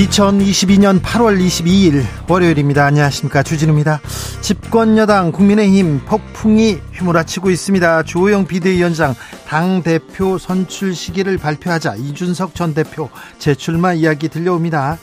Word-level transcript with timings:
2022년 0.00 1.02
8월 1.02 1.38
22일 1.38 2.02
월요일입니다. 2.26 2.86
안녕하십니까. 2.86 3.42
주진우입니다. 3.42 4.00
집권여당 4.40 5.30
국민의힘 5.30 6.00
폭풍이 6.06 6.78
휘몰아치고 6.94 7.50
있습니다. 7.50 8.04
주호영 8.04 8.46
비대위원장 8.46 9.14
당대표 9.46 10.38
선출 10.38 10.94
시기를 10.94 11.36
발표하자 11.36 11.96
이준석 11.96 12.54
전 12.54 12.72
대표 12.72 13.10
재출마 13.38 13.92
이야기 13.92 14.28
들려옵니다. 14.28 14.96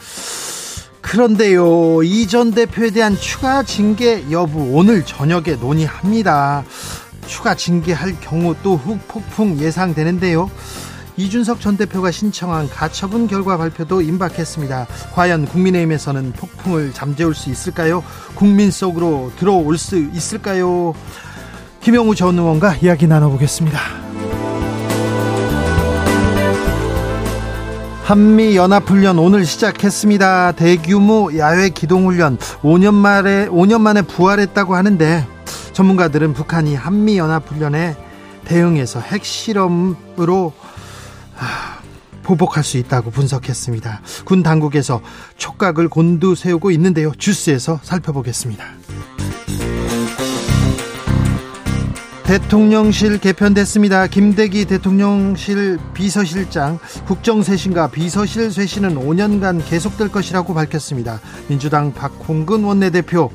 그런데요, 1.02 2.02
이 2.02 2.25
전 2.27 2.52
대표에 2.52 2.89
대한 2.89 3.16
추가 3.19 3.61
징계 3.61 4.25
여부 4.31 4.71
오늘 4.73 5.05
저녁에 5.05 5.55
논의합니다. 5.61 6.66
추가 7.27 7.53
징계할 7.53 8.19
경우 8.19 8.55
또 8.63 8.75
훅폭풍 8.77 9.59
예상되는데요. 9.59 10.50
이준석 11.17 11.59
전 11.59 11.77
대표가 11.77 12.11
신청한 12.11 12.69
가처분 12.69 13.27
결과 13.27 13.57
발표도 13.57 14.01
임박했습니다. 14.01 14.85
과연 15.13 15.47
국민의힘에서는 15.47 16.33
폭풍을 16.33 16.93
잠재울 16.93 17.33
수 17.33 17.49
있을까요? 17.49 18.03
국민 18.35 18.69
속으로 18.69 19.31
들어올 19.39 19.79
수 19.79 19.97
있을까요? 19.97 20.93
김영우 21.81 22.13
전 22.13 22.38
의원과 22.38 22.75
이야기 22.77 23.07
나눠보겠습니다. 23.07 23.79
한미 28.03 28.55
연합훈련 28.55 29.17
오늘 29.17 29.43
시작했습니다. 29.43 30.51
대규모 30.53 31.35
야외 31.35 31.69
기동훈련 31.69 32.38
5년 32.61 32.93
만에 32.93 33.47
5년 33.47 33.81
만에 33.81 34.03
부활했다고 34.03 34.75
하는데 34.75 35.27
전문가들은 35.73 36.33
북한이 36.33 36.75
한미 36.75 37.17
연합훈련에 37.17 37.97
대응해서 38.45 38.99
핵실험으로 38.99 40.53
보복할 42.23 42.63
수 42.63 42.77
있다고 42.77 43.11
분석했습니다. 43.11 44.02
군 44.25 44.43
당국에서 44.43 45.02
촉각을 45.38 45.88
곤두세우고 45.88 46.71
있는데요. 46.71 47.13
주스에서 47.17 47.79
살펴보겠습니다. 47.83 48.66
대통령실 52.27 53.19
개편됐습니다. 53.19 54.07
김대기 54.07 54.66
대통령실 54.66 55.77
비서실장 55.94 56.77
국정쇄신과 57.05 57.91
비서실 57.91 58.51
쇄신은 58.51 58.95
5년간 58.95 59.66
계속될 59.66 60.09
것이라고 60.09 60.53
밝혔습니다. 60.53 61.22
민주당 61.47 61.94
박홍근 61.94 62.66
원내대표 62.66 63.31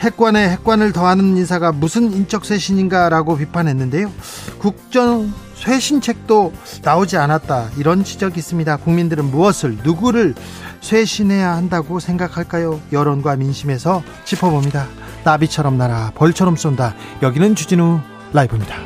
핵관에 0.00 0.48
핵관을 0.48 0.92
더하는 0.92 1.36
인사가 1.36 1.70
무슨 1.70 2.12
인적 2.12 2.44
쇄신인가라고 2.44 3.36
비판했는데요. 3.36 4.10
국정 4.58 5.32
쇄신책도 5.64 6.52
나오지 6.82 7.16
않았다 7.16 7.70
이런 7.78 8.04
지적이 8.04 8.38
있습니다. 8.38 8.76
국민들은 8.76 9.24
무엇을 9.24 9.78
누구를 9.82 10.34
쇄신해야 10.82 11.52
한다고 11.52 12.00
생각할까요? 12.00 12.80
여론과 12.92 13.36
민심에서 13.36 14.02
짚어봅니다. 14.24 14.86
나비처럼 15.24 15.78
날아 15.78 16.12
벌처럼 16.14 16.56
쏜다. 16.56 16.94
여기는 17.22 17.54
주진우 17.54 18.00
라이브입니다. 18.34 18.76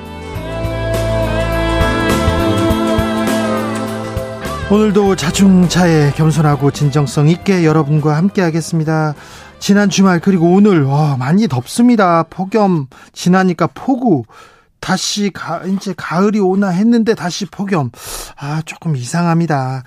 오늘도 4.71 5.17
자중차에 5.17 6.13
겸손하고 6.13 6.71
진정성 6.71 7.29
있게 7.29 7.65
여러분과 7.65 8.17
함께 8.17 8.43
하겠습니다. 8.43 9.15
지난 9.59 9.89
주말 9.89 10.21
그리고 10.21 10.53
오늘 10.53 10.85
와, 10.85 11.17
많이 11.17 11.49
덥습니다. 11.49 12.25
폭염 12.29 12.87
지나니까 13.13 13.69
폭우 13.69 14.25
다시 14.81 15.31
가, 15.31 15.65
이제 15.65 15.95
가을이 15.97 16.41
오나 16.41 16.69
했는데 16.69 17.15
다시 17.15 17.47
폭염. 17.47 17.91
아, 18.37 18.63
조금 18.65 18.97
이상합니다. 18.97 19.85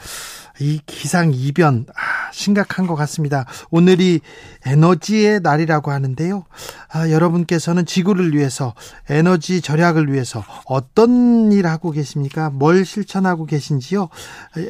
이 0.59 0.79
기상 0.85 1.31
이변 1.33 1.85
아, 1.89 2.31
심각한 2.31 2.85
것 2.85 2.95
같습니다. 2.95 3.45
오늘이 3.71 4.21
에너지의 4.65 5.39
날이라고 5.41 5.91
하는데요. 5.91 6.45
아, 6.89 7.09
여러분께서는 7.09 7.85
지구를 7.85 8.35
위해서 8.35 8.75
에너지 9.09 9.61
절약을 9.61 10.11
위해서 10.13 10.43
어떤 10.65 11.51
일 11.51 11.65
하고 11.65 11.91
계십니까? 11.91 12.51
뭘 12.51 12.85
실천하고 12.85 13.45
계신지요? 13.45 14.09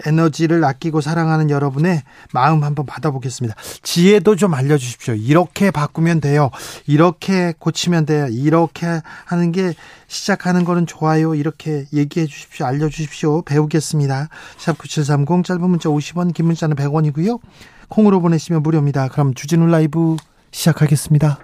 에너지를 0.05 0.63
아끼고 0.63 1.01
사랑하는 1.01 1.49
여러분의 1.49 2.03
마음 2.31 2.63
한번 2.63 2.85
받아보겠습니다. 2.85 3.55
지혜도 3.83 4.37
좀 4.37 4.53
알려주십시오. 4.53 5.15
이렇게 5.15 5.71
바꾸면 5.71 6.21
돼요. 6.21 6.51
이렇게 6.87 7.53
고치면 7.57 8.05
돼요. 8.05 8.27
이렇게 8.27 9.01
하는 9.25 9.51
게 9.51 9.73
시작하는 10.11 10.65
거는 10.65 10.87
좋아요. 10.87 11.33
이렇게 11.35 11.85
얘기해 11.93 12.27
주십시오. 12.27 12.65
알려 12.65 12.89
주십시오. 12.89 13.43
배우겠습니다. 13.43 14.27
샵 14.57 14.77
9730 14.77 15.45
짧은 15.45 15.69
문자 15.69 15.87
50원, 15.87 16.33
긴 16.33 16.47
문자는 16.47 16.75
100원이고요. 16.75 17.39
콩으로 17.87 18.19
보내시면 18.19 18.61
무료입니다. 18.61 19.07
그럼 19.07 19.33
주진우 19.33 19.67
라이브 19.67 20.17
시작하겠습니다. 20.51 21.39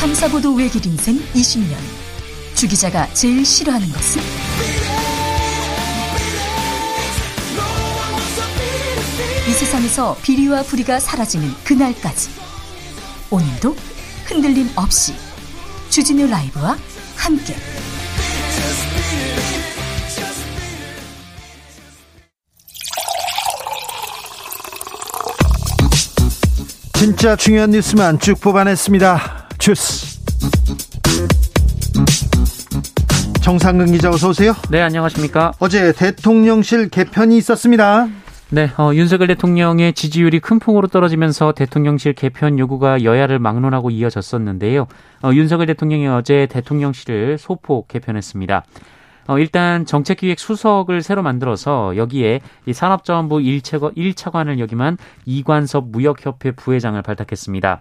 탐사보도 0.00 0.54
외길 0.54 0.86
인생 0.86 1.16
20년. 1.34 1.76
주 2.54 2.66
기자가 2.66 3.06
제일 3.12 3.44
싫어하는 3.44 3.86
것은? 3.88 4.22
이 9.46 9.52
세상에서 9.52 10.16
비리와 10.22 10.62
부리가 10.62 11.00
사라지는 11.00 11.48
그날까지. 11.64 12.51
오늘도 13.32 13.74
흔들림 14.26 14.68
없이 14.76 15.14
주진우 15.88 16.26
라이브와 16.26 16.76
함께. 17.16 17.54
진짜 26.92 27.34
중요한 27.34 27.70
뉴스만 27.70 28.18
쭉 28.18 28.38
뽑아냈습니다. 28.38 29.48
주스. 29.56 30.20
정상근 33.40 33.92
기자 33.92 34.10
어서 34.10 34.28
오세요. 34.28 34.54
네, 34.68 34.82
안녕하십니까? 34.82 35.52
어제 35.58 35.92
대통령실 35.92 36.90
개편이 36.90 37.38
있었습니다. 37.38 38.08
네, 38.54 38.68
어, 38.76 38.92
윤석열 38.92 39.28
대통령의 39.28 39.94
지지율이 39.94 40.40
큰 40.40 40.58
폭으로 40.58 40.86
떨어지면서 40.86 41.52
대통령실 41.52 42.12
개편 42.12 42.58
요구가 42.58 43.02
여야를 43.02 43.38
막론하고 43.38 43.88
이어졌었는데요. 43.88 44.88
어, 45.22 45.30
윤석열 45.32 45.68
대통령이 45.68 46.06
어제 46.08 46.46
대통령실을 46.50 47.38
소폭 47.38 47.88
개편했습니다. 47.88 48.62
어, 49.28 49.38
일단 49.38 49.86
정책기획 49.86 50.38
수석을 50.38 51.00
새로 51.00 51.22
만들어서 51.22 51.96
여기에 51.96 52.40
이 52.66 52.74
산업자원부 52.74 53.38
1차관, 53.38 53.96
1차관을 53.96 54.58
역임한 54.58 54.98
이관섭 55.24 55.86
무역협회 55.88 56.50
부회장을 56.50 57.00
발탁했습니다. 57.00 57.80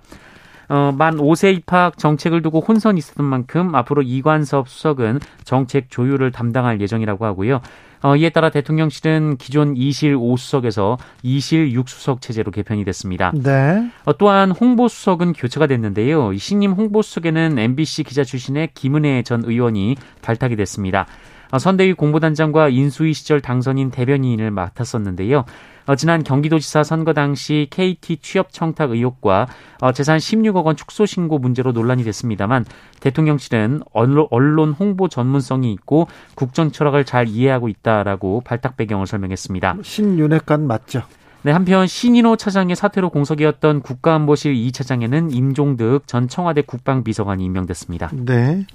어, 0.70 0.94
만 0.98 1.18
5세 1.18 1.54
입학 1.54 1.98
정책을 1.98 2.42
두고 2.42 2.62
혼선이 2.62 2.98
있었던 2.98 3.26
만큼 3.26 3.76
앞으로 3.76 4.04
이관섭 4.04 4.70
수석은 4.70 5.20
정책 5.44 5.90
조율을 5.90 6.32
담당할 6.32 6.80
예정이라고 6.80 7.26
하고요. 7.26 7.60
어, 8.02 8.16
이에 8.16 8.30
따라 8.30 8.50
대통령실은 8.50 9.38
기존 9.38 9.76
2실 9.76 10.16
5수석에서 10.16 10.98
2실 11.24 11.74
6수석 11.74 12.22
체제로 12.22 12.52
개편이 12.52 12.84
됐습니다. 12.86 13.32
네. 13.36 13.90
어, 14.06 14.18
또한 14.18 14.52
홍보수석은 14.52 15.34
교체가 15.34 15.68
됐는데요. 15.68 16.36
신임 16.38 16.72
홍보수석에는 16.72 17.60
MBC 17.60 18.04
기자 18.04 18.24
출신의 18.24 18.70
김은혜 18.74 19.24
전 19.24 19.44
의원이 19.46 19.96
발탁이 20.22 20.56
됐습니다. 20.56 21.06
어, 21.52 21.60
선대위 21.60 21.94
공보단장과 21.94 22.70
인수위 22.70 23.14
시절 23.14 23.42
당선인 23.42 23.92
대변인을 23.92 24.52
맡았었는데요. 24.52 25.46
어, 25.88 25.96
지난 25.96 26.24
경기도지사 26.24 26.84
선거 26.84 27.14
당시 27.14 27.68
KT 27.70 28.18
취업 28.18 28.54
청탁 28.54 28.92
의혹과 28.92 29.48
어, 29.82 29.92
재산 29.92 30.18
16억 30.18 30.66
원 30.66 30.76
축소 30.76 31.06
신고 31.06 31.38
문제로 31.38 31.72
논란이 31.72 32.04
됐습니다만 32.04 32.66
대통령실은 33.00 33.82
언론 33.92 34.72
홍보 34.72 35.08
전문성이 35.08 35.74
있고 35.74 36.08
국정 36.36 36.72
철학을 36.72 37.06
잘 37.06 37.28
이해하고 37.28 37.68
있다라고 37.68 38.42
발탁 38.42 38.78
배경을 38.78 39.08
설명했습니다. 39.08 39.78
신윤회관 39.82 40.66
맞죠? 40.68 41.04
네, 41.44 41.52
한편 41.52 41.88
신인호 41.88 42.36
차장의 42.36 42.76
사퇴로 42.76 43.10
공석이었던 43.10 43.82
국가안보실 43.82 44.54
2 44.54 44.72
차장에는 44.72 45.32
임종득 45.32 46.04
전 46.06 46.28
청와대 46.28 46.62
국방비서관이 46.62 47.44
임명됐습니다. 47.44 48.12
네. 48.14 48.68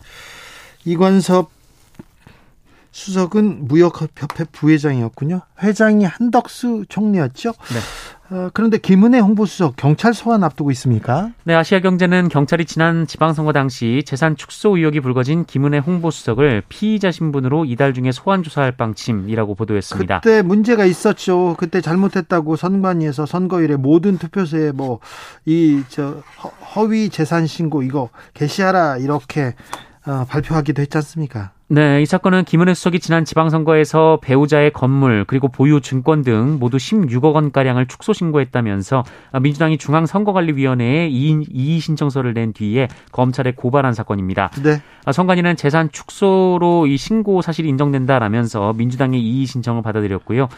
이관섭 0.84 1.50
수석은 2.96 3.68
무역협회 3.68 4.44
부회장이었군요. 4.52 5.42
회장이 5.62 6.04
한덕수 6.06 6.86
총리였죠. 6.88 7.50
네. 7.50 8.34
어, 8.34 8.50
그런데 8.54 8.78
김은혜 8.78 9.18
홍보수석 9.20 9.76
경찰 9.76 10.14
소환 10.14 10.42
앞두고 10.42 10.70
있습니까? 10.72 11.30
네, 11.44 11.54
아시아경제는 11.54 12.28
경찰이 12.30 12.64
지난 12.64 13.06
지방선거 13.06 13.52
당시 13.52 14.02
재산 14.06 14.34
축소 14.34 14.78
의혹이 14.78 15.00
불거진 15.00 15.44
김은혜 15.44 15.78
홍보수석을 15.78 16.62
피의자 16.70 17.10
신분으로 17.12 17.66
이달 17.66 17.92
중에 17.92 18.12
소환 18.12 18.42
조사할 18.42 18.72
방침이라고 18.78 19.54
보도했습니다. 19.54 20.20
그때 20.20 20.40
문제가 20.40 20.86
있었죠. 20.86 21.54
그때 21.58 21.82
잘못했다고 21.82 22.56
선관위에서 22.56 23.26
선거일에 23.26 23.76
모든 23.76 24.16
투표소에 24.16 24.72
뭐 24.72 25.00
이 25.44 25.82
저 25.90 26.22
허위 26.74 27.10
재산 27.10 27.46
신고 27.46 27.82
이거 27.82 28.08
게시하라 28.32 28.96
이렇게 28.98 29.54
어, 30.06 30.24
발표하기도 30.28 30.80
했지 30.82 30.96
않습니까? 30.98 31.52
네, 31.68 32.00
이 32.00 32.06
사건은 32.06 32.44
김은혜 32.44 32.74
수석이 32.74 33.00
지난 33.00 33.24
지방선거에서 33.24 34.20
배우자의 34.22 34.72
건물 34.72 35.24
그리고 35.26 35.48
보유 35.48 35.80
증권 35.80 36.22
등 36.22 36.58
모두 36.60 36.76
16억 36.76 37.34
원 37.34 37.50
가량을 37.50 37.86
축소 37.86 38.12
신고했다면서 38.12 39.02
민주당이 39.42 39.76
중앙선거관리위원회에 39.78 41.08
이의 41.08 41.80
신청서를 41.80 42.34
낸 42.34 42.52
뒤에 42.52 42.86
검찰에 43.10 43.50
고발한 43.50 43.94
사건입니다. 43.94 44.50
네. 44.62 44.80
선관위는 45.10 45.56
재산 45.56 45.90
축소로 45.90 46.86
이 46.86 46.96
신고 46.96 47.42
사실이 47.42 47.68
인정된다라면서 47.68 48.72
민주당의 48.74 49.20
이의 49.20 49.46
신청을 49.46 49.82
받아들였고요. 49.82 50.48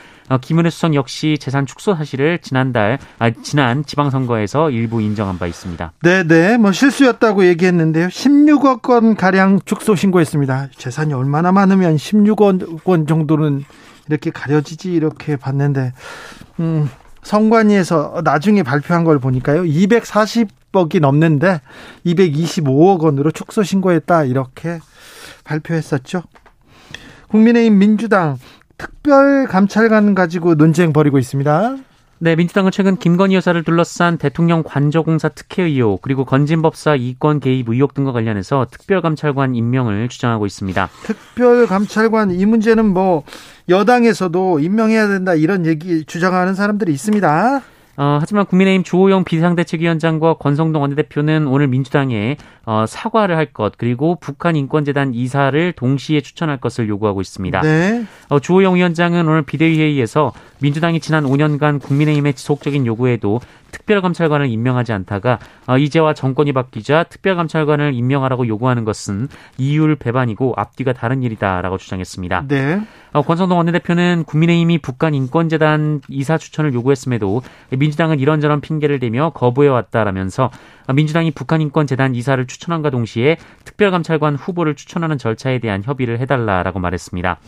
김은혜 0.43 0.69
수석 0.69 0.94
역시 0.94 1.38
재산 1.40 1.64
축소 1.64 1.94
사실을 1.94 2.38
지난달 2.40 2.99
아, 3.19 3.31
지난 3.31 3.82
지방선거에서 3.82 4.70
일부 4.70 5.00
인정한 5.00 5.38
바 5.38 5.46
있습니다. 5.46 5.93
네, 6.02 6.22
네, 6.25 6.58
뭐 6.58 6.72
실수였다고 6.72 7.46
얘기했는데요. 7.46 8.08
16억 8.08 8.90
원 8.90 9.14
가량 9.14 9.60
축소 9.64 9.94
신고했습니다. 9.94 10.69
재산 10.76 10.98
예산이 10.99 11.15
얼마나 11.15 11.53
많으면 11.53 11.97
16억 11.97 12.81
원 12.85 13.06
정도는 13.06 13.65
이렇게 14.09 14.31
가려지지 14.31 14.93
이렇게 14.93 15.37
봤는데 15.37 15.93
음, 16.61 16.91
성관위에서 17.23 18.23
나중에 18.25 18.62
발표한 18.65 19.05
걸 19.05 19.19
보니까요. 19.19 19.62
240억이 19.62 21.00
넘는데 21.00 21.61
225억 22.05 23.00
원으로 23.03 23.31
축소 23.31 23.62
신고했다 23.62 24.25
이렇게 24.25 24.81
발표했었죠. 25.45 26.23
국민의힘 27.29 27.79
민주당 27.79 28.39
특별감찰관 28.77 30.15
가지고 30.15 30.55
논쟁 30.55 30.93
벌이고 30.93 31.19
있습니다. 31.19 31.77
네, 32.20 32.35
민주당은 32.35 32.73
최근 32.73 32.97
김건희 32.97 33.37
여사를 33.37 33.62
둘러싼 33.62 34.19
대통령 34.19 34.65
관저공사 34.65 35.29
특혜 35.29 35.62
의혹 35.62 36.03
그리고 36.03 36.25
건진법사 36.25 36.97
이권 36.97 37.38
개입 37.38 37.69
의혹 37.69 37.94
등과 37.94 38.11
관련해서 38.11 38.67
특별감찰관 38.73 39.55
임명을 39.55 40.09
주장하고 40.09 40.44
있습니다. 40.44 40.88
특별감찰관 41.05 42.32
이 42.32 42.44
문제는 42.44 42.87
뭐 42.87 43.23
여당에서도 43.69 44.59
임명해야 44.59 45.06
된다 45.06 45.35
이런 45.35 45.65
얘기 45.65 46.05
주장하는 46.05 46.55
사람들이 46.55 46.93
있습니다. 46.93 47.62
어, 48.00 48.19
하지만 48.21 48.47
국민의힘 48.47 48.85
주호영 48.85 49.25
비상대책위원장과 49.25 50.35
권성동 50.35 50.83
원내대표는 50.83 51.49
오늘 51.49 51.67
민주당에 51.67 52.37
어, 52.65 52.85
사과를 52.87 53.37
할 53.37 53.49
것 53.53 53.77
그리고 53.77 54.17
북한 54.21 54.55
인권재단 54.56 55.15
이사를 55.15 55.73
동시에 55.73 56.21
추천할 56.21 56.59
것을 56.59 56.89
요구하고 56.89 57.21
있습니다. 57.21 57.61
네. 57.62 58.05
어, 58.29 58.39
주호영 58.39 58.77
위원장은 58.77 59.27
오늘 59.27 59.43
비대위 59.43 59.81
회의에서 59.81 60.33
민주당이 60.61 61.00
지난 61.00 61.25
5년간 61.25 61.81
국민의힘의 61.83 62.35
지속적인 62.35 62.87
요구에도 62.87 63.41
특별감찰관을 63.70 64.47
임명하지 64.47 64.93
않다가 64.93 65.38
어, 65.67 65.79
이제와 65.79 66.15
정권이 66.15 66.53
바뀌자 66.53 67.05
특별감찰관을 67.05 67.94
임명하라고 67.94 68.47
요구하는 68.47 68.85
것은 68.85 69.29
이율 69.59 69.97
배반이고 69.97 70.55
앞뒤가 70.56 70.93
다른 70.93 71.23
일이다라고 71.23 71.79
주장했습니다. 71.79 72.44
네. 72.49 72.81
어, 73.12 73.23
권성동 73.23 73.59
원내대표는 73.59 74.25
국민의힘이 74.26 74.79
북한 74.79 75.15
인권재단 75.15 76.00
이사 76.09 76.38
추천을 76.38 76.75
요구했음에도 76.75 77.43
민주당은 77.76 78.20
이런저런 78.20 78.61
핑계를 78.61 78.99
대며 78.99 79.31
거부해왔다라면서 79.35 80.50
민주당이 80.94 81.32
북한 81.32 81.61
인권재단 81.61 82.15
이사를 82.15 82.47
추천함과 82.47 82.91
동시에 82.91 83.37
특별감찰관 83.65 84.37
후보를 84.37 84.75
추천하는 84.75 85.19
절차에 85.19 85.59
대한 85.59 85.82
협의를 85.82 86.19
해달라라고 86.20 86.79
말했습니다. 86.79 87.38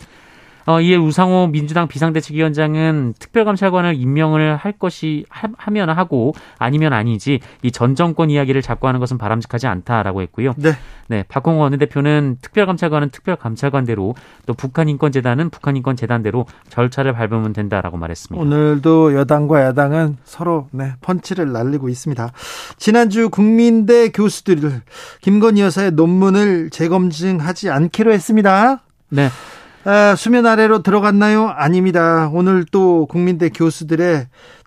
어, 0.70 0.80
이에 0.80 0.94
우상호 0.94 1.48
민주당 1.48 1.88
비상대책위원장은 1.88 3.14
특별감찰관을 3.18 3.96
임명을 3.96 4.54
할 4.54 4.70
것이 4.72 5.24
하, 5.28 5.70
면 5.70 5.90
하고 5.90 6.32
아니면 6.58 6.92
아니지 6.92 7.40
이 7.62 7.70
전 7.72 7.94
정권 7.96 8.30
이야기를 8.30 8.62
자꾸 8.62 8.88
하는 8.88 9.00
것은 9.00 9.16
바람직하지 9.18 9.66
않다라고 9.66 10.22
했고요. 10.22 10.52
네. 10.58 10.72
네, 11.08 11.24
박홍호 11.28 11.60
원내대표는 11.60 12.36
특별감찰관은 12.40 13.08
특별감찰관대로 13.10 14.14
또 14.46 14.54
북한인권재단은 14.54 15.50
북한인권재단대로 15.50 16.46
절차를 16.68 17.14
밟으면 17.14 17.52
된다라고 17.52 17.96
말했습니다. 17.96 18.40
오늘도 18.40 19.14
여당과 19.14 19.62
야당은 19.62 20.18
서로 20.24 20.68
네, 20.70 20.92
펀치를 21.00 21.50
날리고 21.52 21.88
있습니다. 21.88 22.30
지난주 22.76 23.28
국민대 23.30 24.10
교수들 24.10 24.82
김건희 25.22 25.62
여사의 25.62 25.92
논문을 25.92 26.70
재검증하지 26.70 27.70
않기로 27.70 28.12
했습니다. 28.12 28.82
네. 29.08 29.30
아, 29.84 30.14
수면 30.14 30.46
아래로 30.46 30.82
들어갔나요? 30.82 31.48
아닙니다. 31.48 32.30
오늘 32.32 32.64
또 32.70 33.06
국민대 33.06 33.48
교수들의 33.48 34.26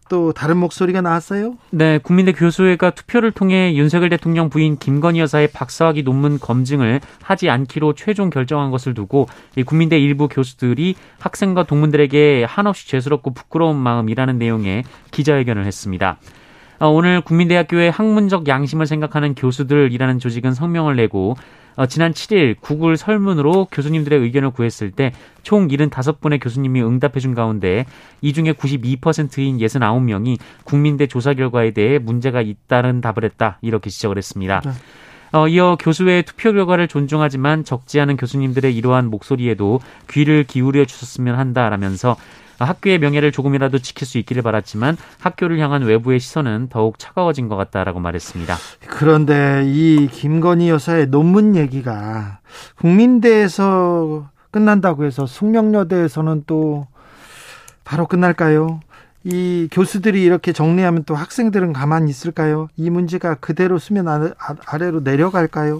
또 0.09 0.33
다른 0.33 0.57
목소리가 0.57 1.01
나왔어요? 1.01 1.55
네, 1.69 1.97
국민대 1.97 2.33
교수회가 2.33 2.91
투표를 2.91 3.31
통해 3.31 3.73
윤석열 3.75 4.09
대통령 4.09 4.49
부인 4.49 4.77
김건희 4.77 5.19
여사의 5.19 5.49
박사학위 5.51 6.03
논문 6.03 6.39
검증을 6.39 6.99
하지 7.21 7.49
않기로 7.49 7.93
최종 7.93 8.29
결정한 8.29 8.71
것을 8.71 8.93
두고 8.93 9.27
이 9.55 9.63
국민대 9.63 9.99
일부 9.99 10.27
교수들이 10.27 10.95
학생과 11.19 11.63
동문들에게 11.63 12.43
한없이 12.43 12.87
죄스럽고 12.87 13.33
부끄러운 13.33 13.77
마음이라는 13.77 14.37
내용의 14.37 14.83
기자회견을 15.11 15.65
했습니다. 15.65 16.17
어, 16.83 16.89
오늘 16.89 17.21
국민대학교의 17.21 17.91
학문적 17.91 18.49
양심을 18.49 18.87
생각하는 18.87 19.35
교수들이라는 19.35 20.19
조직은 20.19 20.53
성명을 20.53 20.97
내고 20.97 21.37
어, 21.77 21.85
지난 21.85 22.11
7일 22.11 22.57
구글 22.59 22.97
설문으로 22.97 23.69
교수님들의 23.71 24.19
의견을 24.19 24.49
구했을 24.51 24.91
때 24.91 25.13
총 25.43 25.67
75분의 25.67 26.41
교수님이 26.41 26.81
응답해 26.81 27.19
준 27.19 27.35
가운데 27.35 27.85
이 28.21 28.33
중에 28.33 28.53
92%인 28.53 29.59
69명이 29.59 30.39
국민대 30.63 31.07
조사 31.07 31.33
결과에 31.33 31.71
대해 31.71 31.99
문제가 31.99 32.41
있다는 32.41 33.01
답을 33.01 33.23
했다. 33.23 33.59
이렇게 33.61 33.89
지적을 33.89 34.17
했습니다. 34.17 34.61
네. 34.65 34.71
어, 35.33 35.47
이어 35.47 35.77
교수의 35.79 36.23
투표 36.23 36.53
결과를 36.53 36.87
존중하지만 36.87 37.63
적지 37.63 37.99
않은 37.99 38.17
교수님들의 38.17 38.75
이러한 38.75 39.09
목소리에도 39.09 39.79
귀를 40.09 40.43
기울여 40.43 40.85
주셨으면 40.85 41.37
한다라면서 41.37 42.15
학교의 42.59 42.99
명예를 42.99 43.31
조금이라도 43.31 43.79
지킬 43.79 44.07
수 44.07 44.17
있기를 44.17 44.41
바랐지만 44.41 44.97
학교를 45.19 45.59
향한 45.59 45.83
외부의 45.83 46.19
시선은 46.19 46.69
더욱 46.69 46.99
차가워진 46.99 47.47
것 47.47 47.55
같다라고 47.55 47.99
말했습니다. 47.99 48.55
그런데 48.87 49.63
이 49.65 50.07
김건희 50.11 50.69
여사의 50.69 51.07
논문 51.07 51.55
얘기가 51.55 52.39
국민대에서 52.77 54.29
끝난다고 54.51 55.05
해서 55.05 55.25
숙명여대에서는 55.25 56.43
또 56.45 56.87
바로 57.83 58.07
끝날까요? 58.07 58.79
이 59.25 59.69
교수들이 59.71 60.21
이렇게 60.21 60.51
정리하면 60.51 61.05
또 61.05 61.15
학생들은 61.15 61.73
가만히 61.73 62.09
있을까요? 62.09 62.67
이 62.75 62.89
문제가 62.89 63.35
그대로 63.35 63.79
수면 63.79 64.33
아래로 64.65 64.99
내려갈까요? 64.99 65.79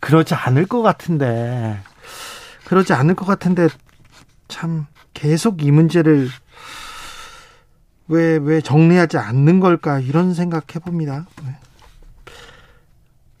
그러지 0.00 0.34
않을 0.34 0.66
것 0.66 0.82
같은데. 0.82 1.78
그러지 2.66 2.92
않을 2.92 3.14
것 3.14 3.24
같은데 3.26 3.68
참 4.48 4.86
계속 5.14 5.62
이 5.62 5.70
문제를 5.70 6.28
왜, 8.08 8.36
왜 8.36 8.60
정리하지 8.60 9.16
않는 9.16 9.60
걸까, 9.60 10.00
이런 10.00 10.34
생각 10.34 10.74
해봅니다. 10.74 11.26
네. 11.42 11.56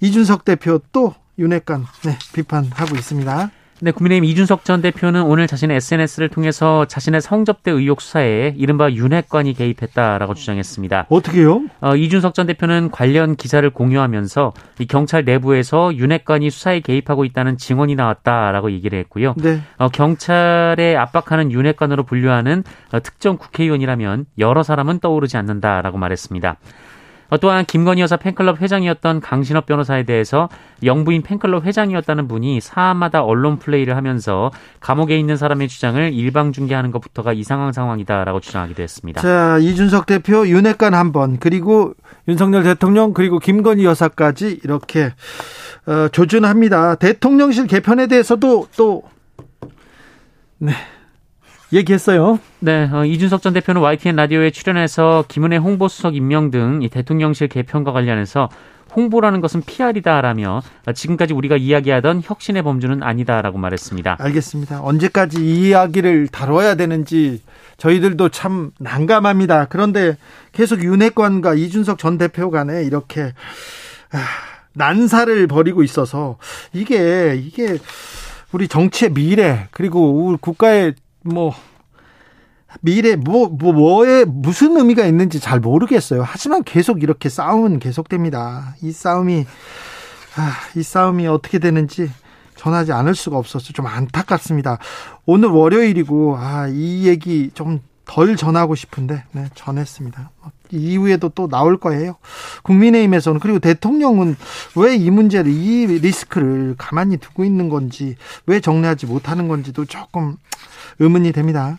이준석 0.00 0.44
대표 0.44 0.80
또 0.92 1.14
윤핵관, 1.38 1.84
네, 2.04 2.18
비판하고 2.32 2.96
있습니다. 2.96 3.50
네, 3.84 3.90
국민의힘 3.90 4.24
이준석 4.24 4.64
전 4.64 4.80
대표는 4.80 5.24
오늘 5.24 5.46
자신의 5.46 5.76
SNS를 5.76 6.30
통해서 6.30 6.86
자신의 6.86 7.20
성접대 7.20 7.70
의혹 7.70 8.00
수사에 8.00 8.54
이른바 8.56 8.90
윤핵관이 8.90 9.52
개입했다라고 9.52 10.32
주장했습니다. 10.32 11.08
어떻게요? 11.10 11.64
어, 11.82 11.94
이준석 11.94 12.32
전 12.32 12.46
대표는 12.46 12.90
관련 12.90 13.36
기사를 13.36 13.68
공유하면서 13.68 14.54
이 14.78 14.86
경찰 14.86 15.26
내부에서 15.26 15.94
윤핵관이 15.94 16.48
수사에 16.48 16.80
개입하고 16.80 17.26
있다는 17.26 17.58
증언이 17.58 17.94
나왔다라고 17.94 18.72
얘기를 18.72 18.98
했고요. 19.00 19.34
네. 19.36 19.60
어, 19.76 19.90
경찰에 19.90 20.96
압박하는 20.96 21.52
윤핵관으로 21.52 22.04
분류하는 22.04 22.64
어, 22.90 23.00
특정 23.00 23.36
국회의원이라면 23.36 24.24
여러 24.38 24.62
사람은 24.62 25.00
떠오르지 25.00 25.36
않는다라고 25.36 25.98
말했습니다. 25.98 26.56
어, 27.30 27.38
또한 27.38 27.64
김건희 27.64 28.00
여사 28.02 28.16
팬클럽 28.16 28.60
회장이었던 28.60 29.20
강신업 29.20 29.66
변호사에 29.66 30.04
대해서 30.04 30.48
영부인 30.82 31.22
팬클럽 31.22 31.64
회장이었다는 31.64 32.28
분이 32.28 32.60
사안마다 32.60 33.22
언론 33.24 33.58
플레이를 33.58 33.96
하면서 33.96 34.50
감옥에 34.80 35.18
있는 35.18 35.36
사람의 35.36 35.68
주장을 35.68 36.12
일방 36.12 36.52
중계하는 36.52 36.90
것부터가 36.90 37.32
이상한 37.32 37.72
상황이다라고 37.72 38.40
주장하기도 38.40 38.82
했습니다. 38.82 39.22
자, 39.22 39.58
이준석 39.58 40.06
대표 40.06 40.46
윤핵관 40.46 40.94
한 40.94 41.12
번, 41.12 41.38
그리고 41.38 41.94
윤석열 42.28 42.62
대통령, 42.62 43.14
그리고 43.14 43.38
김건희 43.38 43.84
여사까지 43.84 44.60
이렇게 44.64 45.12
어, 45.86 46.08
조준합니다. 46.08 46.96
대통령실 46.96 47.66
개편에 47.66 48.06
대해서도 48.06 48.68
또 48.76 49.02
네. 50.58 50.72
얘기했어요. 51.74 52.38
네, 52.60 52.88
어, 52.92 53.04
이준석 53.04 53.42
전 53.42 53.52
대표는 53.52 53.80
YTN 53.80 54.16
라디오에 54.16 54.50
출연해서 54.50 55.24
김은혜 55.28 55.56
홍보수석 55.56 56.14
임명 56.14 56.50
등이 56.50 56.88
대통령실 56.88 57.48
개편과 57.48 57.92
관련해서 57.92 58.48
홍보라는 58.94 59.40
것은 59.40 59.62
PR이다라며 59.62 60.62
지금까지 60.94 61.34
우리가 61.34 61.56
이야기하던 61.56 62.22
혁신의 62.24 62.62
범주는 62.62 63.02
아니다라고 63.02 63.58
말했습니다. 63.58 64.18
알겠습니다. 64.20 64.82
언제까지 64.82 65.44
이 65.44 65.68
이야기를 65.68 66.28
다뤄야 66.28 66.76
되는지 66.76 67.42
저희들도 67.76 68.28
참 68.28 68.70
난감합니다. 68.78 69.66
그런데 69.66 70.16
계속 70.52 70.84
윤핵관과 70.84 71.54
이준석 71.54 71.98
전 71.98 72.18
대표 72.18 72.50
간에 72.50 72.84
이렇게 72.84 73.32
아, 74.12 74.18
난사를 74.74 75.46
벌이고 75.48 75.82
있어서 75.82 76.38
이게 76.72 77.34
이게 77.34 77.78
우리 78.52 78.68
정치의 78.68 79.12
미래 79.12 79.66
그리고 79.72 80.26
우리 80.26 80.36
국가의 80.40 80.94
뭐 81.24 81.54
미래 82.80 83.16
뭐, 83.16 83.48
뭐 83.48 83.72
뭐에 83.72 84.24
무슨 84.24 84.76
의미가 84.76 85.04
있는지 85.06 85.40
잘 85.40 85.60
모르겠어요. 85.60 86.22
하지만 86.24 86.62
계속 86.64 87.02
이렇게 87.02 87.28
싸움은 87.28 87.78
계속됩니다. 87.78 88.76
이 88.82 88.92
싸움이 88.92 89.46
아, 90.36 90.52
이 90.76 90.82
싸움이 90.82 91.26
어떻게 91.26 91.58
되는지 91.58 92.10
전하지 92.56 92.92
않을 92.92 93.14
수가 93.14 93.38
없어서 93.38 93.72
좀 93.72 93.86
안타깝습니다. 93.86 94.78
오늘 95.26 95.48
월요일이고 95.48 96.36
아, 96.36 96.68
이 96.68 97.06
얘기 97.06 97.50
좀 97.54 97.80
덜 98.06 98.36
전하고 98.36 98.74
싶은데 98.74 99.24
네, 99.32 99.48
전했습니다. 99.54 100.30
이후에도 100.76 101.28
또 101.28 101.48
나올 101.48 101.76
거예요. 101.78 102.16
국민의힘에서는 102.62 103.40
그리고 103.40 103.58
대통령은 103.58 104.36
왜 104.76 104.94
이 104.94 105.10
문제를 105.10 105.50
이 105.50 105.86
리스크를 105.86 106.74
가만히 106.78 107.16
두고 107.16 107.44
있는 107.44 107.68
건지 107.68 108.16
왜 108.46 108.60
정리하지 108.60 109.06
못하는 109.06 109.48
건지도 109.48 109.84
조금 109.84 110.36
의문이 110.98 111.32
됩니다. 111.32 111.78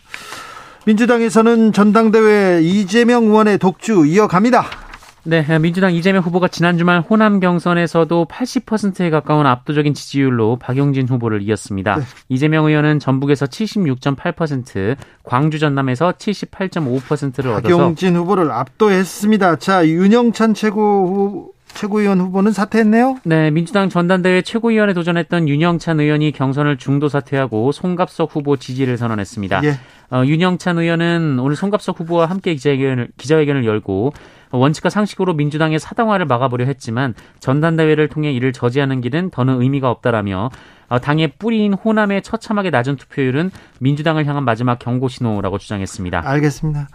민주당에서는 0.85 1.73
전당대회 1.73 2.61
이재명 2.61 3.23
의원의 3.25 3.57
독주 3.57 4.05
이어갑니다. 4.05 4.84
네, 5.25 5.43
민주당 5.59 5.93
이재명 5.93 6.21
후보가 6.21 6.47
지난 6.49 6.77
주말 6.77 7.01
호남 7.01 7.39
경선에서도 7.39 8.27
80%에 8.29 9.09
가까운 9.09 9.47
압도적인 9.47 9.95
지지율로 9.95 10.57
박용진 10.57 11.07
후보를 11.07 11.41
이었습니다. 11.41 11.95
네. 11.97 12.03
이재명 12.29 12.65
의원은 12.65 12.99
전북에서 12.99 13.47
76.8%, 13.47 14.95
광주 15.23 15.57
전남에서 15.57 16.11
78.5%를 16.11 17.51
얻어서 17.51 17.75
박용진 17.75 18.15
후보를 18.15 18.51
압도했습니다. 18.51 19.57
자, 19.57 19.87
윤영찬 19.87 20.53
최고 20.53 21.55
최고위원 21.75 22.21
후보는 22.21 22.51
사퇴했네요. 22.51 23.19
네, 23.23 23.51
민주당 23.51 23.89
전당대회 23.89 24.41
최고위원에 24.41 24.93
도전했던 24.93 25.49
윤영찬 25.49 25.99
의원이 25.99 26.31
경선을 26.31 26.77
중도 26.77 27.09
사퇴하고 27.09 27.71
송갑석 27.71 28.33
후보 28.33 28.57
지지를 28.57 28.97
선언했습니다. 28.97 29.63
예. 29.65 29.79
어, 30.11 30.23
윤영찬 30.25 30.77
의원은 30.79 31.39
오늘 31.39 31.55
송갑석 31.55 31.99
후보와 31.99 32.27
함께 32.27 32.53
기자회견을, 32.53 33.09
기자회견을 33.17 33.65
열고 33.65 34.13
원칙과 34.57 34.89
상식으로 34.89 35.33
민주당의 35.33 35.79
사당화를 35.79 36.25
막아보려 36.25 36.65
했지만 36.65 37.13
전당대회를 37.39 38.07
통해 38.09 38.31
이를 38.31 38.53
저지하는 38.53 39.01
길은 39.01 39.31
더는 39.31 39.61
의미가 39.61 39.89
없다라며 39.89 40.49
어, 40.87 40.99
당의 40.99 41.31
뿌리인 41.39 41.73
호남의 41.73 42.21
처참하게 42.21 42.69
낮은 42.69 42.95
투표율은 42.97 43.51
민주당을 43.79 44.25
향한 44.25 44.43
마지막 44.43 44.79
경고 44.79 45.07
신호라고 45.07 45.57
주장했습니다. 45.57 46.21
알겠습니다. 46.25 46.87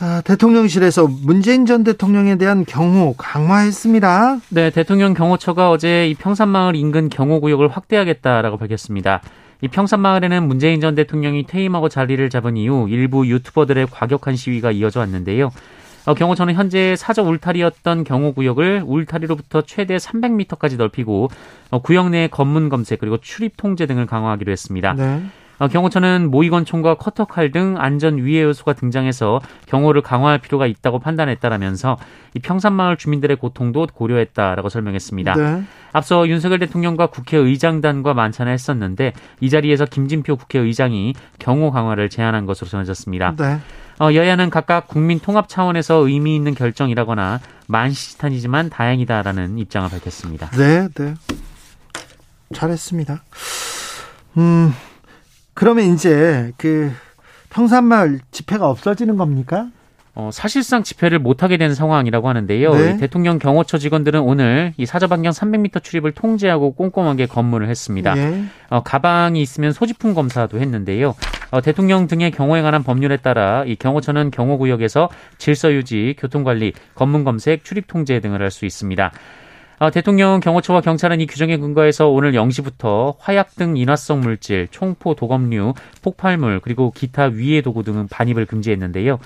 아, 0.00 0.22
대통령실에서 0.24 1.06
문재인 1.06 1.66
전 1.66 1.84
대통령에 1.84 2.36
대한 2.36 2.64
경호 2.64 3.14
강화했습니다. 3.16 4.38
네, 4.50 4.70
대통령 4.70 5.14
경호처가 5.14 5.70
어제 5.70 6.08
이 6.08 6.14
평산마을 6.14 6.74
인근 6.74 7.08
경호구역을 7.08 7.68
확대하겠다라고 7.68 8.56
밝혔습니다. 8.56 9.20
이 9.60 9.68
평산마을에는 9.68 10.46
문재인 10.46 10.80
전 10.80 10.94
대통령이 10.94 11.46
퇴임하고 11.46 11.88
자리를 11.88 12.28
잡은 12.28 12.56
이후 12.56 12.88
일부 12.90 13.26
유튜버들의 13.26 13.86
과격한 13.90 14.36
시위가 14.36 14.72
이어져 14.72 15.00
왔는데요. 15.00 15.50
어, 16.06 16.14
경호처는 16.14 16.54
현재 16.54 16.96
사저 16.96 17.22
울타리였던 17.22 18.04
경호 18.04 18.34
구역을 18.34 18.82
울타리로부터 18.86 19.62
최대 19.62 19.96
300m까지 19.96 20.76
넓히고 20.76 21.28
어, 21.70 21.82
구역 21.82 22.10
내 22.10 22.28
검문 22.28 22.68
검색 22.68 23.00
그리고 23.00 23.18
출입 23.18 23.56
통제 23.56 23.86
등을 23.86 24.06
강화하기로 24.06 24.52
했습니다. 24.52 24.92
네. 24.94 25.22
어, 25.58 25.68
경호처는 25.68 26.30
모의건총과 26.30 26.94
커터칼 26.94 27.52
등 27.52 27.76
안전 27.78 28.18
위해 28.18 28.42
요소가 28.42 28.72
등장해서 28.72 29.40
경호를 29.66 30.02
강화할 30.02 30.38
필요가 30.38 30.66
있다고 30.66 30.98
판단했다라면서 30.98 31.96
이 32.34 32.40
평산마을 32.40 32.96
주민들의 32.96 33.36
고통도 33.36 33.86
고려했다라고 33.94 34.68
설명했습니다. 34.68 35.34
네. 35.34 35.62
앞서 35.92 36.28
윤석열 36.28 36.58
대통령과 36.58 37.06
국회의장단과 37.06 38.14
만찬을 38.14 38.52
했었는데 38.52 39.12
이 39.40 39.48
자리에서 39.48 39.84
김진표 39.84 40.36
국회의장이 40.36 41.14
경호 41.38 41.70
강화를 41.70 42.08
제안한 42.08 42.46
것으로 42.46 42.68
전해졌습니다. 42.68 43.36
네. 43.38 43.60
어, 44.00 44.12
여야는 44.12 44.50
각각 44.50 44.88
국민 44.88 45.20
통합 45.20 45.48
차원에서 45.48 46.06
의미 46.06 46.34
있는 46.34 46.54
결정이라거나 46.54 47.40
만시지탄이지만 47.66 48.70
다행이다라는 48.70 49.58
입장을 49.58 49.88
밝혔습니다. 49.88 50.50
네, 50.50 50.88
네. 50.94 51.14
잘했습니다. 52.52 53.22
음, 54.38 54.72
그러면 55.54 55.94
이제 55.94 56.52
그 56.56 56.92
평산마을 57.50 58.20
집회가 58.32 58.68
없어지는 58.68 59.16
겁니까? 59.16 59.68
어, 60.16 60.30
사실상 60.32 60.84
집회를 60.84 61.18
못하게 61.18 61.56
된 61.56 61.74
상황이라고 61.74 62.28
하는데요. 62.28 62.74
네. 62.74 62.96
대통령 62.98 63.40
경호처 63.40 63.78
직원들은 63.78 64.20
오늘 64.20 64.72
이 64.76 64.86
사저 64.86 65.08
반경 65.08 65.32
300m 65.32 65.82
출입을 65.82 66.12
통제하고 66.12 66.74
꼼꼼하게 66.74 67.26
검문을 67.26 67.68
했습니다. 67.68 68.14
네. 68.14 68.44
어, 68.70 68.82
가방이 68.84 69.42
있으면 69.42 69.72
소지품 69.72 70.14
검사도 70.14 70.60
했는데요. 70.60 71.16
어, 71.54 71.60
대통령 71.60 72.08
등의 72.08 72.32
경호에 72.32 72.62
관한 72.62 72.82
법률에 72.82 73.16
따라 73.18 73.62
이 73.64 73.76
경호처는 73.76 74.32
경호 74.32 74.58
구역에서 74.58 75.08
질서 75.38 75.72
유지, 75.72 76.16
교통 76.18 76.42
관리, 76.42 76.72
검문 76.96 77.22
검색, 77.22 77.62
출입 77.62 77.86
통제 77.86 78.18
등을 78.18 78.42
할 78.42 78.50
수 78.50 78.66
있습니다. 78.66 79.12
어, 79.78 79.90
대통령 79.92 80.40
경호처와 80.40 80.80
경찰은 80.80 81.20
이 81.20 81.26
규정에 81.26 81.56
근거해서 81.56 82.08
오늘 82.08 82.32
0시부터 82.32 83.14
화약 83.20 83.54
등 83.54 83.76
인화성 83.76 84.22
물질, 84.22 84.66
총포, 84.72 85.14
도검류, 85.14 85.74
폭발물 86.02 86.58
그리고 86.58 86.90
기타 86.90 87.26
위해 87.26 87.60
도구 87.60 87.84
등은 87.84 88.08
반입을 88.08 88.46
금지했는데요. 88.46 89.20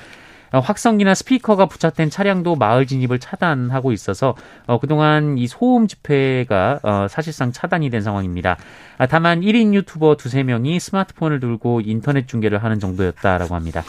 어, 0.52 0.60
확성기나 0.60 1.14
스피커가 1.14 1.66
부착된 1.66 2.10
차량도 2.10 2.56
마을 2.56 2.86
진입을 2.86 3.18
차단하고 3.18 3.92
있어서 3.92 4.34
어, 4.66 4.78
그동안 4.78 5.38
이 5.38 5.46
소음 5.46 5.86
집회가 5.86 6.80
어, 6.82 7.06
사실상 7.08 7.52
차단이 7.52 7.90
된 7.90 8.00
상황입니다. 8.00 8.56
아, 8.96 9.06
다만 9.06 9.40
1인 9.40 9.74
유튜버 9.74 10.16
두세 10.16 10.42
명이 10.42 10.80
스마트폰을 10.80 11.40
들고 11.40 11.82
인터넷 11.84 12.26
중계를 12.26 12.62
하는 12.62 12.78
정도였다라고 12.80 13.54
합니다. 13.54 13.82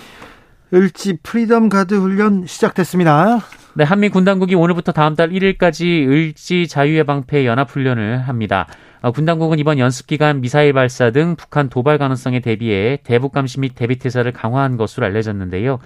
을지 0.73 1.17
프리덤 1.23 1.69
가드 1.69 1.95
훈련 1.95 2.45
시작됐습니다. 2.45 3.39
네, 3.73 3.83
한미 3.83 4.09
군 4.09 4.23
당국이 4.23 4.55
오늘부터 4.55 4.91
다음 4.91 5.15
달 5.15 5.29
1일까지 5.29 6.07
을지 6.07 6.67
자유의 6.67 7.05
방패 7.05 7.45
연합 7.45 7.69
훈련을 7.69 8.19
합니다. 8.19 8.67
어, 9.01 9.11
군 9.11 9.25
당국은 9.25 9.57
이번 9.59 9.79
연습 9.79 10.07
기간 10.07 10.41
미사일 10.41 10.73
발사 10.73 11.11
등 11.11 11.35
북한 11.35 11.69
도발 11.69 11.97
가능성에 11.97 12.41
대비해 12.41 12.99
대북 13.03 13.31
감시 13.31 13.59
및 13.59 13.73
대비 13.73 13.97
태세를 13.97 14.33
강화한 14.33 14.77
것으로 14.77 15.05
알려졌는데요. 15.05 15.79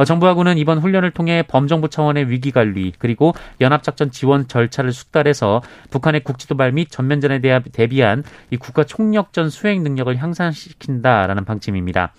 어, 0.00 0.04
정부하고 0.04 0.38
군은 0.38 0.56
이번 0.56 0.78
훈련을 0.78 1.10
통해 1.10 1.44
범정부 1.46 1.90
차원의 1.90 2.30
위기 2.30 2.52
관리 2.52 2.94
그리고 2.98 3.34
연합작전 3.60 4.10
지원 4.10 4.48
절차를 4.48 4.92
숙달해서 4.92 5.60
북한의 5.90 6.24
국지도발 6.24 6.72
및 6.72 6.90
전면전에 6.90 7.42
대비한 7.70 8.24
이 8.50 8.56
국가 8.56 8.84
총력전 8.84 9.50
수행 9.50 9.82
능력을 9.82 10.16
향상시킨다라는 10.16 11.44
방침입니다. 11.44 12.14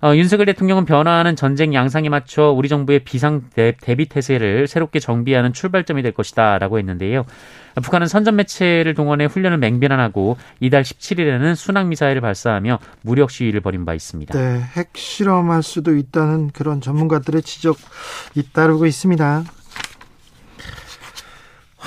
어, 0.00 0.14
윤석열 0.14 0.46
대통령은 0.46 0.84
변화하는 0.84 1.34
전쟁 1.34 1.74
양상에 1.74 2.08
맞춰 2.08 2.50
우리 2.50 2.68
정부의 2.68 3.00
비상 3.00 3.42
대비 3.50 4.06
태세를 4.06 4.68
새롭게 4.68 5.00
정비하는 5.00 5.52
출발점이 5.52 6.02
될 6.02 6.12
것이다라고 6.12 6.78
했는데요. 6.78 7.24
북한은 7.82 8.06
선전 8.06 8.36
매체를 8.36 8.94
동원해 8.94 9.26
훈련을 9.26 9.58
맹비난하고 9.58 10.36
이달 10.60 10.82
17일에는 10.82 11.54
순항 11.54 11.88
미사일을 11.88 12.20
발사하며 12.20 12.78
무력 13.02 13.30
시위를 13.30 13.60
벌인 13.60 13.84
바 13.84 13.94
있습니다. 13.94 14.38
네, 14.38 14.60
핵 14.76 14.90
실험할 14.94 15.62
수도 15.62 15.96
있다는 15.96 16.50
그런 16.50 16.80
전문가들의 16.80 17.42
지적 17.42 17.76
잇따르고 18.34 18.86
있습니다. 18.86 19.44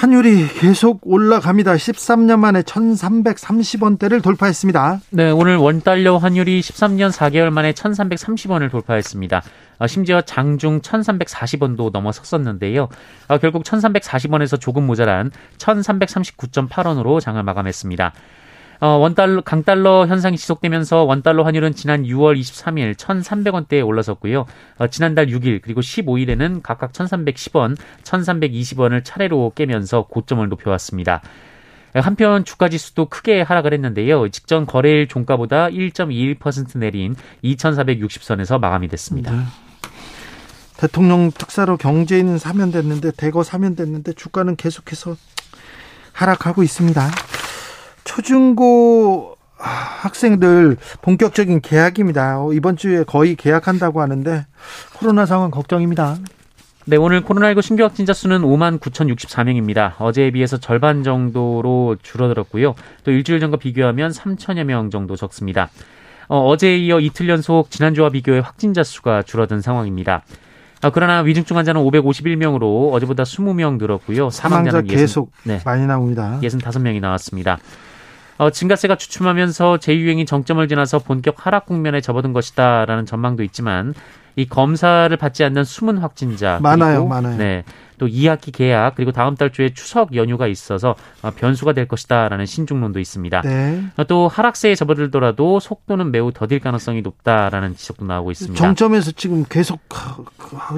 환율이 0.01 0.47
계속 0.55 1.01
올라갑니다. 1.03 1.75
13년 1.75 2.39
만에 2.39 2.63
1330원대를 2.63 4.23
돌파했습니다. 4.23 4.99
네, 5.11 5.29
오늘 5.29 5.57
원달러 5.57 6.17
환율이 6.17 6.59
13년 6.59 7.11
4개월 7.11 7.51
만에 7.51 7.73
1330원을 7.73 8.71
돌파했습니다. 8.71 9.43
어, 9.77 9.85
심지어 9.85 10.21
장중 10.21 10.81
1340원도 10.81 11.91
넘어섰었는데요. 11.91 12.89
어, 13.27 13.37
결국 13.37 13.63
1340원에서 13.63 14.59
조금 14.59 14.87
모자란 14.87 15.29
1339.8원으로 15.59 17.19
장을 17.19 17.43
마감했습니다. 17.43 18.11
어, 18.81 18.97
원달러, 18.97 19.41
강달러 19.41 20.07
현상이 20.07 20.37
지속되면서 20.37 21.03
원달러 21.03 21.43
환율은 21.43 21.75
지난 21.75 22.01
6월 22.01 22.35
23일 22.39 22.95
1,300원대에 22.95 23.85
올라섰고요. 23.85 24.47
어, 24.79 24.87
지난달 24.87 25.27
6일 25.27 25.61
그리고 25.61 25.81
15일에는 25.81 26.63
각각 26.63 26.91
1,310원, 26.91 27.77
1,320원을 28.03 29.05
차례로 29.05 29.53
깨면서 29.53 30.07
고점을 30.07 30.49
높여왔습니다. 30.49 31.21
한편 31.93 32.43
주가 32.43 32.69
지수도 32.69 33.05
크게 33.05 33.41
하락을 33.41 33.73
했는데요. 33.73 34.29
직전 34.29 34.65
거래일 34.65 35.07
종가보다 35.07 35.67
1.21% 35.67 36.79
내린 36.79 37.15
2,460선에서 37.43 38.59
마감이 38.59 38.87
됐습니다. 38.87 39.31
네. 39.31 39.43
대통령 40.77 41.31
특사로 41.31 41.77
경제인은 41.77 42.39
사면됐는데 42.39 43.11
대거 43.11 43.43
사면됐는데 43.43 44.13
주가는 44.13 44.55
계속해서 44.55 45.15
하락하고 46.13 46.63
있습니다. 46.63 47.11
초중고 48.03 49.37
학생들 49.57 50.77
본격적인 51.01 51.61
계약입니다. 51.61 52.39
이번 52.53 52.77
주에 52.77 53.03
거의 53.03 53.35
계약한다고 53.35 54.01
하는데 54.01 54.45
코로나 54.97 55.25
상황 55.25 55.51
걱정입니다. 55.51 56.17
네, 56.85 56.97
오늘 56.97 57.21
코로나19 57.21 57.61
신규 57.61 57.83
확진자 57.83 58.11
수는 58.11 58.41
5만 58.41 58.79
9,064명입니다. 58.79 59.93
어제에 59.99 60.31
비해서 60.31 60.57
절반 60.57 61.03
정도로 61.03 61.97
줄어들었고요. 62.01 62.73
또 63.03 63.11
일주일 63.11 63.39
전과 63.39 63.57
비교하면 63.57 64.11
3천여 64.11 64.63
명 64.63 64.89
정도 64.89 65.15
적습니다. 65.15 65.69
어, 66.27 66.57
제에 66.57 66.77
이어 66.77 66.99
이틀 66.99 67.29
연속 67.29 67.69
지난주와 67.69 68.09
비교해 68.09 68.39
확진자 68.39 68.83
수가 68.83 69.21
줄어든 69.21 69.61
상황입니다. 69.61 70.23
아, 70.81 70.89
그러나 70.89 71.19
위중증 71.19 71.57
환자는 71.57 71.81
551명으로 71.81 72.91
어제보다 72.93 73.23
20명 73.23 73.77
늘었고요. 73.77 74.31
사망자는 74.31 74.85
계속 74.85 75.31
네, 75.43 75.59
많이 75.63 75.85
나옵니다. 75.85 76.39
65명이 76.41 76.99
나왔습니다. 76.99 77.59
어, 78.41 78.49
증가세가 78.49 78.95
주춤하면서 78.95 79.77
제2유행이 79.77 80.25
정점을 80.25 80.67
지나서 80.67 80.97
본격 80.97 81.45
하락 81.45 81.67
국면에 81.67 82.01
접어든 82.01 82.33
것이다라는 82.33 83.05
전망도 83.05 83.43
있지만 83.43 83.93
이 84.35 84.47
검사를 84.47 85.15
받지 85.15 85.43
않는 85.43 85.63
숨은 85.63 85.99
확진자 85.99 86.57
많아요, 86.59 87.01
그리고, 87.01 87.07
많아요. 87.09 87.37
네. 87.37 87.63
또 87.99 88.07
2학기 88.07 88.51
개학 88.51 88.95
그리고 88.95 89.11
다음 89.11 89.35
달 89.35 89.51
주에 89.51 89.75
추석 89.75 90.15
연휴가 90.15 90.47
있어서 90.47 90.95
어, 91.21 91.29
변수가 91.29 91.73
될 91.73 91.87
것이다라는 91.87 92.47
신중론도 92.47 92.99
있습니다. 92.99 93.41
네. 93.41 93.83
어, 93.97 94.05
또 94.05 94.27
하락세에 94.27 94.73
접어들더라도 94.73 95.59
속도는 95.59 96.09
매우 96.09 96.31
더딜 96.33 96.61
가능성이 96.61 97.03
높다라는 97.03 97.75
지적도 97.75 98.05
나오고 98.05 98.31
있습니다. 98.31 98.57
정점에서 98.59 99.11
지금 99.11 99.45
계속 99.47 99.81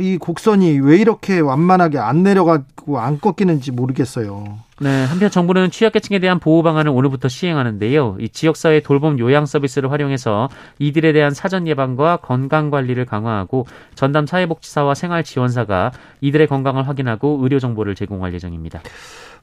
이 0.01 0.17
곡선이 0.17 0.79
왜 0.81 0.97
이렇게 0.97 1.39
완만하게 1.39 1.97
안 1.97 2.23
내려가고 2.23 2.99
안 2.99 3.21
꺾이는지 3.21 3.71
모르겠어요. 3.71 4.57
네, 4.83 5.05
한편 5.05 5.31
정부는 5.31 5.71
취약계층에 5.71 6.19
대한 6.19 6.39
보호 6.39 6.61
방안을 6.61 6.91
오늘부터 6.91 7.29
시행하는데요. 7.29 8.17
이 8.19 8.27
지역사회 8.27 8.81
돌봄 8.81 9.17
요양 9.17 9.45
서비스를 9.45 9.89
활용해서 9.89 10.49
이들에 10.77 11.13
대한 11.13 11.33
사전 11.33 11.67
예방과 11.69 12.17
건강 12.17 12.69
관리를 12.69 13.05
강화하고 13.05 13.65
전담 13.95 14.25
사회복지사와 14.25 14.93
생활지원사가 14.93 15.93
이들의 16.19 16.47
건강을 16.47 16.85
확인하고 16.85 17.39
의료 17.41 17.59
정보를 17.59 17.95
제공할 17.95 18.33
예정입니다. 18.33 18.81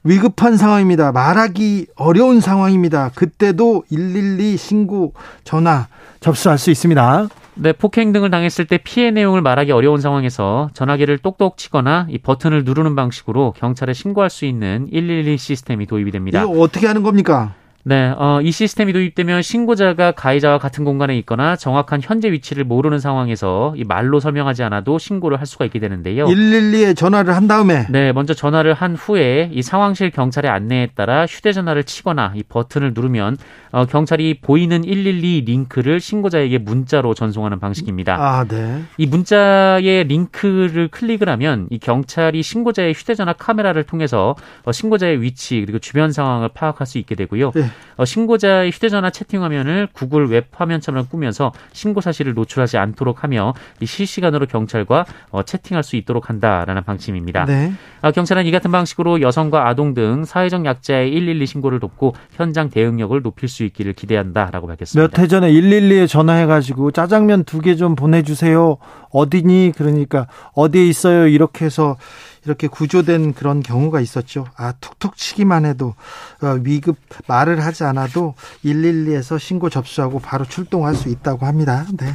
위급한 0.03 0.57
상황입니다. 0.57 1.11
말하기 1.11 1.87
어려운 1.95 2.39
상황입니다. 2.39 3.09
그때도 3.15 3.85
112 3.89 4.57
신고 4.57 5.13
전화 5.43 5.87
접수할 6.19 6.59
수 6.59 6.69
있습니다. 6.69 7.29
네, 7.55 7.73
폭행 7.73 8.11
등을 8.13 8.31
당했을 8.31 8.65
때 8.65 8.77
피해 8.77 9.11
내용을 9.11 9.41
말하기 9.41 9.71
어려운 9.71 9.99
상황에서 9.99 10.69
전화기를 10.73 11.17
똑똑 11.17 11.57
치거나 11.57 12.07
이 12.09 12.17
버튼을 12.17 12.63
누르는 12.63 12.95
방식으로 12.95 13.53
경찰에 13.57 13.93
신고할 13.93 14.29
수 14.29 14.45
있는 14.45 14.87
112 14.91 15.37
시스템이 15.37 15.85
도입이 15.85 16.11
됩니다. 16.11 16.41
이거 16.41 16.51
어떻게 16.61 16.87
하는 16.87 17.03
겁니까? 17.03 17.53
네, 17.83 18.13
어, 18.15 18.41
이 18.43 18.51
시스템이 18.51 18.93
도입되면 18.93 19.41
신고자가 19.41 20.11
가해자와 20.11 20.59
같은 20.59 20.85
공간에 20.85 21.17
있거나 21.19 21.55
정확한 21.55 22.01
현재 22.03 22.31
위치를 22.31 22.63
모르는 22.63 22.99
상황에서 22.99 23.73
이 23.75 23.83
말로 23.83 24.19
설명하지 24.19 24.61
않아도 24.63 24.99
신고를 24.99 25.39
할 25.39 25.47
수가 25.47 25.65
있게 25.65 25.79
되는데요. 25.79 26.27
112에 26.27 26.95
전화를 26.95 27.35
한 27.35 27.47
다음에 27.47 27.87
네, 27.89 28.13
먼저 28.13 28.35
전화를 28.35 28.73
한 28.73 28.95
후에 28.95 29.49
이 29.51 29.63
상황실 29.63 30.11
경찰의 30.11 30.51
안내에 30.51 30.89
따라 30.93 31.25
휴대전화를 31.25 31.83
치거나 31.83 32.33
이 32.35 32.43
버튼을 32.43 32.91
누르면 32.93 33.37
어, 33.71 33.85
경찰이 33.85 34.39
보이는 34.41 34.81
112 34.81 35.41
링크를 35.41 35.99
신고자에게 35.99 36.57
문자로 36.57 37.13
전송하는 37.13 37.59
방식입니다. 37.59 38.15
아, 38.19 38.45
네. 38.45 38.83
이 38.97 39.05
문자의 39.05 40.03
링크를 40.03 40.89
클릭을 40.89 41.29
하면 41.29 41.67
이 41.69 41.79
경찰이 41.79 42.43
신고자의 42.43 42.93
휴대전화 42.93 43.33
카메라를 43.33 43.83
통해서 43.83 44.35
어, 44.63 44.71
신고자의 44.71 45.21
위치 45.21 45.61
그리고 45.61 45.79
주변 45.79 46.11
상황을 46.11 46.49
파악할 46.49 46.85
수 46.85 46.97
있게 46.97 47.15
되고요. 47.15 47.51
네. 47.55 47.65
어, 47.97 48.05
신고자의 48.05 48.71
휴대전화 48.71 49.09
채팅 49.11 49.43
화면을 49.43 49.87
구글 49.93 50.27
웹 50.27 50.49
화면처럼 50.51 51.07
꾸며서 51.07 51.51
신고 51.71 52.01
사실을 52.01 52.33
노출하지 52.33 52.77
않도록 52.77 53.23
하며 53.23 53.53
실시간으로 53.83 54.45
경찰과 54.47 55.05
어, 55.29 55.43
채팅할 55.43 55.83
수 55.83 55.95
있도록 55.95 56.29
한다라는 56.29 56.83
방침입니다. 56.83 57.45
네. 57.45 57.73
아, 58.01 58.11
경찰은 58.11 58.45
이 58.45 58.51
같은 58.51 58.71
방식으로 58.71 59.21
여성과 59.21 59.67
아동 59.67 59.93
등 59.93 60.25
사회적 60.25 60.65
약자의 60.65 61.11
112 61.11 61.45
신고를 61.45 61.79
돕고 61.79 62.15
현장 62.33 62.69
대응력을 62.69 63.21
높일 63.21 63.47
수 63.47 63.60
있기를 63.65 63.93
기대한다라고 63.93 64.67
밝혔습니다. 64.67 65.01
몇 65.17 65.21
해 65.23 65.27
전에 65.27 65.51
112에 65.51 66.07
전화해가지고 66.07 66.91
짜장면 66.91 67.43
두 67.45 67.61
개 67.61 67.75
좀 67.75 67.95
보내주세요. 67.95 68.77
어디니? 69.11 69.73
그러니까 69.77 70.27
어디에 70.53 70.85
있어요? 70.87 71.27
이렇게 71.27 71.65
해서 71.65 71.97
이렇게 72.45 72.67
구조된 72.67 73.33
그런 73.33 73.61
경우가 73.61 73.99
있었죠. 74.01 74.45
아, 74.57 74.73
툭툭 74.81 75.15
치기만 75.15 75.65
해도 75.65 75.93
어, 76.41 76.57
위급 76.63 76.97
말을 77.27 77.63
하지 77.63 77.83
않아도 77.83 78.33
112에서 78.65 79.37
신고 79.37 79.69
접수하고 79.69 80.19
바로 80.19 80.43
출동할 80.45 80.95
수 80.95 81.09
있다고 81.09 81.45
합니다. 81.45 81.85
네. 81.97 82.07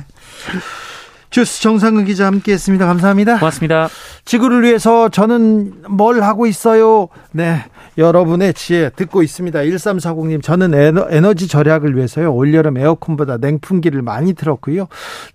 주스 1.31 1.61
정상근 1.63 2.05
기자 2.05 2.27
함께했습니다. 2.27 2.87
감사합니다. 2.87 3.39
고맙습니다. 3.39 3.89
지구를 4.25 4.63
위해서 4.63 5.09
저는 5.09 5.83
뭘 5.89 6.23
하고 6.23 6.47
있어요? 6.47 7.09
네. 7.33 7.65
여러분의 7.99 8.53
지혜 8.53 8.91
듣고 8.91 9.23
있습니다. 9.23 9.59
1340님, 9.61 10.43
저는 10.43 10.75
에너, 10.75 11.35
지 11.35 11.49
절약을 11.49 11.97
위해서요. 11.97 12.35
올여름 12.35 12.77
에어컨보다 12.77 13.39
냉풍기를 13.39 14.03
많이 14.03 14.35
틀었고요. 14.35 14.87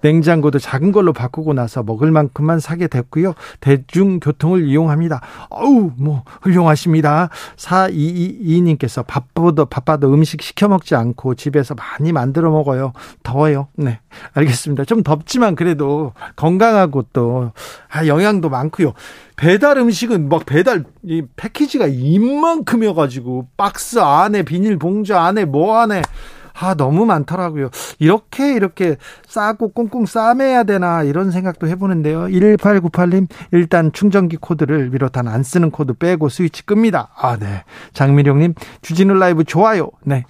냉장고도 0.02 0.60
작은 0.60 0.92
걸로 0.92 1.12
바꾸고 1.12 1.54
나서 1.54 1.82
먹을 1.82 2.12
만큼만 2.12 2.60
사게 2.60 2.88
됐고요. 2.88 3.34
대중교통을 3.62 4.68
이용합니다. 4.68 5.22
어우, 5.50 5.92
뭐, 5.98 6.24
훌륭하십니다. 6.42 7.30
4222님께서 7.56 9.06
바빠도, 9.06 9.66
바빠도 9.66 10.14
음식 10.14 10.42
시켜 10.44 10.68
먹지 10.68 10.94
않고 10.96 11.36
집에서 11.36 11.74
많이 11.74 12.12
만들어 12.12 12.52
먹어요. 12.52 12.94
더워요. 13.24 13.70
네. 13.76 14.00
알겠습니다. 14.34 14.86
좀 14.86 15.02
덥지만 15.02 15.56
그래도 15.56 15.81
건강하고 16.36 17.06
또, 17.14 17.52
아, 17.90 18.06
영양도 18.06 18.50
많고요. 18.50 18.94
배달 19.36 19.78
음식은 19.78 20.30
막 20.30 20.46
배달 20.46 20.84
이 21.04 21.24
패키지가 21.36 21.88
이만큼이어 21.88 22.94
가지고 22.94 23.48
박스 23.58 24.00
안에 24.00 24.44
비닐 24.44 24.78
봉지 24.78 25.14
안에 25.14 25.46
뭐 25.46 25.78
안에 25.80 26.04
아 26.54 26.76
너무 26.76 27.06
많더라고요. 27.06 27.70
이렇게 28.00 28.54
이렇게 28.54 28.98
싸고 29.28 29.70
꽁꽁 29.70 30.06
싸매야 30.06 30.64
되나 30.64 31.04
이런 31.04 31.32
생각도 31.32 31.68
해보는데요. 31.68 32.28
1898님 32.28 33.28
일단 33.52 33.92
충전기 33.92 34.38
코드를 34.38 34.92
비롯한 34.92 35.28
안 35.28 35.44
쓰는 35.44 35.72
코드 35.72 35.94
빼고 35.94 36.30
스위치 36.30 36.66
끕니다. 36.66 37.10
아 37.16 37.38
네. 37.38 37.64
장미령님 37.94 38.54
주진우 38.82 39.16
라이브 39.16 39.44
좋아요. 39.44 39.90
네. 40.04 40.26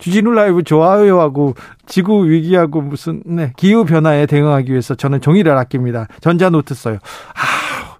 주진우 0.00 0.32
라이브 0.32 0.62
좋아요하고 0.64 1.54
지구 1.86 2.28
위기하고 2.28 2.80
무슨 2.82 3.22
네 3.24 3.52
기후 3.56 3.84
변화에 3.84 4.26
대응하기 4.26 4.70
위해서 4.70 4.94
저는 4.96 5.20
종이를 5.20 5.56
아낍니다. 5.56 6.08
전자노트 6.20 6.74
써요. 6.74 6.98
아 7.34 7.96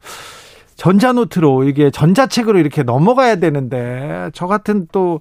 전자노트로 0.76 1.64
이게 1.64 1.90
전자책으로 1.90 2.58
이렇게 2.58 2.82
넘어가야 2.82 3.36
되는데 3.36 4.30
저 4.34 4.46
같은 4.46 4.86
또 4.90 5.20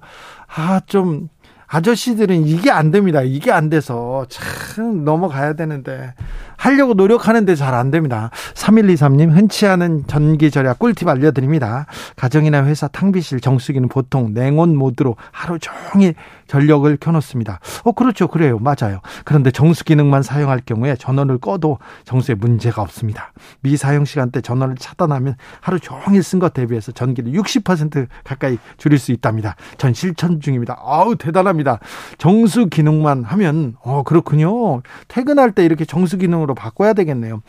아 0.55 0.79
좀 0.87 1.29
아저씨들은 1.71 2.47
이게 2.47 2.71
안 2.71 2.89
됩니다. 2.89 3.21
이게 3.21 3.51
안 3.51 3.69
돼서 3.69 4.25
참 4.27 5.05
넘어가야 5.05 5.53
되는데 5.53 6.15
하려고 6.59 6.93
노력하는데 6.93 7.55
잘 7.55 7.69
안 7.79 7.91
됩니다. 7.91 8.29
3123님, 8.55 9.31
흔치 9.31 9.65
않은 9.67 10.05
전기 10.07 10.51
절약 10.51 10.79
꿀팁 10.79 11.07
알려드립니다. 11.07 11.85
가정이나 12.17 12.65
회사 12.65 12.87
탕비실 12.87 13.39
정수기는 13.39 13.87
보통 13.87 14.33
냉온 14.33 14.75
모드로 14.75 15.15
하루 15.31 15.57
종일 15.59 16.15
전력을 16.47 16.97
켜놓습니다. 16.99 17.59
어, 17.83 17.91
그렇죠. 17.91 18.27
그래요. 18.27 18.57
맞아요. 18.59 19.01
그런데 19.23 19.51
정수 19.51 19.83
기능만 19.85 20.23
사용할 20.23 20.59
경우에 20.65 20.95
전원을 20.95 21.37
꺼도 21.37 21.77
정수에 22.05 22.33
문제가 22.35 22.81
없습니다. 22.81 23.31
미사용 23.61 24.03
시간대 24.03 24.41
전원을 24.41 24.75
차단하면 24.77 25.35
하루 25.61 25.79
종일 25.79 26.23
쓴 26.23 26.39
것 26.39 26.53
대비해서 26.53 26.91
전기를 26.91 27.31
60% 27.33 28.07
가까이 28.23 28.57
줄일 28.77 28.97
수 28.97 29.11
있답니다. 29.11 29.55
전 29.77 29.93
실천 29.93 30.41
중입니다. 30.41 30.75
아우, 30.83 31.15
대단합니다. 31.15 31.79
정수 32.17 32.65
기능만 32.65 33.23
하면, 33.25 33.75
어, 33.81 34.01
그렇군요. 34.03 34.81
퇴근할 35.07 35.51
때 35.51 35.63
이렇게 35.63 35.85
정수 35.85 36.17
기능으로 36.17 36.48
바꿔야 36.53 36.93
되겠네요. 36.93 37.41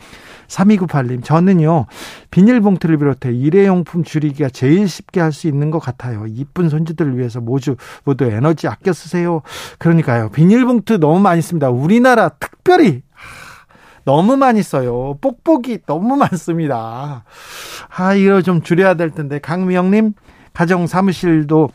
3298님, 0.47 1.23
저는요, 1.23 1.85
비닐봉투를 2.29 2.97
비롯해 2.97 3.31
일회용품 3.31 4.03
줄이기가 4.03 4.49
제일 4.49 4.87
쉽게 4.87 5.19
할 5.19 5.31
수 5.31 5.47
있는 5.47 5.71
것 5.71 5.79
같아요. 5.79 6.25
이쁜 6.27 6.67
손주들을 6.69 7.17
위해서 7.17 7.39
모두, 7.39 7.77
모두 8.03 8.25
에너지 8.25 8.67
아껴 8.67 8.91
쓰세요. 8.91 9.41
그러니까요, 9.79 10.29
비닐봉투 10.29 10.99
너무 10.99 11.19
많이 11.19 11.41
씁니다. 11.41 11.69
우리나라 11.69 12.29
특별히 12.29 13.01
너무 14.03 14.35
많이 14.35 14.61
써요. 14.63 15.17
뽁뽁이 15.21 15.79
너무 15.85 16.15
많습니다. 16.17 17.23
아, 17.95 18.13
이거 18.13 18.41
좀 18.41 18.61
줄여야 18.61 18.95
될 18.95 19.11
텐데. 19.11 19.39
강미영님, 19.39 20.13
가정 20.53 20.87
사무실도 20.87 21.69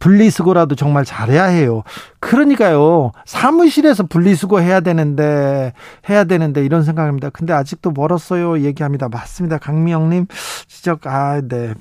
분리수거라도 0.00 0.74
정말 0.74 1.04
잘해야 1.04 1.44
해요. 1.44 1.84
그러니까요. 2.18 3.12
사무실에서 3.24 4.04
분리수거 4.04 4.58
해야 4.58 4.80
되는데, 4.80 5.72
해야 6.08 6.24
되는데, 6.24 6.64
이런 6.64 6.82
생각입니다. 6.82 7.30
근데 7.30 7.52
아직도 7.52 7.92
멀었어요. 7.92 8.60
얘기합니다. 8.60 9.08
맞습니다. 9.08 9.58
강미영님, 9.58 10.26
지적, 10.66 11.06
아, 11.06 11.40
네. 11.40 11.74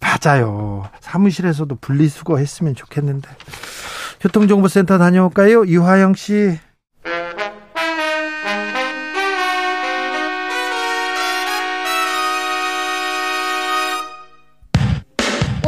맞아요. 0.00 0.84
사무실에서도 1.00 1.74
분리수거 1.80 2.36
했으면 2.36 2.74
좋겠는데. 2.74 3.30
교통정보센터 4.20 4.98
다녀올까요? 4.98 5.64
유하영 5.66 6.14
씨. 6.14 6.58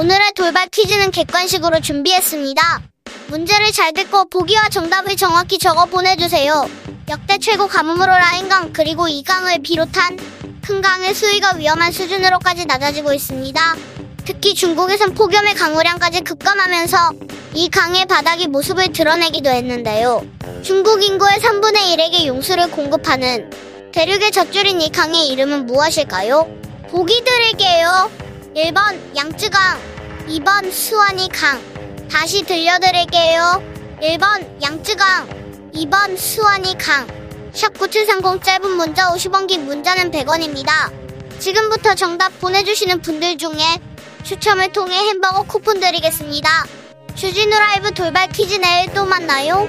오늘의 0.04 0.32
돌발 0.36 0.68
퀴즈는 0.68 1.10
객관식으로 1.12 1.80
준비했습니다. 1.80 2.82
문제를 3.28 3.72
잘 3.72 3.94
듣고 3.94 4.28
보기와 4.28 4.68
정답을 4.68 5.16
정확히 5.16 5.58
적어 5.58 5.86
보내주세요. 5.86 6.68
역대 7.08 7.38
최고 7.38 7.66
가뭄으로 7.66 8.12
라인강 8.12 8.74
그리고 8.74 9.08
이강을 9.08 9.62
비롯한 9.62 10.18
큰 10.60 10.82
강의 10.82 11.14
수위가 11.14 11.54
위험한 11.54 11.90
수준으로까지 11.90 12.66
낮아지고 12.66 13.14
있습니다. 13.14 13.76
특히 14.26 14.54
중국에선 14.54 15.14
폭염의 15.14 15.54
강우량까지 15.54 16.20
급감하면서 16.20 17.12
이 17.54 17.70
강의 17.70 18.04
바닥이 18.04 18.48
모습을 18.48 18.92
드러내기도 18.92 19.48
했는데요. 19.48 20.22
중국 20.62 21.02
인구의 21.02 21.38
3분의 21.38 21.96
1에게 21.96 22.26
용수를 22.26 22.70
공급하는 22.70 23.48
대륙의 23.92 24.32
젖줄인 24.32 24.82
이 24.82 24.92
강의 24.92 25.28
이름은 25.28 25.64
무엇일까요? 25.64 26.46
보기 26.90 27.24
드릴게요. 27.24 28.10
1번 28.54 29.16
양쯔강, 29.16 29.93
2번 30.28 30.72
수완이 30.72 31.28
강. 31.28 31.60
다시 32.10 32.42
들려드릴게요. 32.42 33.62
1번 34.00 34.62
양쯔강, 34.62 35.28
2번 35.74 36.16
수완이 36.16 36.78
강. 36.78 37.06
샵9730 37.52 38.42
짧은 38.42 38.70
문자 38.70 39.10
50원 39.10 39.46
긴 39.46 39.66
문자는 39.66 40.10
100원입니다. 40.10 40.90
지금부터 41.38 41.94
정답 41.94 42.40
보내주시는 42.40 43.02
분들 43.02 43.36
중에 43.36 43.78
추첨을 44.22 44.72
통해 44.72 44.96
햄버거 44.96 45.42
쿠폰 45.42 45.78
드리겠습니다. 45.78 46.64
주진우 47.14 47.50
라이브 47.50 47.92
돌발 47.92 48.28
퀴즈 48.28 48.54
내일 48.54 48.92
또 48.94 49.04
만나요. 49.04 49.68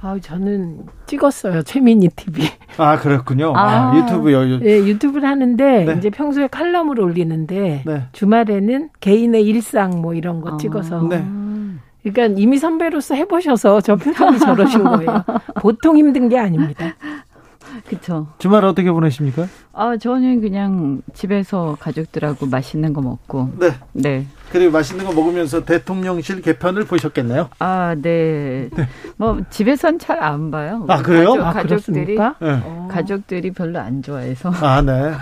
아, 0.00 0.16
저는 0.20 0.86
찍었어요. 1.06 1.62
최민희 1.62 2.08
TV. 2.10 2.44
아 2.76 2.98
그렇군요 2.98 3.52
아, 3.56 3.92
아. 3.92 3.96
유튜브 3.96 4.32
요 4.32 4.58
네, 4.58 4.78
유튜브를 4.86 5.28
하는데 5.28 5.84
네. 5.84 5.94
이제 5.98 6.10
평소에 6.10 6.46
칼럼을 6.46 7.00
올리는데 7.00 7.82
네. 7.84 8.02
주말에는 8.12 8.90
개인의 9.00 9.44
일상 9.44 10.00
뭐 10.00 10.14
이런 10.14 10.40
거 10.40 10.54
아. 10.54 10.56
찍어서 10.56 11.02
네. 11.02 11.24
그러니까 12.04 12.40
이미 12.40 12.58
선배로서 12.58 13.16
해 13.16 13.24
보셔서 13.24 13.80
저 13.80 13.96
표정이 13.96 14.38
저러신 14.38 14.84
거예요. 14.84 15.24
보통 15.56 15.96
힘든 15.96 16.28
게 16.28 16.38
아닙니다. 16.38 16.94
그쵸. 17.88 18.28
주말 18.38 18.64
어떻게 18.64 18.90
보내십니까 18.90 19.46
아, 19.72 19.96
저는 19.96 20.40
그냥 20.40 21.02
집에서 21.12 21.76
가족들하고 21.80 22.46
맛있는 22.46 22.92
거 22.92 23.02
먹고. 23.02 23.50
네 23.58 23.70
네. 23.92 24.26
그리고 24.50 24.72
맛있는 24.72 25.04
거 25.04 25.12
먹으면서 25.12 25.64
대통령실 25.64 26.40
개편을 26.42 26.84
보셨겠네요 26.84 27.50
아, 27.58 27.94
네. 28.00 28.68
뭐, 29.16 29.38
집에선 29.50 29.98
잘 29.98 30.18
안 30.22 30.50
봐요. 30.50 30.84
아, 30.88 31.00
그래요? 31.02 31.30
가족, 31.34 31.46
아, 31.46 31.52
가족들이. 31.52 32.16
네. 32.16 32.24
어. 32.40 32.88
가족들이 32.90 33.52
별로 33.52 33.78
안 33.78 34.02
좋아해서. 34.02 34.50
아, 34.50 34.82
네. 34.82 35.12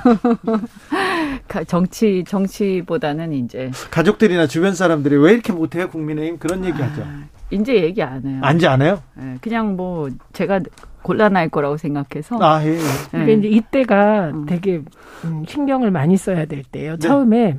가- 1.49 1.65
정치, 1.65 2.25
정치보다는 2.27 3.33
이제. 3.33 3.71
가족들이나 3.91 4.47
주변 4.47 4.75
사람들이 4.75 5.17
왜 5.17 5.33
이렇게 5.33 5.53
못해요, 5.53 5.89
국민의힘? 5.91 6.39
그런 6.39 6.65
얘기 6.65 6.81
하죠. 6.81 7.03
이제 7.51 7.75
얘기 7.75 8.03
안 8.03 8.25
해요. 8.25 8.39
안지 8.43 8.67
않아요? 8.67 9.03
예, 9.21 9.37
그냥 9.41 9.77
뭐, 9.77 10.09
제가 10.33 10.61
곤란할 11.03 11.49
거라고 11.51 11.77
생각해서. 11.77 12.39
아, 12.41 12.65
예. 12.65 12.71
예. 12.71 12.75
예. 12.75 12.81
그러니까 13.13 13.33
이제 13.33 13.49
이때가 13.49 14.31
음. 14.31 14.47
되게 14.47 14.81
음, 15.25 15.45
신경을 15.47 15.91
많이 15.93 16.17
써야 16.17 16.47
될 16.47 16.65
때예요. 16.65 16.93
네. 16.97 16.99
처음에 17.07 17.59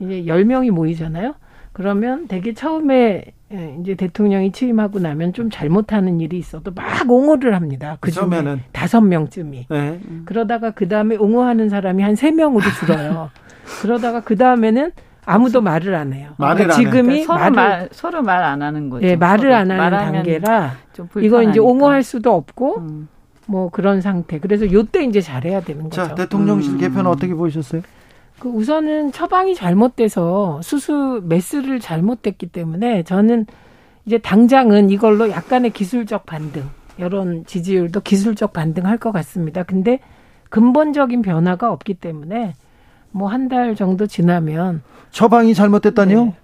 이제 0.00 0.24
10명이 0.24 0.70
모이잖아요. 0.70 1.34
그러면 1.72 2.26
되게 2.28 2.54
처음에 2.54 3.24
예, 3.52 3.76
이제 3.80 3.94
대통령이 3.94 4.52
취임하고 4.52 4.98
나면 4.98 5.32
좀 5.32 5.48
잘못하는 5.48 6.20
일이 6.20 6.36
있어도 6.38 6.70
막 6.74 7.08
옹호를 7.10 7.54
합니다. 7.54 7.96
그 8.00 8.10
중에 8.10 8.20
처음에는. 8.22 8.60
다섯 8.72 9.00
명쯤이. 9.00 9.66
네. 9.70 10.00
그러다가 10.26 10.72
그 10.72 10.86
다음에 10.88 11.16
옹호하는 11.16 11.68
사람이 11.70 12.02
한 12.02 12.14
세 12.16 12.30
명으로 12.30 12.64
줄어요. 12.80 13.30
그러다가 13.80 14.20
그 14.20 14.36
다음에는 14.36 14.92
아무도 15.24 15.60
말을 15.62 15.94
안 15.94 16.12
해요. 16.12 16.30
말을 16.38 16.66
그러니까. 16.68 16.76
지금이 16.76 17.22
서로 17.24 17.38
말을 17.38 17.52
말, 17.56 17.88
서로 17.92 18.22
말 18.22 18.42
안 18.44 18.60
하는 18.62 18.90
거죠. 18.90 19.06
예, 19.06 19.16
말을 19.16 19.40
서로 19.50 19.54
안 19.54 19.70
하는 19.70 19.98
단계라 19.98 20.72
좀 20.92 21.08
이거 21.20 21.42
이제. 21.42 21.58
옹호할 21.60 22.02
수도 22.02 22.34
없고 22.34 22.78
음. 22.80 23.08
뭐 23.46 23.70
그런 23.70 24.00
상태. 24.02 24.38
그래서 24.40 24.70
요때 24.70 25.04
이제 25.04 25.20
잘해야 25.22 25.60
되는 25.62 25.84
거죠. 25.84 26.08
자, 26.08 26.14
대통령실 26.14 26.74
음. 26.74 26.78
개편 26.78 27.06
어떻게 27.06 27.32
보셨어요? 27.34 27.82
그 28.38 28.48
우선은 28.48 29.12
처방이 29.12 29.54
잘못돼서 29.54 30.60
수수 30.62 31.22
메스를 31.24 31.80
잘못됐기 31.80 32.46
때문에 32.48 33.02
저는 33.02 33.46
이제 34.06 34.18
당장은 34.18 34.90
이걸로 34.90 35.28
약간의 35.30 35.70
기술적 35.72 36.24
반등, 36.24 36.64
여론 36.98 37.44
지지율도 37.46 38.00
기술적 38.00 38.52
반등할 38.52 38.96
것 38.98 39.12
같습니다. 39.12 39.62
근데 39.64 39.98
근본적인 40.50 41.22
변화가 41.22 41.72
없기 41.72 41.94
때문에 41.94 42.54
뭐 43.10 43.28
한 43.28 43.48
달 43.48 43.74
정도 43.74 44.06
지나면 44.06 44.82
처방이 45.10 45.54
잘못됐다니요? 45.54 46.34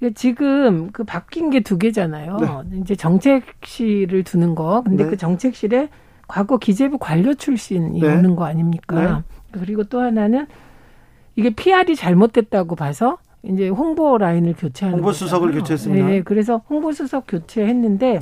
네. 0.00 0.10
지금 0.14 0.90
그 0.92 1.04
바뀐 1.04 1.50
게 1.50 1.60
두 1.60 1.78
개잖아요. 1.78 2.64
이제 2.80 2.96
정책실을 2.96 4.24
두는 4.24 4.54
거. 4.56 4.82
근데 4.84 5.04
네. 5.04 5.10
그 5.10 5.16
정책실에 5.16 5.88
과거 6.26 6.56
기재부 6.58 6.98
관료 6.98 7.34
출신이 7.34 8.00
네. 8.00 8.06
오는 8.16 8.34
거 8.34 8.44
아닙니까? 8.44 9.22
그리고 9.52 9.84
또 9.84 10.00
하나는 10.00 10.46
이게 11.36 11.50
PR이 11.50 11.96
잘못됐다고 11.96 12.76
봐서 12.76 13.18
이제 13.42 13.68
홍보 13.68 14.18
라인을 14.18 14.54
교체하는 14.56 14.98
홍보 14.98 15.12
수석을 15.12 15.48
거잖아요. 15.48 15.62
교체했습니다. 15.62 16.06
네, 16.06 16.22
그래서 16.22 16.62
홍보 16.68 16.92
수석 16.92 17.24
교체했는데 17.26 18.18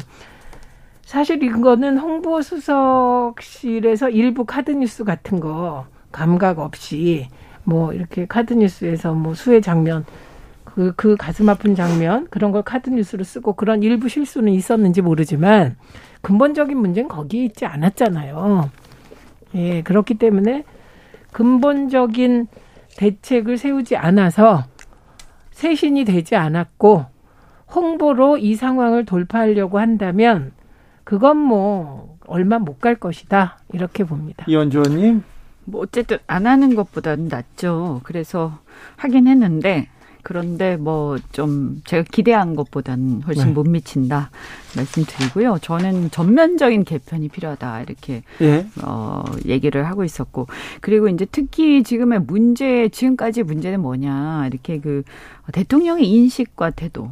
사실 1.03 1.42
이거는 1.42 1.99
홍보 1.99 2.40
수석실에서 2.40 4.11
일부 4.11 4.44
카드 4.44 4.70
뉴스 4.70 5.05
같은 5.05 5.40
거 5.40 5.87
감각 6.12 6.59
없이 6.59 7.29
뭐 7.64 7.92
이렇게 7.92 8.27
카드 8.27 8.55
뉴스에서 8.55 9.12
뭐 9.12 9.35
수해 9.35 9.61
장면 9.61 10.05
그, 10.64 10.92
그 10.96 11.16
가슴 11.16 11.49
아픈 11.49 11.75
장면 11.75 12.27
그런 12.31 12.53
걸 12.53 12.62
카드 12.62 12.90
뉴스로 12.90 13.25
쓰고 13.25 13.55
그런 13.55 13.83
일부 13.83 14.09
실수는 14.09 14.53
있었는지 14.53 15.03
모르지만 15.03 15.77
근본적인 16.23 16.77
문제는 16.77 17.09
거기에 17.09 17.44
있지 17.44 17.66
않았잖아요. 17.66 18.70
예, 19.57 19.83
그렇기 19.83 20.14
때문에 20.14 20.64
근본적인 21.33 22.46
대책을 22.96 23.59
세우지 23.59 23.96
않아서 23.96 24.64
쇄신이 25.53 26.05
되지 26.05 26.37
않았고 26.37 27.07
홍보로 27.74 28.37
이 28.38 28.55
상황을 28.55 29.05
돌파하려고 29.05 29.79
한다면 29.79 30.53
그건 31.05 31.37
뭐 31.37 32.16
얼마 32.26 32.59
못 32.59 32.81
갈 32.81 32.94
것이다 32.94 33.59
이렇게 33.72 34.05
봅니다. 34.05 34.44
이원주 34.48 34.79
의원님. 34.87 35.22
뭐 35.64 35.83
어쨌든 35.83 36.18
안 36.26 36.46
하는 36.46 36.74
것보다는 36.74 37.29
낫죠. 37.29 38.00
그래서 38.05 38.59
하긴 38.96 39.26
했는데 39.29 39.88
그런데 40.22 40.76
뭐 40.76 41.18
좀 41.33 41.80
제가 41.85 42.04
기대한 42.11 42.56
것보다는 42.56 43.22
훨씬 43.22 43.46
네. 43.46 43.52
못 43.52 43.66
미친다 43.68 44.30
말씀드리고요. 44.76 45.59
저는 45.61 46.11
전면적인 46.11 46.85
개편이 46.85 47.28
필요하다 47.28 47.83
이렇게 47.83 48.22
예. 48.40 48.66
어 48.83 49.24
얘기를 49.46 49.87
하고 49.87 50.04
있었고 50.04 50.46
그리고 50.80 51.09
이제 51.09 51.26
특히 51.30 51.83
지금의 51.83 52.20
문제 52.20 52.88
지금까지 52.88 53.42
문제는 53.42 53.80
뭐냐 53.80 54.46
이렇게 54.46 54.80
그 54.80 55.02
대통령의 55.52 56.06
인식과 56.09 56.70
태도 56.70 57.11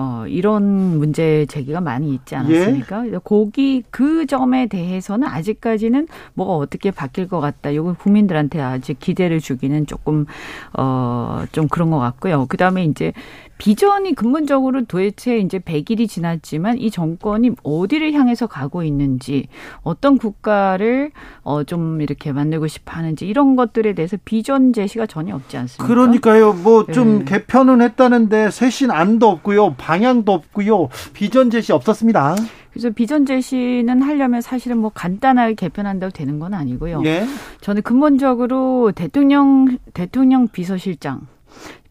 어, 0.00 0.24
이런 0.28 0.62
문제 0.98 1.44
제기가 1.46 1.80
많이 1.80 2.14
있지 2.14 2.36
않았습니까? 2.36 3.04
거기 3.24 3.82
그 3.90 4.26
점에 4.26 4.66
대해서는 4.66 5.26
아직까지는 5.26 6.06
뭐가 6.34 6.54
어떻게 6.54 6.92
바뀔 6.92 7.26
것 7.26 7.40
같다. 7.40 7.74
요건 7.74 7.96
국민들한테 7.96 8.60
아직 8.60 9.00
기대를 9.00 9.40
주기는 9.40 9.86
조금 9.86 10.26
어, 10.72 11.42
좀 11.50 11.66
그런 11.66 11.90
것 11.90 11.98
같고요. 11.98 12.46
그 12.48 12.56
다음에 12.56 12.84
이제 12.84 13.12
비전이 13.58 14.14
근본적으로 14.14 14.84
도대체 14.84 15.38
이제 15.38 15.58
100일이 15.58 16.08
지났지만 16.08 16.78
이 16.78 16.90
정권이 16.90 17.50
어디를 17.64 18.12
향해서 18.12 18.46
가고 18.46 18.84
있는지 18.84 19.48
어떤 19.82 20.16
국가를 20.16 21.10
어, 21.42 21.64
좀 21.64 22.00
이렇게 22.00 22.32
만들고 22.32 22.68
싶어 22.68 22.92
하는지 22.92 23.26
이런 23.26 23.56
것들에 23.56 23.94
대해서 23.94 24.16
비전 24.24 24.72
제시가 24.72 25.06
전혀 25.06 25.34
없지 25.34 25.56
않습니까? 25.56 25.86
그러니까요. 25.86 26.52
뭐좀 26.52 27.18
네. 27.20 27.24
개편은 27.24 27.82
했다는데 27.82 28.50
쇄신 28.50 28.92
안도 28.92 29.28
없고요. 29.28 29.74
방향도 29.88 30.30
없고요. 30.32 30.90
비전 31.14 31.48
제시 31.48 31.72
없었습니다. 31.72 32.36
그래서 32.72 32.90
비전 32.90 33.24
제시는 33.24 34.02
하려면 34.02 34.42
사실은 34.42 34.76
뭐 34.76 34.90
간단하게 34.92 35.54
개편한다고 35.54 36.12
되는 36.12 36.38
건 36.38 36.52
아니고요. 36.52 37.00
예. 37.06 37.24
저는 37.62 37.80
근본적으로 37.80 38.92
대통령 38.92 39.78
대통령 39.94 40.48
비서실장 40.48 41.26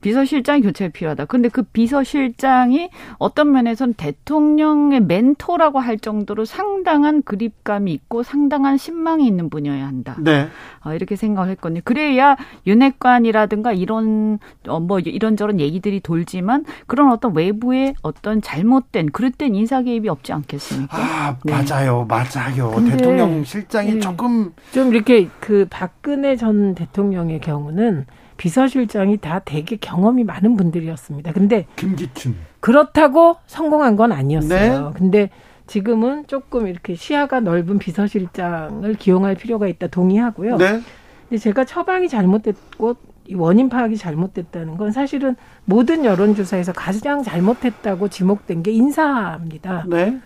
비서실장이 0.02 0.62
교체가 0.62 0.92
필요하다. 0.92 1.26
근데 1.26 1.50
그 1.50 1.64
비서실장이 1.64 2.90
어떤 3.18 3.52
면에서는 3.52 3.94
대통령의 3.96 5.02
멘토라고 5.02 5.80
할 5.80 5.98
정도로 5.98 6.46
상당한 6.46 7.22
그립감이 7.24 7.92
있고 7.94 8.24
상당한 8.24 8.78
신망이 8.78 9.26
있는 9.26 9.50
분이어야 9.50 9.86
한다. 9.86 10.16
네. 10.20 10.48
어, 10.84 10.94
이렇게 10.94 11.16
생각을 11.16 11.50
했거든요. 11.52 11.82
그래야 11.84 12.38
윤핵관이라든가 12.66 13.74
이런 13.74 14.40
어, 14.68 14.80
뭐 14.80 15.00
이런저런 15.00 15.60
얘기들이 15.60 16.00
돌지만 16.00 16.66
그런 16.86 17.12
어떤 17.12 17.36
외부의 17.36 17.96
어떤 18.02 18.42
잘못된 18.42 19.12
그릇된 19.12 19.56
인사 19.56 19.82
개입이 19.82 20.10
없지 20.10 20.32
않겠습니까? 20.34 20.98
아, 20.98 21.38
네. 21.44 21.52
맞아요. 21.52 22.06
맞아요. 22.08 22.72
대통령 22.88 23.44
실장이 23.44 23.96
네. 23.96 24.00
조금 24.00 24.54
좀 24.72 24.94
이렇게 24.94 25.28
그 25.40 25.66
박근혜 25.70 26.36
전 26.36 26.76
대통령의 26.76 27.42
경우는 27.42 28.06
비서실장이 28.38 29.17
다 29.17 29.41
되게 29.43 29.76
경험이 29.76 30.23
많은 30.23 30.56
분들이었습니다. 30.56 31.34
근데 31.34 31.65
김기춘. 31.76 32.36
그렇다고 32.60 33.38
성공한 33.47 33.95
건 33.95 34.12
아니었어요. 34.12 34.89
네. 34.89 34.93
근데 34.95 35.30
지금은 35.67 36.28
조금 36.28 36.67
이렇게 36.67 36.95
시야가 36.95 37.41
넓은 37.41 37.78
비서실장을 37.78 38.93
기용할 38.95 39.36
필요가 39.36 39.67
있다 39.67 39.88
동의하고요. 39.88 40.58
네. 40.58 40.82
근데 41.28 41.38
제가 41.38 41.65
처방이 41.65 42.08
잘못됐고 42.08 42.95
이 43.28 43.36
원인 43.36 43.67
파악이 43.67 43.97
잘못됐다는 43.97 44.78
건 44.78 44.91
사실은 44.91 45.36
모든 45.65 46.06
여론조사에서 46.06 46.71
가장 46.71 47.23
잘못했다고 47.23 48.08
지목된 48.08 48.63
게 48.63 48.71
인사입니다. 48.71 49.86
네. 49.88 50.19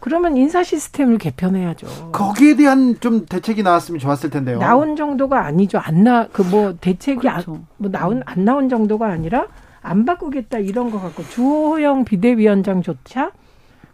그러면 0.00 0.36
인사 0.36 0.62
시스템을 0.62 1.18
개편해야죠. 1.18 2.12
거기에 2.12 2.56
대한 2.56 2.98
좀 3.00 3.26
대책이 3.26 3.62
나왔으면 3.62 3.98
좋았을 3.98 4.30
텐데요. 4.30 4.58
나온 4.58 4.94
정도가 4.96 5.44
아니죠. 5.44 5.78
안 5.78 6.04
나 6.04 6.26
그 6.32 6.42
뭐 6.42 6.74
대책이 6.80 7.28
안, 7.28 7.42
그렇죠. 7.42 7.60
뭐 7.76 7.90
나온 7.90 8.22
안 8.24 8.44
나온 8.44 8.68
정도가 8.68 9.08
아니라 9.08 9.46
안 9.82 10.04
바꾸겠다 10.04 10.58
이런 10.58 10.90
거 10.90 11.00
갖고 11.00 11.22
주호영 11.24 12.04
비대위원장조차 12.04 13.32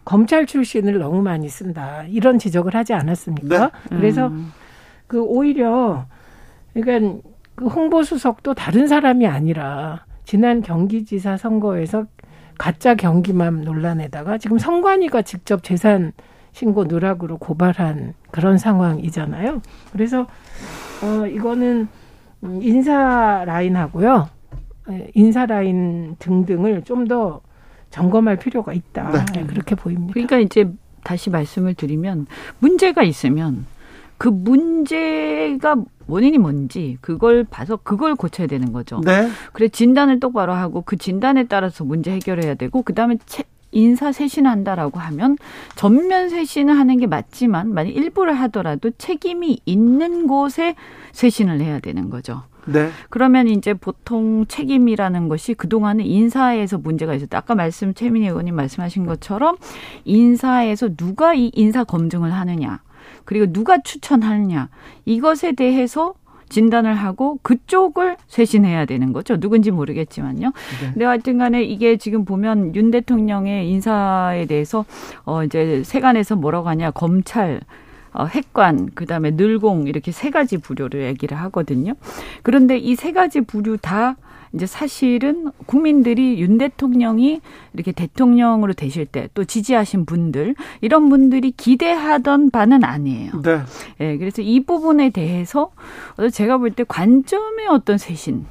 검찰 0.03 0.45
출신을 0.45 0.99
너무 0.99 1.21
많이 1.21 1.49
쓴다 1.49 2.03
이런 2.07 2.37
지적을 2.37 2.75
하지 2.75 2.93
않았습니까? 2.93 3.71
그래서 3.89 4.27
음. 4.27 4.51
그 5.07 5.19
오히려 5.21 6.05
그러니까 6.73 7.19
그 7.55 7.65
홍보 7.67 8.03
수석도 8.03 8.53
다른 8.53 8.87
사람이 8.87 9.25
아니라 9.27 10.05
지난 10.25 10.61
경기지사 10.61 11.37
선거에서 11.37 12.05
가짜 12.57 12.95
경기맘 12.95 13.61
논란에다가 13.63 14.37
지금 14.37 14.57
성관이가 14.57 15.21
직접 15.23 15.63
재산 15.63 16.13
신고 16.51 16.85
누락으로 16.85 17.37
고발한 17.37 18.13
그런 18.31 18.57
상황이잖아요. 18.57 19.61
그래서 19.91 20.27
어 21.03 21.27
이거는 21.27 21.87
음, 22.43 22.59
인사 22.61 23.43
라인하고요. 23.45 24.29
예, 24.91 25.09
인사 25.15 25.45
라인 25.45 26.15
등등을 26.19 26.83
좀 26.83 27.07
더 27.07 27.41
점검할 27.89 28.35
필요가 28.37 28.73
있다. 28.73 29.11
네. 29.11 29.41
예, 29.41 29.43
그렇게 29.45 29.73
보입니다. 29.75 30.11
그러니까 30.13 30.37
이제 30.39 30.69
다시 31.03 31.29
말씀을 31.29 31.75
드리면 31.75 32.27
문제가 32.59 33.03
있으면 33.03 33.65
그 34.17 34.27
문제가 34.27 35.75
원인이 36.07 36.37
뭔지 36.37 36.97
그걸 37.01 37.43
봐서 37.43 37.77
그걸 37.77 38.15
고쳐야 38.15 38.47
되는 38.47 38.71
거죠. 38.73 39.01
네. 39.03 39.29
그래 39.53 39.67
진단을 39.67 40.19
똑바로 40.19 40.53
하고 40.53 40.81
그 40.81 40.97
진단에 40.97 41.45
따라서 41.45 41.83
문제 41.83 42.11
해결해야 42.11 42.55
되고 42.55 42.81
그다음에 42.81 43.17
채, 43.25 43.43
인사 43.71 44.11
쇄신한다라고 44.11 44.99
하면 44.99 45.37
전면 45.75 46.29
쇄신을 46.29 46.77
하는 46.77 46.97
게 46.97 47.07
맞지만 47.07 47.73
만약 47.73 47.89
일부를 47.89 48.33
하더라도 48.33 48.89
책임이 48.91 49.59
있는 49.65 50.27
곳에 50.27 50.75
쇄신을 51.11 51.61
해야 51.61 51.79
되는 51.79 52.09
거죠. 52.09 52.43
네. 52.65 52.89
그러면 53.09 53.47
이제 53.47 53.73
보통 53.73 54.45
책임이라는 54.47 55.29
것이 55.29 55.53
그동안은 55.53 56.05
인사에서 56.05 56.77
문제가 56.77 57.13
있었다. 57.13 57.37
아까 57.37 57.53
말씀 57.53 57.93
최민희 57.93 58.27
의원님 58.27 58.55
말씀하신 58.55 59.05
것처럼 59.05 59.57
인사에서 60.03 60.95
누가 60.95 61.33
이 61.33 61.51
인사 61.53 61.83
검증을 61.83 62.33
하느냐. 62.33 62.81
그리고 63.25 63.51
누가 63.51 63.81
추천하느냐. 63.81 64.69
이것에 65.05 65.51
대해서 65.53 66.13
진단을 66.47 66.93
하고 66.93 67.39
그쪽을 67.41 68.17
쇄신해야 68.27 68.85
되는 68.85 69.13
거죠. 69.13 69.39
누군지 69.39 69.71
모르겠지만요. 69.71 70.47
네. 70.81 70.91
근데 70.93 71.05
하여튼 71.05 71.39
간에 71.39 71.63
이게 71.63 71.97
지금 71.97 72.23
보면 72.23 72.75
윤 72.75 72.91
대통령의 72.91 73.67
인사에 73.69 74.45
대해서 74.45 74.85
어 75.25 75.43
이제 75.43 75.81
세간에서 75.83 76.35
뭐라고 76.35 76.69
하냐. 76.69 76.91
검찰 76.91 77.61
어, 78.17 78.25
핵관, 78.27 78.91
그 78.95 79.05
다음에 79.05 79.31
늘공, 79.31 79.87
이렇게 79.87 80.13
세 80.13 80.29
가지 80.29 80.57
부류를 80.57 81.01
얘기를 81.03 81.37
하거든요. 81.37 81.95
그런데 82.43 82.77
이 82.77 82.95
세 82.95 83.11
가지 83.11 83.41
부류 83.41 83.77
다 83.77 84.15
이제 84.55 84.65
사실은 84.65 85.51
국민들이 85.65 86.39
윤 86.39 86.57
대통령이 86.57 87.41
이렇게 87.73 87.91
대통령으로 87.91 88.73
되실 88.73 89.05
때 89.05 89.27
또 89.33 89.43
지지하신 89.43 90.05
분들, 90.05 90.55
이런 90.81 91.09
분들이 91.09 91.51
기대하던 91.51 92.51
바는 92.51 92.83
아니에요. 92.85 93.41
네. 93.41 93.61
예, 93.99 94.17
그래서 94.17 94.41
이 94.41 94.63
부분에 94.63 95.09
대해서 95.09 95.71
제가 96.31 96.57
볼 96.57 96.71
때 96.71 96.85
관점의 96.87 97.67
어떤 97.69 97.97
쇄신, 97.97 98.45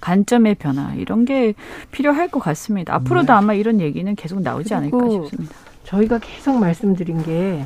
관점의 0.00 0.56
변화, 0.56 0.94
이런 0.94 1.24
게 1.24 1.54
필요할 1.92 2.28
것 2.28 2.40
같습니다. 2.40 2.94
앞으로도 2.94 3.32
아마 3.32 3.54
이런 3.54 3.80
얘기는 3.80 4.12
계속 4.16 4.40
나오지 4.40 4.74
않을까 4.74 4.98
싶습니다. 5.10 5.54
저희가 5.84 6.18
계속 6.18 6.58
말씀드린 6.58 7.22
게 7.22 7.64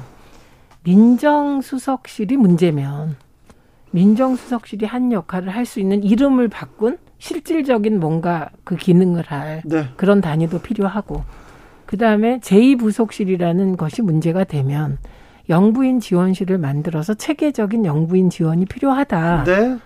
민정수석실이 0.82 2.36
문제면 2.36 3.16
민정수석실이 3.92 4.84
한 4.84 5.12
역할을 5.12 5.48
할 5.54 5.64
수 5.64 5.80
있는 5.80 6.02
이름을 6.02 6.48
바꾼 6.48 6.98
실질적인 7.28 8.00
뭔가 8.00 8.50
그 8.64 8.76
기능을 8.76 9.24
할 9.28 9.62
네. 9.64 9.88
그런 9.96 10.20
단위도 10.20 10.58
필요하고 10.60 11.24
그 11.86 11.96
다음에 11.96 12.38
제2부속실이라는 12.40 13.78
것이 13.78 14.02
문제가 14.02 14.44
되면 14.44 14.98
영부인 15.48 16.00
지원실을 16.00 16.58
만들어서 16.58 17.14
체계적인 17.14 17.86
영부인 17.86 18.28
지원이 18.28 18.66
필요하다. 18.66 19.44
네. 19.44 19.78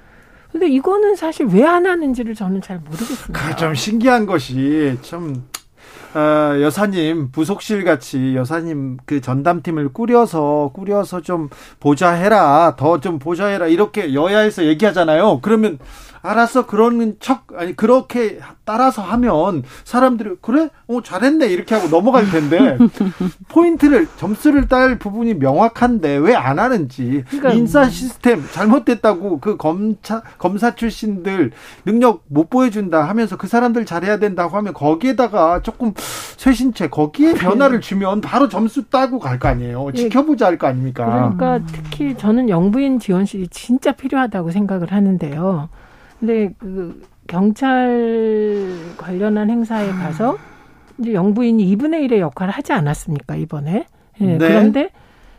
근데 0.51 0.66
이거는 0.68 1.14
사실 1.14 1.46
왜 1.46 1.62
안 1.64 1.87
하는지를 1.87 2.35
저는 2.35 2.61
잘 2.61 2.81
모르겠습니다. 2.81 3.48
그좀 3.51 3.74
신기한 3.77 4.27
것이 4.27 4.98
참 5.03 5.44
어, 6.14 6.61
여사님 6.61 7.31
부속실 7.31 7.85
같이 7.85 8.35
여사님 8.35 8.96
그 9.05 9.20
전담팀을 9.20 9.90
꾸려서 9.92 10.72
꾸려서 10.74 11.20
좀 11.20 11.51
보좌해라 11.79 12.74
더 12.77 12.98
좀 12.98 13.20
보좌해라 13.20 13.68
이렇게 13.68 14.12
여야에서 14.14 14.64
얘기하잖아요. 14.64 15.38
그러면 15.40 15.79
알았어 16.28 16.66
그런 16.66 17.16
척 17.20 17.46
아니 17.56 17.74
그렇게 17.74 18.38
따라서 18.64 19.02
하면 19.02 19.62
사람들이 19.84 20.36
그래? 20.42 20.68
어 20.88 21.02
잘했네. 21.02 21.46
이렇게 21.46 21.74
하고 21.74 21.88
넘어갈 21.88 22.30
텐데 22.30 22.76
포인트를 23.48 24.06
점수를 24.16 24.68
딸 24.68 24.98
부분이 24.98 25.34
명확한데 25.34 26.16
왜 26.16 26.34
안 26.38 26.58
하는지 26.58 27.24
그러니까, 27.30 27.50
인사 27.52 27.88
시스템 27.88 28.42
잘못됐다고 28.52 29.40
그 29.40 29.56
검사 29.56 30.22
검사 30.38 30.74
출신들 30.74 31.50
능력 31.84 32.22
못 32.28 32.48
보여준다 32.48 33.02
하면서 33.08 33.36
그 33.36 33.46
사람들 33.48 33.84
잘해야 33.86 34.18
된다고 34.18 34.56
하면 34.56 34.72
거기에다가 34.72 35.62
조금 35.62 35.92
쇄신체 36.36 36.88
거기에 36.88 37.34
변화를 37.34 37.80
주면 37.80 38.20
바로 38.20 38.48
점수 38.48 38.84
따고 38.88 39.18
갈 39.18 39.38
거 39.38 39.48
아니에요. 39.48 39.88
예. 39.94 39.96
지켜보자 39.96 40.46
할 40.46 40.58
거 40.58 40.66
아닙니까? 40.68 41.32
그러니까 41.36 41.60
특히 41.72 42.16
저는 42.16 42.48
영부인 42.48 42.98
지원실이 42.98 43.48
진짜 43.48 43.92
필요하다고 43.92 44.50
생각을 44.50 44.92
하는데요. 44.92 45.68
근데 46.18 46.52
그 46.59 47.02
경찰 47.26 48.74
관련한 48.96 49.50
행사에 49.50 49.90
가서 49.90 50.37
이제 50.98 51.12
영부인이 51.12 51.64
2분의 51.76 52.09
1의 52.09 52.18
역할을 52.18 52.52
하지 52.52 52.72
않았습니까, 52.72 53.37
이번에? 53.37 53.87
예, 54.20 54.24
네. 54.24 54.38
그런데 54.38 54.90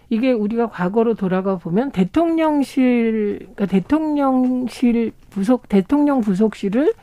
이게 0.10 0.32
우리가 0.32 0.70
과거로 0.70 1.14
돌아가 1.16 1.58
보면 1.58 1.92
대통령실, 1.92 3.40
그러니까 3.40 3.66
대통령실 3.66 5.12
부속, 5.30 5.68
대통령 5.70 6.22
부속실을 6.22 6.94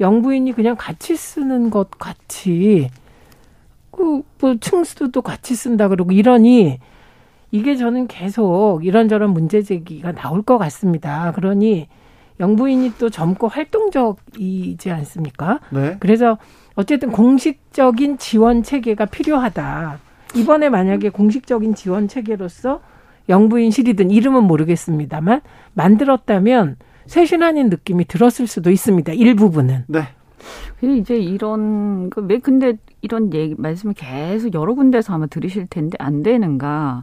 영부인이 0.00 0.52
그냥 0.52 0.76
같이 0.76 1.16
쓰는 1.16 1.70
것 1.70 1.90
같이, 1.90 2.90
그, 3.90 4.22
뭐, 4.40 4.56
층수도 4.58 5.22
같이 5.22 5.54
쓴다 5.54 5.88
그러고 5.88 6.12
이러니, 6.12 6.78
이게 7.50 7.76
저는 7.76 8.08
계속 8.08 8.80
이런저런 8.82 9.30
문제 9.30 9.62
제기가 9.62 10.12
나올 10.12 10.42
것 10.42 10.58
같습니다. 10.58 11.32
그러니, 11.32 11.86
영부인이 12.42 12.94
또 12.98 13.08
젊고 13.08 13.48
활동적이지 13.48 14.90
않습니까? 14.90 15.60
네. 15.70 15.96
그래서 16.00 16.38
어쨌든 16.74 17.10
공식적인 17.12 18.18
지원 18.18 18.62
체계가 18.62 19.06
필요하다. 19.06 19.98
이번에 20.34 20.68
만약에 20.68 21.10
공식적인 21.10 21.74
지원 21.74 22.08
체계로서 22.08 22.80
영부인실이든 23.28 24.10
이름은 24.10 24.44
모르겠습니다만 24.44 25.40
만들었다면 25.74 26.76
쇄신하는 27.06 27.70
느낌이 27.70 28.06
들었을 28.06 28.46
수도 28.48 28.70
있습니다. 28.70 29.12
일부분은. 29.12 29.84
네. 29.86 30.08
이제 30.82 31.16
이런 31.16 32.10
그왜 32.10 32.38
근데 32.38 32.76
이런 33.00 33.32
얘기 33.34 33.54
말씀을 33.58 33.94
계속 33.94 34.54
여러 34.54 34.74
군데서 34.74 35.14
아마 35.14 35.26
들으실 35.26 35.66
텐데 35.68 35.96
안 36.00 36.22
되는가? 36.22 37.02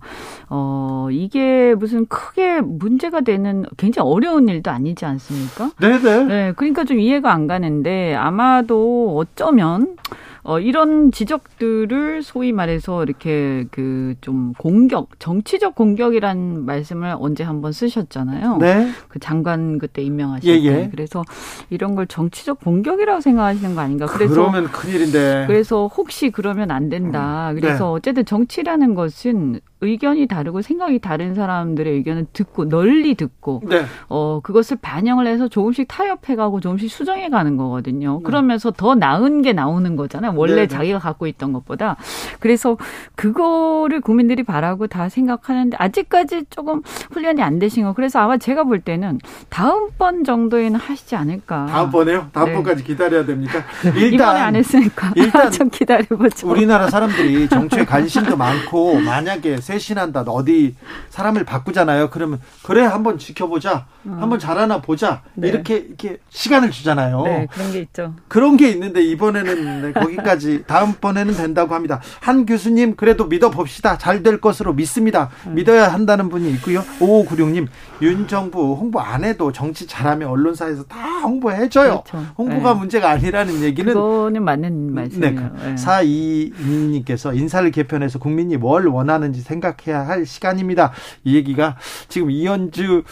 어 0.49 1.08
이게 1.12 1.75
무슨 1.75 2.06
크게 2.08 2.62
문제가 2.62 3.21
되는 3.21 3.65
굉장히 3.78 4.10
어려운 4.10 4.47
일도 4.47 4.71
아니지 4.71 5.06
않습니까? 5.06 5.71
네네. 5.80 6.23
네, 6.25 6.54
그러니까 6.56 6.84
좀 6.84 6.99
이해가 6.99 7.32
안 7.32 7.47
가는데 7.47 8.15
아마도 8.15 9.17
어쩌면 9.17 9.95
어, 10.43 10.60
이런 10.60 11.12
지적들을 11.12 12.21
소위 12.23 12.52
말해서 12.52 13.04
이렇게 13.04 13.65
그 13.71 14.10
좀 14.21 14.54
공격, 14.58 15.19
정치적 15.19 15.75
공격이란 15.75 16.65
말씀을 16.65 17.15
언제 17.19 17.43
한번 17.43 17.71
쓰셨잖아요. 17.71 18.58
네. 18.58 18.89
그 19.08 19.19
장관 19.19 19.78
그때 19.78 20.02
임명하실 20.02 20.49
예, 20.49 20.62
예. 20.63 20.71
때. 20.71 20.89
그래서 20.91 21.23
이런 21.69 21.95
걸 21.95 22.08
정치적 22.08 22.60
공격이라고 22.60 23.21
생각하시는 23.21 23.75
거 23.75 23.82
아닌가. 23.82 24.06
그래서 24.08 24.34
그러면 24.34 24.65
큰일인데. 24.65 25.45
그래서 25.47 25.88
혹시 25.88 26.30
그러면 26.30 26.71
안 26.71 26.89
된다. 26.89 27.52
그래서 27.56 27.86
네. 27.86 27.91
어쨌든 27.91 28.25
정치라는 28.25 28.95
것은 28.95 29.60
의견이 29.81 30.27
다르고 30.27 30.61
생각이 30.61 30.99
다른 30.99 31.33
사람들의 31.35 31.93
의견을 31.93 32.27
듣고 32.33 32.67
널리 32.67 33.15
듣고 33.15 33.61
네. 33.65 33.85
어 34.09 34.41
그것을 34.43 34.77
반영을 34.81 35.25
해서 35.25 35.47
조금씩 35.47 35.87
타협해가고 35.87 36.59
조금씩 36.59 36.91
수정해가는 36.91 37.55
거거든요. 37.55 38.17
네. 38.17 38.23
그러면서 38.23 38.71
더 38.71 38.95
나은 38.95 39.41
게 39.41 39.53
나오는 39.53 39.95
거잖아요. 39.95 40.33
원래 40.35 40.55
네, 40.55 40.61
네. 40.61 40.67
자기가 40.67 40.99
갖고 40.99 41.27
있던 41.27 41.53
것보다 41.53 41.95
그래서 42.39 42.77
그거를 43.15 44.01
국민들이 44.01 44.43
바라고 44.43 44.87
다 44.87 45.07
생각하는데 45.07 45.77
아직까지 45.79 46.45
조금 46.49 46.81
훈련이 47.11 47.41
안 47.41 47.59
되신 47.59 47.83
거. 47.85 47.93
그래서 47.93 48.19
아마 48.19 48.37
제가 48.37 48.63
볼 48.65 48.81
때는 48.81 49.19
다음번 49.49 50.25
정도에는 50.25 50.79
하시지 50.79 51.15
않을까. 51.15 51.67
다음번에요? 51.67 52.29
다음번까지 52.33 52.83
네. 52.83 52.87
기다려야 52.87 53.25
됩니까? 53.25 53.63
일단 53.95 54.13
이번에 54.13 54.39
안 54.39 54.55
했으니까 54.55 55.11
일단 55.15 55.51
좀 55.51 55.69
기다려보죠. 55.69 56.49
우리나라 56.49 56.89
사람들이 56.89 57.47
정치에 57.47 57.85
관심도 57.85 58.35
많고 58.35 58.99
만약에 58.99 59.57
쇄신한다. 59.73 60.21
어디 60.21 60.75
사람을 61.10 61.43
바꾸잖아요. 61.43 62.10
그러면 62.10 62.39
그래 62.63 62.84
한번 62.84 63.17
지켜보자. 63.17 63.86
음. 64.05 64.17
한번 64.21 64.39
잘하나 64.39 64.82
보자. 64.82 65.21
네. 65.36 65.49
이렇게 65.49 65.75
이렇게 65.77 66.17
시간을 66.29 66.71
주잖아요. 66.71 67.21
네, 67.23 67.47
그런 67.51 67.71
게 67.71 67.79
있죠. 67.82 68.13
그런 68.27 68.58
게 68.58 68.69
있는데 68.69 69.01
이번에는 69.03 69.82
네, 69.82 69.91
거기까지 69.93 70.63
다음번에는 70.67 71.34
된다고 71.36 71.75
합니다. 71.75 72.01
한 72.21 72.45
교수님 72.45 72.95
그래도 72.95 73.25
믿어 73.25 73.49
봅시다. 73.49 73.97
잘 73.97 74.19
될 74.19 74.41
것으로 74.41 74.73
믿습니다. 74.73 75.29
음. 75.47 75.55
믿어야 75.55 75.88
한다는 75.93 76.27
분이 76.27 76.51
있고요. 76.55 76.84
5596님 76.99 77.67
윤 78.01 78.27
정부 78.27 78.73
홍보 78.75 78.99
안 78.99 79.23
해도 79.23 79.53
정치 79.53 79.88
잘하면 79.88 80.27
언론사에서 80.27 80.84
다 80.84 81.19
홍보해 81.19 81.69
줘요. 81.69 82.03
그렇죠. 82.05 82.25
홍보가 82.38 82.73
네. 82.73 82.79
문제가 82.79 83.10
아니라는 83.12 83.62
얘기는 83.62 83.93
그거는 83.93 84.43
맞는 84.43 84.93
말씀이에요. 84.93 85.39
네. 85.39 85.49
네. 85.69 85.75
4222님께서 85.75 87.36
인사를 87.36 87.69
개편해서 87.71 88.19
국민이 88.19 88.58
뭘 88.58 88.88
원하는지 88.88 89.41
생각 89.41 89.59
생각해야 89.60 90.08
할 90.08 90.26
시간입니다. 90.26 90.91
이 91.24 91.36
얘기가 91.36 91.78
지금 92.08 92.32
이현주 92.32 93.04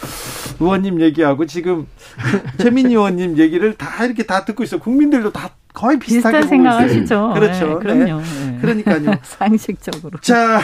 의원님 0.59 1.01
얘기하고 1.01 1.45
지금 1.45 1.87
최민희 2.57 2.93
의원님 2.93 3.37
얘기를 3.37 3.75
다 3.75 4.05
이렇게 4.05 4.23
다 4.23 4.45
듣고 4.45 4.63
있어. 4.63 4.79
국민들도 4.79 5.31
다 5.31 5.51
거의 5.73 5.99
비슷하게 5.99 6.39
비슷한 6.39 6.49
생각하시죠. 6.49 7.31
그렇죠. 7.35 7.67
네, 7.67 7.75
그럼요. 7.79 8.21
네. 8.21 8.57
그러니까요. 8.61 9.11
상식적으로. 9.23 10.19
자, 10.21 10.59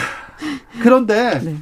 그런데 0.82 1.38
네. 1.40 1.56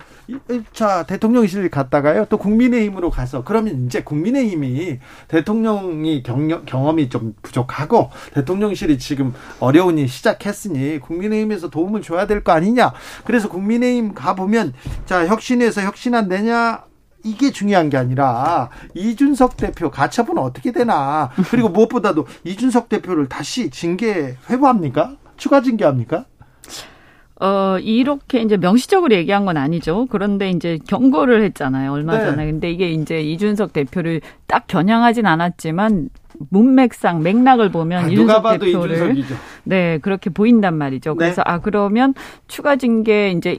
자 0.72 1.04
대통령실 1.04 1.68
갔다가요 1.70 2.26
또 2.28 2.38
국민의힘으로 2.38 3.10
가서 3.10 3.44
그러면 3.44 3.86
이제 3.86 4.02
국민의힘이 4.02 4.98
대통령이 5.28 6.22
경력, 6.22 6.66
경험이 6.66 7.08
좀 7.08 7.34
부족하고 7.42 8.10
대통령실이 8.34 8.98
지금 8.98 9.34
어려우니 9.60 10.06
시작했으니 10.08 10.98
국민의힘에서 11.00 11.70
도움을 11.70 12.02
줘야 12.02 12.26
될 12.26 12.42
거 12.42 12.52
아니냐 12.52 12.92
그래서 13.24 13.48
국민의힘 13.48 14.14
가 14.14 14.34
보면 14.34 14.72
자 15.06 15.26
혁신에서 15.26 15.82
혁신 15.82 16.14
안 16.14 16.28
되냐 16.28 16.84
이게 17.24 17.52
중요한 17.52 17.88
게 17.88 17.96
아니라 17.96 18.68
이준석 18.94 19.56
대표 19.56 19.90
가처분 19.90 20.38
어떻게 20.38 20.72
되나 20.72 21.30
그리고 21.50 21.68
무엇보다도 21.68 22.26
이준석 22.44 22.88
대표를 22.88 23.28
다시 23.28 23.70
징계 23.70 24.36
회부합니까? 24.50 25.16
추가 25.36 25.62
징계합니까? 25.62 26.24
어, 27.42 27.76
이렇게 27.80 28.40
이제 28.40 28.56
명시적으로 28.56 29.12
얘기한 29.16 29.44
건 29.44 29.56
아니죠. 29.56 30.06
그런데 30.08 30.50
이제 30.50 30.78
경고를 30.86 31.42
했잖아요. 31.42 31.92
얼마 31.92 32.16
네. 32.16 32.24
전에. 32.24 32.46
근데 32.46 32.70
이게 32.70 32.90
이제 32.92 33.20
이준석 33.20 33.72
대표를 33.72 34.20
딱 34.46 34.68
겨냥하진 34.68 35.26
않았지만 35.26 36.10
문맥상 36.50 37.24
맥락을 37.24 37.72
보면 37.72 38.04
아, 38.04 38.08
이준석 38.08 38.60
대표를 38.60 38.94
이준석이죠. 38.94 39.34
네 39.64 39.98
그렇게 39.98 40.30
보인단 40.30 40.78
말이죠. 40.78 41.16
그래서 41.16 41.42
네. 41.44 41.50
아 41.50 41.58
그러면 41.58 42.14
추가 42.46 42.76
징계 42.76 43.32
이제 43.32 43.58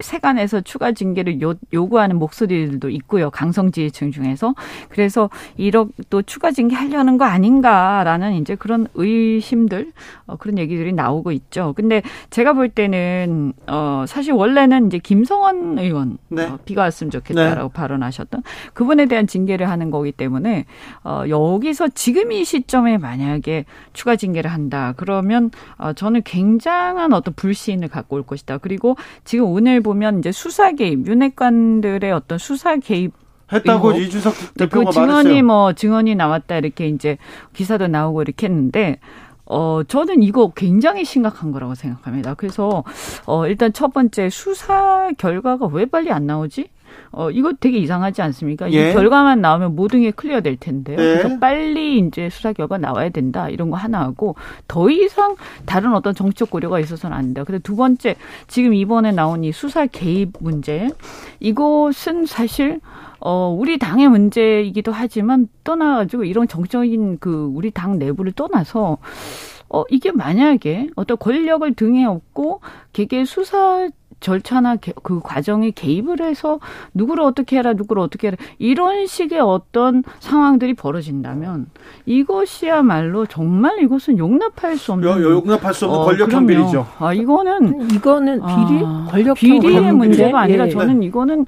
세간에서 0.00 0.60
추가 0.62 0.92
징계를 0.92 1.40
요, 1.40 1.54
요구하는 1.72 2.18
목소리들도 2.18 2.90
있고요. 2.90 3.30
강성지지층 3.30 4.10
중에서. 4.10 4.54
그래서 4.88 5.30
이렇게 5.56 5.92
또 6.10 6.22
추가 6.22 6.50
징계 6.50 6.74
하려는 6.74 7.16
거 7.16 7.24
아닌가라는 7.24 8.34
이제 8.34 8.54
그런 8.54 8.88
의심들, 8.94 9.92
어, 10.26 10.36
그런 10.36 10.58
얘기들이 10.58 10.92
나오고 10.92 11.32
있죠. 11.32 11.72
근데 11.76 12.02
제가 12.30 12.54
볼 12.54 12.68
때는, 12.68 13.52
어, 13.68 14.04
사실 14.08 14.32
원래는 14.32 14.88
이제 14.88 14.98
김성원 14.98 15.78
의원, 15.78 16.18
네. 16.28 16.44
어, 16.44 16.58
비가 16.64 16.82
왔으면 16.82 17.10
좋겠다라고 17.10 17.68
네. 17.68 17.72
발언하셨던 17.72 18.42
그분에 18.72 19.06
대한 19.06 19.26
징계를 19.26 19.68
하는 19.68 19.90
거기 19.90 20.10
때문에, 20.10 20.66
어, 21.04 21.22
여기서 21.28 21.88
지금 21.94 22.32
이 22.32 22.44
시점에 22.44 22.98
만약에 22.98 23.64
추가 23.92 24.16
징계를 24.16 24.50
한다. 24.50 24.94
그러면, 24.96 25.50
어, 25.76 25.92
저는 25.92 26.22
굉장한 26.24 27.12
어떤 27.12 27.34
불신을 27.34 27.88
갖고 27.88 28.16
올 28.16 28.22
것이다. 28.24 28.58
그리고 28.58 28.96
지금 29.24 29.46
오늘 29.46 29.80
보면 29.84 30.18
이제 30.18 30.32
수사 30.32 30.72
개입, 30.72 31.06
윤핵관들의 31.06 32.10
어떤 32.10 32.38
수사 32.38 32.76
개입 32.76 33.12
했다고 33.52 33.92
이준석 33.92 34.34
그 34.34 34.52
대표가 34.54 34.86
그 34.86 34.92
증언이 34.92 35.12
말했어요. 35.12 35.44
뭐 35.44 35.72
증언이 35.74 36.14
나왔다 36.16 36.56
이렇게 36.56 36.88
이제 36.88 37.18
기사도 37.52 37.86
나오고 37.86 38.22
이렇게 38.22 38.46
했는데 38.46 38.98
어 39.46 39.82
저는 39.86 40.22
이거 40.22 40.50
굉장히 40.56 41.04
심각한 41.04 41.52
거라고 41.52 41.74
생각합니다. 41.74 42.34
그래서 42.34 42.82
어 43.26 43.46
일단 43.46 43.72
첫 43.72 43.92
번째 43.92 44.30
수사 44.30 45.10
결과가 45.18 45.66
왜 45.66 45.84
빨리 45.84 46.10
안 46.10 46.26
나오지? 46.26 46.68
어, 47.16 47.30
이거 47.30 47.52
되게 47.58 47.78
이상하지 47.78 48.22
않습니까? 48.22 48.70
예. 48.72 48.90
이 48.90 48.92
결과만 48.92 49.40
나오면 49.40 49.76
모든 49.76 50.02
게 50.02 50.10
클리어 50.10 50.40
될 50.40 50.56
텐데요. 50.56 50.96
네. 50.96 51.18
그래서 51.18 51.38
빨리 51.38 51.98
이제 51.98 52.28
수사 52.30 52.52
결과 52.52 52.78
나와야 52.78 53.08
된다. 53.08 53.48
이런 53.48 53.70
거 53.70 53.76
하나 53.76 54.00
하고 54.00 54.36
더 54.68 54.90
이상 54.90 55.36
다른 55.66 55.94
어떤 55.94 56.14
정치적 56.14 56.50
고려가 56.50 56.80
있어서는 56.80 57.16
안 57.16 57.24
된다. 57.26 57.44
근데 57.44 57.58
두 57.58 57.76
번째, 57.76 58.16
지금 58.46 58.74
이번에 58.74 59.12
나온 59.12 59.44
이 59.44 59.52
수사 59.52 59.86
개입 59.86 60.32
문제. 60.40 60.88
이것은 61.40 62.26
사실 62.26 62.80
어, 63.20 63.56
우리 63.58 63.78
당의 63.78 64.08
문제이기도 64.08 64.92
하지만 64.92 65.48
떠나가지고 65.64 66.24
이런 66.24 66.46
정적인 66.46 67.18
그 67.20 67.50
우리 67.54 67.70
당 67.70 67.98
내부를 67.98 68.32
떠나서 68.32 68.98
어, 69.70 69.82
이게 69.88 70.12
만약에 70.12 70.90
어떤 70.94 71.16
권력을 71.18 71.72
등에 71.74 72.04
업고 72.04 72.60
개개 72.92 73.24
수사 73.24 73.88
절차나 74.20 74.76
개- 74.76 74.92
그 75.02 75.20
과정에 75.20 75.70
개입을 75.70 76.20
해서 76.22 76.60
누구를 76.94 77.22
어떻게 77.24 77.58
해라, 77.58 77.72
누구를 77.74 78.02
어떻게 78.02 78.28
해라 78.28 78.36
이런 78.58 79.06
식의 79.06 79.40
어떤 79.40 80.02
상황들이 80.20 80.74
벌어진다면 80.74 81.66
이것이야말로 82.06 83.26
정말 83.26 83.80
이것은 83.82 84.18
용납할 84.18 84.76
수 84.76 84.92
없는 84.92 85.08
여- 85.08 85.20
용납할 85.22 85.74
수 85.74 85.86
없는 85.86 86.00
어, 86.00 86.04
권력. 86.04 86.32
형비리죠. 86.32 86.86
아 86.98 87.12
이거는 87.12 87.90
이거는 87.92 88.40
비리 88.40 88.82
아, 88.84 89.06
권력 89.10 89.34
비리의 89.36 89.92
문제가 89.92 89.94
문제? 89.94 90.32
아니라 90.36 90.66
예. 90.66 90.70
저는 90.70 91.02
이거는 91.02 91.46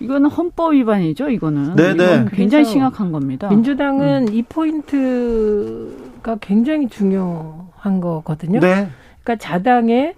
이거는 0.00 0.30
헌법 0.30 0.74
위반이죠. 0.74 1.28
이거는 1.28 1.74
네, 1.76 1.94
네. 1.94 2.04
이건 2.04 2.28
굉장히 2.30 2.64
심각한 2.64 3.10
겁니다. 3.12 3.48
민주당은 3.48 4.28
음. 4.28 4.32
이 4.32 4.42
포인트가 4.42 6.36
굉장히 6.40 6.88
중요한 6.88 8.00
거거든요. 8.00 8.60
네. 8.60 8.88
그러니까 9.22 9.36
자당의 9.44 10.14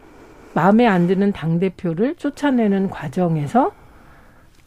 마음에 0.52 0.86
안 0.86 1.06
드는 1.06 1.32
당 1.32 1.58
대표를 1.58 2.16
쫓아내는 2.16 2.90
과정에서 2.90 3.72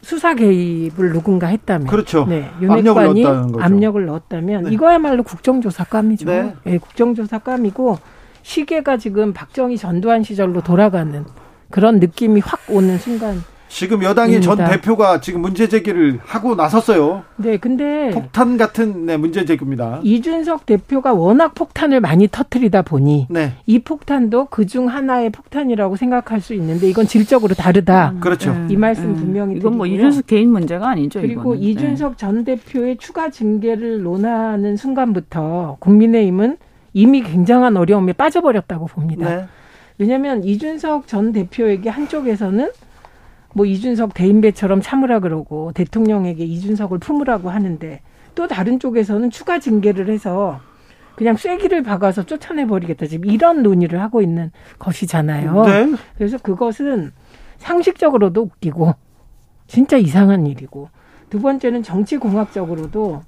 수사 0.00 0.34
개입을 0.34 1.12
누군가 1.12 1.46
했다면, 1.46 1.86
그렇죠. 1.86 2.26
네, 2.26 2.50
압력을 2.60 3.04
넣었다는 3.04 3.52
거죠. 3.52 3.64
압력을 3.64 4.04
넣었다면 4.04 4.64
네. 4.64 4.70
이거야말로 4.72 5.22
국정조사감이죠. 5.22 6.26
네. 6.26 6.54
예, 6.66 6.78
국정조사감이고 6.78 7.98
시계가 8.42 8.98
지금 8.98 9.32
박정희 9.32 9.78
전두환 9.78 10.22
시절로 10.22 10.60
돌아가는 10.60 11.24
그런 11.70 12.00
느낌이 12.00 12.40
확 12.44 12.60
오는 12.68 12.98
순간. 12.98 13.42
지금 13.68 14.02
여당의 14.02 14.40
전. 14.40 14.56
대표가 14.56 15.20
지금 15.20 15.40
문제 15.40 15.68
제기를 15.68 16.20
하고 16.24 16.54
나섰어요. 16.54 17.24
네, 17.36 17.56
근데 17.56 18.10
폭탄 18.10 18.56
같은 18.56 19.06
네, 19.06 19.16
문제 19.16 19.44
제기입니다. 19.44 20.00
이준석 20.02 20.64
대표가 20.66 21.12
워낙 21.12 21.54
폭탄을 21.54 22.00
많이 22.00 22.28
터트리다 22.28 22.82
보니 22.82 23.26
네. 23.30 23.52
이 23.66 23.80
폭탄도 23.80 24.46
그중 24.46 24.88
하나의 24.88 25.30
폭탄이라고 25.30 25.96
생각할 25.96 26.40
수 26.40 26.54
있는데 26.54 26.88
이건 26.88 27.06
질적으로 27.06 27.54
다르다. 27.54 28.14
그렇죠. 28.20 28.52
네. 28.54 28.66
이 28.70 28.76
말씀 28.76 29.12
네. 29.12 29.18
분명히 29.18 29.56
이건 29.56 29.76
뭐 29.76 29.86
드리고요. 29.86 30.08
이준석 30.08 30.26
개인 30.26 30.50
문제가 30.52 30.90
아니죠. 30.90 31.20
그리고 31.20 31.54
이거는. 31.54 31.62
이준석 31.62 32.18
전 32.18 32.44
대표의 32.44 32.98
추가 32.98 33.30
징계를 33.30 34.02
논하는 34.02 34.76
순간부터 34.76 35.78
국민의힘은 35.80 36.58
이미 36.92 37.22
굉장한 37.22 37.76
어려움에 37.76 38.12
빠져버렸다고 38.12 38.86
봅니다. 38.86 39.28
네. 39.28 39.44
왜냐하면 39.98 40.44
이준석 40.44 41.08
전 41.08 41.32
대표에게 41.32 41.88
한쪽에서는 41.88 42.70
뭐 43.54 43.64
이준석 43.64 44.14
대인배처럼 44.14 44.82
참으라 44.82 45.20
그러고 45.20 45.72
대통령에게 45.72 46.44
이준석을 46.44 46.98
품으라고 46.98 47.50
하는데 47.50 48.00
또 48.34 48.48
다른 48.48 48.78
쪽에서는 48.78 49.30
추가 49.30 49.58
징계를 49.60 50.08
해서 50.08 50.60
그냥 51.14 51.36
쐐기를 51.36 51.84
박아서 51.84 52.24
쫓아내 52.24 52.66
버리겠다. 52.66 53.06
지금 53.06 53.30
이런 53.30 53.62
논의를 53.62 54.02
하고 54.02 54.20
있는 54.20 54.50
것이잖아요. 54.80 55.64
네. 55.64 55.92
그래서 56.16 56.36
그것은 56.38 57.12
상식적으로도 57.58 58.42
웃기고 58.42 58.94
진짜 59.68 59.96
이상한 59.96 60.46
일이고 60.48 60.88
두 61.30 61.40
번째는 61.40 61.84
정치 61.84 62.16
공학적으로도 62.16 63.22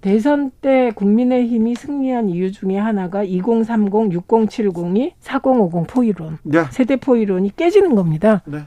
대선 0.00 0.52
때 0.60 0.92
국민의힘이 0.94 1.74
승리한 1.74 2.28
이유 2.28 2.52
중에 2.52 2.78
하나가 2.78 3.24
2030, 3.24 3.90
6070이 3.90 5.12
4050 5.18 5.86
포이론, 5.88 6.38
네. 6.44 6.62
세대 6.70 6.94
포이론이 6.94 7.56
깨지는 7.56 7.96
겁니다. 7.96 8.42
네. 8.46 8.60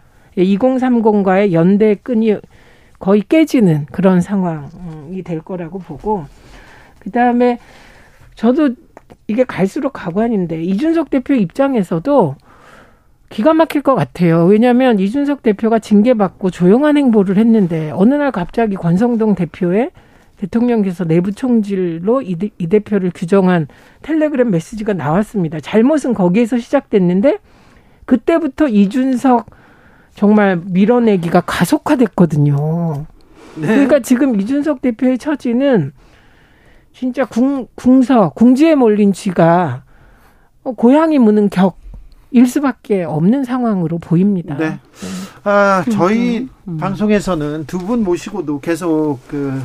2030과의 0.44 1.52
연대 1.54 1.96
끈이 1.96 2.38
거의 3.00 3.22
깨지는 3.22 3.86
그런 3.92 4.22
상황이 4.22 5.24
될 5.24 5.40
거라고 5.42 5.80
보고 5.80 6.26
그다음에 7.00 7.60
저도 8.36 8.72
이게 9.28 9.44
갈수록 9.44 9.92
가관인데 9.92 10.62
이준석 10.64 11.10
대표 11.10 11.34
입장에서도 11.34 12.36
기가 13.30 13.54
막힐 13.54 13.82
것 13.84 13.94
같아요. 13.96 14.46
왜냐하면 14.46 15.00
이준석 15.00 15.44
대표가 15.44 15.80
징계받고 15.80 16.50
조용한 16.50 16.98
행보를 16.98 17.38
했는데 17.38 17.92
어느 17.94 18.16
날 18.16 18.32
갑자기 18.32 18.76
권성동 18.76 19.36
대표의 19.36 19.92
대통령께서 20.38 21.06
내부 21.06 21.32
총질로 21.32 22.22
이, 22.22 22.36
대- 22.38 22.50
이 22.58 22.68
대표를 22.68 23.12
규정한 23.14 23.68
텔레그램 24.02 24.50
메시지가 24.52 24.94
나왔습니다. 24.94 25.60
잘못은 25.60 26.14
거기에서 26.14 26.58
시작됐는데 26.58 27.38
그때부터 28.06 28.68
이준석 28.68 29.46
정말 30.20 30.62
밀어내기가 30.66 31.42
가속화됐거든요. 31.42 33.06
네. 33.56 33.68
그러니까 33.68 34.02
지금 34.02 34.40
이준석 34.40 34.82
대표의 34.82 35.18
처지는 35.18 35.94
진짜 36.94 37.24
궁, 37.24 37.68
궁서, 37.76 38.30
궁지에 38.32 38.76
몰린 38.76 39.14
쥐가 39.14 39.84
어, 40.64 40.72
고양이 40.74 41.18
무는 41.20 41.50
격 41.50 41.80
일 42.32 42.46
수밖에 42.46 43.04
없는 43.06 43.44
상황으로 43.44 43.98
보입니다. 43.98 44.56
네. 44.56 44.80
아, 45.44 45.84
저희 45.92 46.48
음. 46.68 46.78
방송에서는 46.78 47.66
두 47.66 47.80
분 47.80 48.04
모시고도 48.04 48.60
계속 48.60 49.18
그 49.28 49.60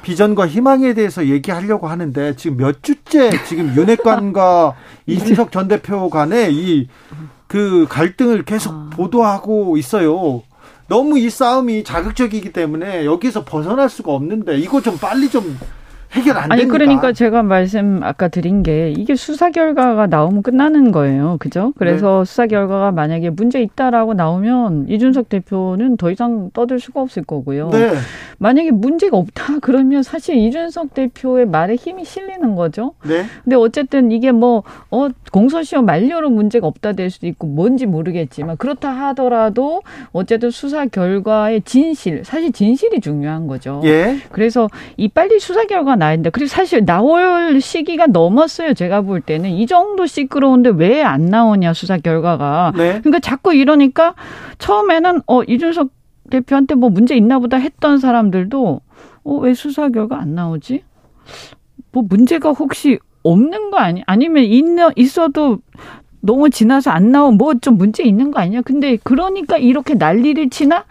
비전과 0.00 0.46
희망에 0.46 0.94
대해서 0.94 1.26
얘기하려고 1.26 1.88
하는데 1.88 2.34
지금 2.36 2.56
몇 2.56 2.82
주째 2.82 3.28
지금 3.44 3.76
윤핵관과 3.76 4.72
이준석 5.06 5.52
전 5.52 5.68
대표 5.68 6.08
간의 6.08 6.54
이 6.54 6.88
그 7.50 7.84
갈등을 7.88 8.44
계속 8.44 8.72
아. 8.72 8.90
보도하고 8.92 9.76
있어요. 9.76 10.42
너무 10.86 11.18
이 11.18 11.28
싸움이 11.28 11.82
자극적이기 11.82 12.52
때문에 12.52 13.04
여기서 13.04 13.44
벗어날 13.44 13.88
수가 13.88 14.12
없는데 14.12 14.56
이거 14.58 14.80
좀 14.80 14.96
빨리 14.96 15.28
좀 15.28 15.58
해결 16.12 16.36
안 16.36 16.50
아니 16.50 16.62
됩니까? 16.62 16.72
그러니까 16.72 17.12
제가 17.12 17.42
말씀 17.42 18.00
아까 18.02 18.28
드린 18.28 18.62
게 18.62 18.90
이게 18.90 19.14
수사 19.14 19.50
결과가 19.50 20.08
나오면 20.08 20.42
끝나는 20.42 20.90
거예요. 20.90 21.36
그죠? 21.38 21.66
네. 21.66 21.72
그래서 21.76 22.24
수사 22.24 22.46
결과가 22.46 22.90
만약에 22.90 23.30
문제 23.30 23.62
있다라고 23.62 24.14
나오면 24.14 24.86
이준석 24.88 25.28
대표는 25.28 25.96
더 25.96 26.10
이상 26.10 26.50
떠들 26.52 26.80
수가 26.80 27.00
없을 27.00 27.22
거고요. 27.22 27.70
네. 27.70 27.92
만약에 28.38 28.72
문제가 28.72 29.16
없다 29.18 29.58
그러면 29.62 30.02
사실 30.02 30.36
이준석 30.36 30.94
대표의 30.94 31.46
말에 31.46 31.76
힘이 31.76 32.04
실리는 32.04 32.56
거죠. 32.56 32.94
네. 33.04 33.24
근데 33.44 33.54
어쨌든 33.54 34.10
이게 34.10 34.32
뭐, 34.32 34.64
어, 34.90 35.08
공소시효 35.30 35.82
만료로 35.82 36.30
문제가 36.30 36.66
없다 36.66 36.92
될 36.92 37.10
수도 37.10 37.28
있고 37.28 37.46
뭔지 37.46 37.86
모르겠지만 37.86 38.56
그렇다 38.56 38.90
하더라도 38.90 39.82
어쨌든 40.12 40.50
수사 40.50 40.86
결과의 40.86 41.62
진실, 41.62 42.24
사실 42.24 42.50
진실이 42.50 43.00
중요한 43.00 43.46
거죠. 43.46 43.80
예. 43.84 44.16
그래서 44.32 44.68
이 44.96 45.06
빨리 45.08 45.38
수사 45.38 45.64
결과 45.66 45.96
나야 46.00 46.16
된다. 46.16 46.30
그리고 46.30 46.48
사실 46.48 46.84
나올 46.84 47.60
시기가 47.60 48.06
넘었어요. 48.08 48.74
제가 48.74 49.02
볼 49.02 49.20
때는 49.20 49.50
이 49.50 49.66
정도 49.66 50.06
시끄러운데 50.06 50.70
왜 50.70 51.02
안 51.04 51.26
나오냐 51.26 51.72
수사 51.74 51.96
결과가. 51.98 52.72
네. 52.76 53.00
그러니까 53.00 53.20
자꾸 53.20 53.54
이러니까 53.54 54.14
처음에는 54.58 55.20
어 55.26 55.42
이준석 55.44 55.90
대표한테 56.30 56.74
뭐 56.74 56.90
문제 56.90 57.14
있나 57.16 57.38
보다 57.38 57.56
했던 57.56 57.98
사람들도 57.98 58.80
어 59.24 59.38
왜 59.42 59.54
수사 59.54 59.88
결과 59.90 60.18
안 60.20 60.34
나오지? 60.34 60.82
뭐 61.92 62.02
문제가 62.08 62.50
혹시 62.50 62.98
없는 63.22 63.70
거 63.70 63.78
아니 63.78 64.02
아니면 64.06 64.44
있는 64.44 64.88
있어도 64.96 65.58
너무 66.22 66.50
지나서 66.50 66.90
안 66.90 67.10
나온 67.12 67.36
뭐 67.36 67.54
좀 67.60 67.76
문제 67.76 68.02
있는 68.02 68.30
거 68.30 68.40
아니냐? 68.40 68.62
근데 68.62 68.96
그러니까 69.04 69.56
이렇게 69.58 69.94
난리를 69.94 70.50
치나? 70.50 70.84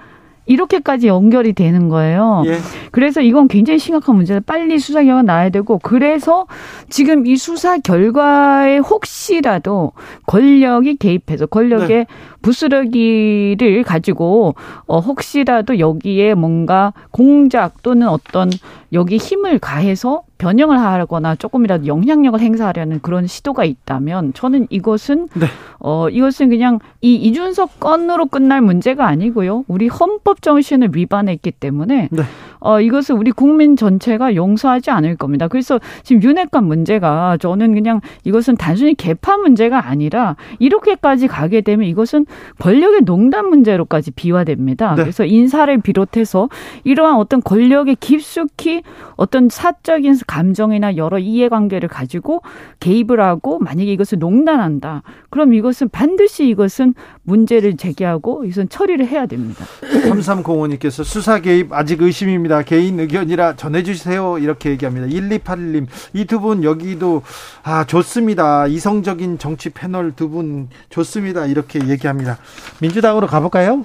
이렇게까지 0.50 1.08
연결이 1.08 1.54
되는 1.54 1.90
거예요. 1.90 2.42
예. 2.48 2.58
그래서 2.92 3.22
이건 3.22 3.48
굉장히 3.48 3.78
심각한 3.78 4.16
문제다. 4.16 4.42
빨리 4.46 4.80
수사 4.80 5.04
결과 5.04 5.22
나야 5.22 5.50
되고 5.50 5.78
그래서 5.78 6.48
지금 6.90 7.28
이 7.28 7.38
수사 7.38 7.78
결과에 7.78 8.80
혹시라도 8.80 9.92
권력이 10.26 10.98
개입해서 10.98 11.46
권력의 11.46 11.88
네. 11.88 12.06
부스러기를 12.42 13.84
가지고 13.84 14.56
어 14.88 15.00
혹시라도 15.00 15.78
여기에 15.78 16.34
뭔가 16.34 16.94
공작 17.12 17.84
또는 17.84 18.08
어떤 18.08 18.50
여기 18.92 19.18
힘을 19.18 19.60
가해서 19.60 20.24
변형을 20.38 20.80
하거나 20.80 21.36
조금이라도 21.36 21.86
영향력을 21.86 22.40
행사하려는 22.40 23.02
그런 23.02 23.28
시도가 23.28 23.66
있다면 23.66 24.34
저는 24.34 24.68
이것은 24.70 25.28
네. 25.36 25.48
어 25.80 26.10
이것은 26.10 26.50
그냥 26.50 26.80
이 27.02 27.14
이준석 27.16 27.80
건으로 27.80 28.26
끝날 28.26 28.62
문제가 28.62 29.06
아니고요. 29.06 29.66
우리 29.68 29.88
헌법 29.88 30.39
헌법 30.40 30.42
정신을 30.42 30.90
위반했기 30.94 31.52
때문에 31.52 32.10
네. 32.12 32.24
어, 32.60 32.82
이것을 32.82 33.16
우리 33.16 33.32
국민 33.32 33.76
전체가 33.76 34.36
용서하지 34.36 34.92
않을 34.92 35.16
겁니다. 35.16 35.48
그래서 35.48 35.80
지금 36.04 36.22
윤핵관 36.22 36.66
문제가 36.66 37.38
저는 37.38 37.74
그냥 37.74 38.02
이것은 38.26 38.58
단순히 38.58 38.96
개파 38.96 39.38
문제가 39.38 39.88
아니라 39.88 40.36
이렇게까지 40.60 41.28
가게 41.28 41.62
되면 41.62 41.88
이것은 41.88 42.26
권력의 42.60 43.02
농단 43.06 43.48
문제로까지 43.50 44.12
비화됩니다. 44.12 44.96
네. 44.96 45.04
그래서 45.04 45.26
인사를 45.26 45.78
비롯해서 45.82 46.50
이러한 46.84 47.16
어떤 47.16 47.42
권력에 47.42 47.96
깊숙이 48.00 48.84
어떤 49.16 49.50
사적인 49.50 50.18
감정이나 50.28 50.98
여러 50.98 51.18
이해관계를 51.20 51.88
가지고 51.88 52.42
개입을 52.80 53.22
하고 53.22 53.60
만약에 53.60 53.92
이것을 53.92 54.20
농단한다. 54.20 55.04
그럼 55.30 55.54
이것은 55.54 55.90
반드시 55.90 56.48
이것은 56.50 56.94
문제를 57.24 57.78
제기하고 57.78 58.44
이것은 58.44 58.70
처리를 58.70 59.08
해야 59.08 59.26
됩니다. 59.26 59.64
3305님께서 60.30 61.04
수사 61.04 61.40
개입 61.40 61.74
아직 61.74 62.02
의심입니다. 62.02 62.62
개인 62.64 63.00
의견이라 63.00 63.56
전해주세요. 63.56 64.38
이렇게 64.40 64.70
얘기합니다. 64.72 65.08
1281님, 65.08 65.88
이 66.14 66.26
두 66.26 66.40
분 66.40 66.64
여기도, 66.64 67.22
아, 67.64 67.84
좋습니다. 67.86 68.68
이성적인 68.68 69.40
정치 69.40 69.70
패널 69.70 70.12
두 70.14 70.30
분 70.30 70.70
좋습니다. 70.90 71.46
이렇게 71.48 71.80
얘기합니다. 71.88 72.38
민주당으로 72.82 73.28
가볼까요? 73.28 73.84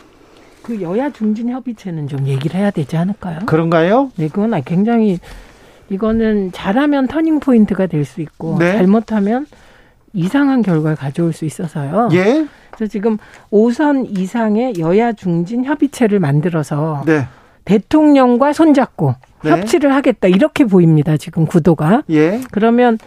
그 0.63 0.81
여야 0.81 1.11
중진 1.11 1.51
협의체는 1.51 2.09
좀 2.09 2.27
얘기를 2.27 2.59
해야 2.59 2.71
되지 2.71 2.97
않을까요? 2.97 3.41
그런가요? 3.47 4.11
네, 4.17 4.29
그건 4.29 4.63
굉장히 4.65 5.19
이거는 5.91 6.53
잘하면 6.53 7.07
터닝 7.07 7.41
포인트가 7.41 7.87
될 7.87 8.05
수 8.05 8.21
있고 8.23 8.57
네. 8.59 8.73
잘못하면 8.73 9.47
이상한 10.15 10.63
결과를 10.63 10.97
가져올 10.97 11.33
수 11.33 11.45
있어서요. 11.45 12.09
예? 12.13 12.47
그래서 12.71 12.91
지금 12.91 13.19
5선 13.51 14.19
이상의 14.19 14.75
여야 14.79 15.13
중진 15.13 15.65
협의체를 15.65 16.21
만들어서 16.21 17.03
네. 17.07 17.27
대통령과 17.65 18.53
손잡고 18.53 19.15
네. 19.43 19.51
협치를 19.51 19.95
하겠다 19.95 20.29
이렇게 20.29 20.65
보입니다. 20.65 21.17
지금 21.17 21.47
구도가. 21.47 22.05
예? 22.11 22.41
그러면 22.51 22.99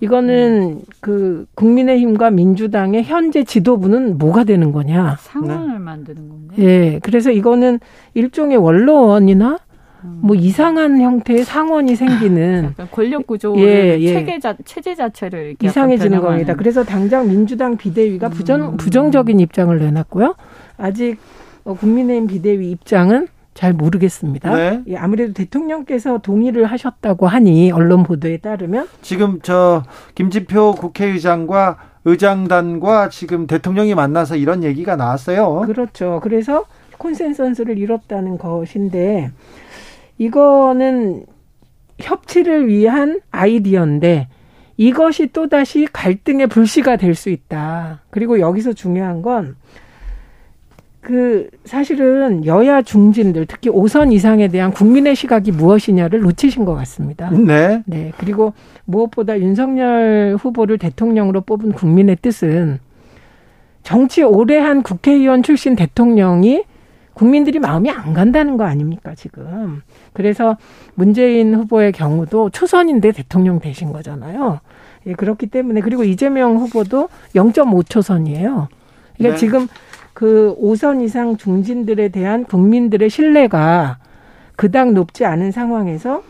이거는 0.00 0.82
그 1.00 1.46
국민의힘과 1.54 2.30
민주당의 2.30 3.02
현재 3.04 3.42
지도부는 3.42 4.18
뭐가 4.18 4.44
되는 4.44 4.70
거냐? 4.70 5.16
상황을 5.20 5.78
만드는 5.80 6.28
건가요? 6.28 6.58
예. 6.58 7.00
그래서 7.02 7.30
이거는 7.30 7.80
일종의 8.14 8.58
원로원이나 8.58 9.58
뭐 10.02 10.36
이상한 10.36 11.00
형태의 11.00 11.44
상원이 11.44 11.96
생기는 11.96 12.64
약간 12.70 12.88
권력 12.90 13.26
구조를 13.26 13.62
예, 13.62 13.98
예. 14.00 14.12
체계 14.12 14.38
자, 14.38 14.54
체제 14.64 14.94
자체를 14.94 15.56
이상해지는. 15.60 16.20
겁니다. 16.20 16.54
그래서 16.54 16.84
당장 16.84 17.28
민주당 17.28 17.76
비대위가 17.76 18.28
부정, 18.28 18.76
부정적인 18.76 19.40
입장을 19.40 19.76
내놨고요. 19.78 20.34
아직 20.76 21.18
어, 21.64 21.74
국민의힘 21.74 22.26
비대위 22.26 22.70
입장은 22.70 23.28
잘 23.54 23.72
모르겠습니다. 23.72 24.54
네. 24.54 24.82
예, 24.86 24.96
아무래도 24.96 25.32
대통령께서 25.32 26.18
동의를 26.18 26.64
하셨다고 26.66 27.26
하니 27.26 27.72
언론 27.72 28.04
보도에 28.04 28.36
따르면 28.36 28.86
지금 29.02 29.40
저 29.42 29.82
김진표 30.14 30.76
국회의장과 30.76 31.76
의장단과 32.04 33.08
지금 33.08 33.48
대통령이 33.48 33.96
만나서 33.96 34.36
이런 34.36 34.62
얘기가 34.62 34.94
나왔어요. 34.94 35.62
그렇죠. 35.66 36.20
그래서 36.22 36.64
콘센서스를 36.98 37.78
이뤘다는 37.78 38.38
것인데 38.38 39.30
이거는 40.18 41.24
협치를 41.98 42.68
위한 42.68 43.20
아이디어인데 43.30 44.28
이것이 44.76 45.28
또다시 45.28 45.88
갈등의 45.92 46.46
불씨가 46.48 46.96
될 46.96 47.14
수 47.14 47.30
있다. 47.30 48.02
그리고 48.10 48.38
여기서 48.38 48.72
중요한 48.72 49.22
건 49.22 49.56
그 51.08 51.48
사실은 51.64 52.44
여야 52.44 52.82
중진들 52.82 53.46
특히 53.46 53.70
5선 53.70 54.12
이상에 54.12 54.48
대한 54.48 54.70
국민의 54.70 55.16
시각이 55.16 55.52
무엇이냐를 55.52 56.20
놓치신 56.20 56.66
것 56.66 56.74
같습니다. 56.74 57.30
네. 57.30 57.82
네. 57.86 58.12
그리고 58.18 58.52
무엇보다 58.84 59.40
윤석열 59.40 60.36
후보를 60.38 60.76
대통령으로 60.76 61.40
뽑은 61.40 61.72
국민의 61.72 62.16
뜻은 62.20 62.78
정치 63.82 64.22
오래 64.22 64.58
한 64.58 64.82
국회의원 64.82 65.42
출신 65.42 65.76
대통령이 65.76 66.64
국민들이 67.18 67.58
마음이 67.58 67.90
안 67.90 68.14
간다는 68.14 68.56
거 68.56 68.64
아닙니까, 68.64 69.12
지금. 69.16 69.82
그래서 70.12 70.56
문재인 70.94 71.52
후보의 71.52 71.90
경우도 71.90 72.50
초선인데 72.50 73.10
대통령 73.10 73.58
되신 73.58 73.92
거잖아요. 73.92 74.60
예, 75.06 75.14
그렇기 75.14 75.48
때문에, 75.48 75.80
그리고 75.80 76.04
이재명 76.04 76.58
후보도 76.58 77.08
0.5초선이에요. 77.34 78.68
그러니까 79.16 79.34
네. 79.34 79.36
지금 79.36 79.66
그 80.14 80.56
5선 80.62 81.02
이상 81.02 81.36
중진들에 81.36 82.10
대한 82.10 82.44
국민들의 82.44 83.10
신뢰가 83.10 83.98
그닥 84.54 84.92
높지 84.92 85.24
않은 85.24 85.50
상황에서 85.50 86.22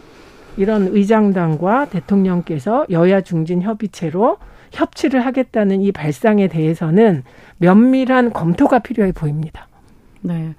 이런 0.57 0.89
의장단과 0.89 1.91
대통령께서 1.91 2.87
여야 2.91 3.21
중진 3.21 3.61
협의체로 3.61 4.39
협치를 4.73 5.25
하겠다는 5.25 5.83
이 5.83 5.93
발상에 5.93 6.49
대해서는 6.49 7.25
면밀한 7.59 8.33
검토가 8.33 8.79
필요해 8.79 9.13
보입니다. 9.13 9.68
네. 10.21 10.55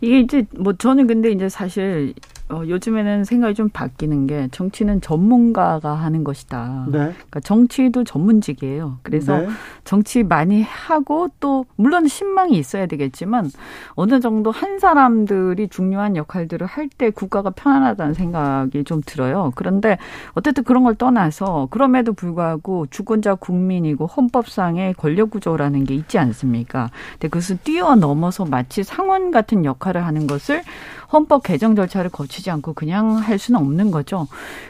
이게 0.00 0.20
이제 0.20 0.44
뭐 0.56 0.72
저는 0.74 1.06
근데 1.06 1.30
이제 1.30 1.48
사실 1.48 2.14
어, 2.48 2.62
요즘에는 2.64 3.24
생각이 3.24 3.54
좀 3.54 3.68
바뀌는 3.68 4.28
게 4.28 4.48
정치는 4.52 5.00
전문가가 5.00 5.94
하는 5.94 6.22
것이다. 6.22 6.86
네. 6.86 6.98
그러니까 6.98 7.40
정치도 7.40 8.04
전문직이에요. 8.04 8.98
그래서 9.02 9.36
네. 9.38 9.48
정치 9.82 10.22
많이 10.22 10.62
하고 10.62 11.28
또 11.40 11.66
물론 11.74 12.06
신망이 12.06 12.56
있어야 12.56 12.86
되겠지만 12.86 13.50
어느 13.94 14.20
정도 14.20 14.52
한 14.52 14.78
사람들이 14.78 15.68
중요한 15.68 16.16
역할들을 16.16 16.66
할 16.66 16.86
때 16.98 17.10
국가가 17.10 17.50
편안하다는 17.50 18.14
생각이 18.14 18.84
좀 18.84 19.02
들어요. 19.04 19.52
그런데 19.56 19.98
어쨌든 20.34 20.62
그런 20.62 20.84
걸 20.84 20.94
떠나서 20.94 21.66
그럼에도 21.70 22.12
불구하고 22.12 22.86
주권자 22.90 23.34
국민이고 23.34 24.06
헌법상의 24.06 24.94
권력 24.94 25.30
구조라는 25.30 25.84
게 25.84 25.94
있지 25.94 26.18
않습니까? 26.18 26.90
근데 27.14 27.28
그것을 27.28 27.58
뛰어넘어서 27.64 28.44
마치 28.44 28.84
상원 28.84 29.30
같은 29.32 29.64
역할을 29.64 30.06
하는 30.06 30.26
것을 30.28 30.62
헌법 31.12 31.42
개정 31.42 31.76
절차를 31.76 32.10
거치지 32.10 32.50
않고 32.50 32.72
그냥 32.74 33.16
할 33.16 33.38
수는 33.38 33.60
없는 33.60 33.90
거죠. 33.90 34.26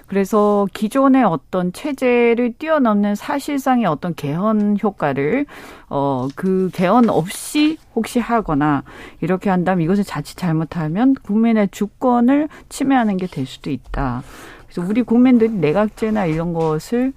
그래서 0.06 0.66
기존의 0.72 1.24
어떤 1.24 1.72
체제를 1.72 2.54
뛰어넘는 2.58 3.14
사실상의 3.14 3.86
어떤 3.86 4.14
개헌 4.14 4.78
효과를 4.82 5.46
어 5.88 6.28
그 6.34 6.70
개헌 6.72 7.08
없이 7.08 7.78
혹시 7.94 8.18
하거나 8.18 8.82
이렇게 9.20 9.48
한다면 9.50 9.84
이것을 9.84 10.04
자칫 10.04 10.36
잘못하면 10.36 11.14
국민의 11.22 11.68
주권을 11.70 12.48
침해하는 12.68 13.16
게 13.16 13.26
될 13.26 13.46
수도 13.46 13.70
있다. 13.70 14.22
그래서 14.68 14.88
우리 14.88 15.02
국민들이 15.02 15.50
내각제나 15.50 16.26
이런 16.26 16.52
것을 16.52 17.12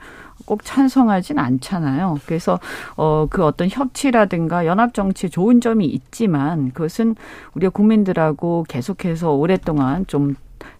꼭 0.49 0.63
찬성하진 0.65 1.37
않잖아요. 1.39 2.17
그래서 2.25 2.59
어 2.97 3.27
그 3.29 3.43
어떤 3.45 3.69
협치라든가 3.69 4.65
연합 4.65 4.93
정치에 4.93 5.29
좋은 5.29 5.61
점이 5.61 5.85
있지만 5.85 6.71
그것은 6.71 7.15
우리가 7.53 7.69
국민들하고 7.71 8.65
계속해서 8.67 9.31
오랫동안 9.33 10.05
좀 10.07 10.35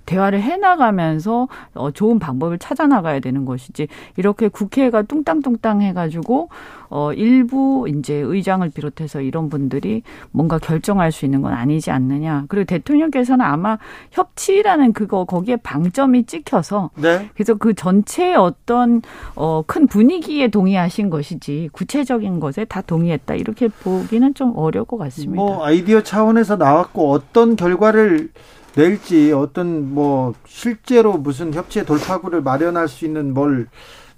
대화를 0.10 0.42
해나가면서 0.42 1.48
어, 1.76 1.92
좋은 1.92 2.18
방법을 2.18 2.58
찾아 2.58 2.88
나가야 2.88 3.20
되는 3.20 3.46
것이지 3.46 3.88
이렇게 4.18 4.48
국회가 4.48 5.04
뚱땅뚱땅 5.04 5.84
해가지고 5.84 6.50
어, 6.90 7.14
일부 7.14 7.86
이제 7.88 8.16
의장을 8.16 8.68
비롯해서 8.72 9.22
이런 9.22 9.50
분들이 9.50 10.02
뭔가 10.32 10.58
결정할 10.58 11.12
수 11.12 11.26
있는 11.26 11.44
건 11.44 11.54
아니지 11.54 11.92
않느냐. 11.92 12.46
그리고 12.48 12.66
대통령께서는 12.66 13.46
아마 13.46 13.78
협치라는 14.12 14.94
그거 14.94 15.26
거기에 15.26 15.58
방점이 15.58 16.26
찍혀서 16.26 16.90
네. 16.96 17.30
그래서 17.36 17.54
그 17.54 17.76
전체의 17.76 18.36
어떤 18.36 19.04
어, 19.36 19.62
큰 19.68 19.86
분위기에 19.86 20.48
동의하신 20.48 21.12
것이지 21.12 21.70
구체적인 21.72 22.40
것에 22.40 22.66
다 22.66 22.82
동의했다 22.82 23.36
이렇게 23.36 23.68
보기는 23.68 24.34
좀 24.34 24.54
어려울 24.56 24.86
것 24.86 24.98
같습니다. 24.98 25.36
뭐 25.36 25.64
아이디어 25.64 26.02
차원에서 26.02 26.56
나왔고 26.56 27.12
어떤 27.12 27.56
결과를 27.56 28.30
낼지 28.76 29.32
어떤 29.32 29.94
뭐 29.94 30.34
실제로 30.46 31.14
무슨 31.14 31.54
협치의 31.54 31.86
돌파구를 31.86 32.42
마련할 32.42 32.88
수 32.88 33.06
있는 33.06 33.34
뭘 33.34 33.68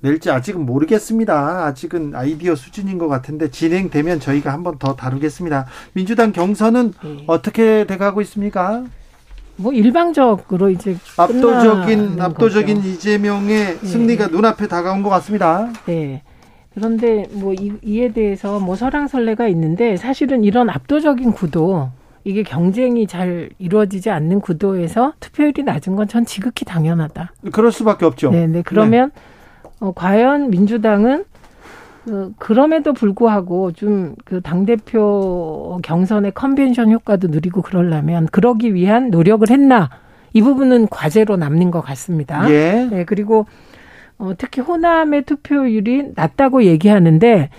낼지 0.01 0.31
아직은 0.31 0.65
모르겠습니다. 0.65 1.65
아직은 1.65 2.15
아이디어 2.15 2.55
수준인 2.55 2.97
것 2.97 3.07
같은데 3.07 3.49
진행되면 3.49 4.19
저희가 4.19 4.51
한번 4.51 4.77
더 4.79 4.95
다루겠습니다. 4.95 5.67
민주당 5.93 6.31
경선은 6.31 6.93
네. 7.03 7.23
어떻게 7.27 7.85
돼가고 7.85 8.21
있습니까? 8.21 8.83
뭐 9.57 9.71
일방적으로 9.73 10.71
이제 10.71 10.97
압도적인 11.17 12.19
압도적인 12.19 12.77
거죠. 12.77 12.87
이재명의 12.87 13.77
승리가 13.83 14.27
눈앞에 14.27 14.67
다가온 14.67 15.03
것 15.03 15.09
같습니다. 15.09 15.71
네. 15.85 16.23
그런데 16.73 17.27
뭐 17.33 17.53
이, 17.53 17.73
이에 17.83 18.11
대해서 18.11 18.59
뭐 18.59 18.75
설랑설레가 18.75 19.47
있는데 19.49 19.97
사실은 19.97 20.43
이런 20.43 20.69
압도적인 20.69 21.33
구도 21.33 21.89
이게 22.23 22.43
경쟁이 22.43 23.07
잘 23.07 23.49
이루어지지 23.57 24.09
않는 24.09 24.41
구도에서 24.41 25.13
투표율이 25.19 25.63
낮은 25.63 25.95
건 25.95 26.07
전 26.07 26.25
지극히 26.25 26.65
당연하다. 26.65 27.33
그럴 27.51 27.71
수밖에 27.71 28.05
없죠. 28.05 28.31
네, 28.31 28.47
네. 28.47 28.61
그러면 28.65 29.11
어, 29.79 29.91
과연 29.93 30.49
민주당은 30.49 31.25
그, 32.05 32.33
그럼에도 32.37 32.93
불구하고 32.93 33.71
좀 33.73 34.15
그 34.25 34.41
당대표 34.41 35.79
경선의 35.83 36.31
컨벤션 36.33 36.91
효과도 36.91 37.27
누리고 37.27 37.61
그러려면 37.61 38.25
그러기 38.27 38.73
위한 38.73 39.09
노력을 39.09 39.47
했나 39.49 39.89
이 40.33 40.41
부분은 40.41 40.87
과제로 40.89 41.37
남는 41.37 41.71
것 41.71 41.81
같습니다. 41.81 42.49
예. 42.51 42.87
네, 42.89 43.05
그리고 43.05 43.45
어, 44.17 44.33
특히 44.37 44.61
호남의 44.61 45.23
투표율이 45.23 46.11
낮다고 46.15 46.63
얘기하는데 46.63 47.49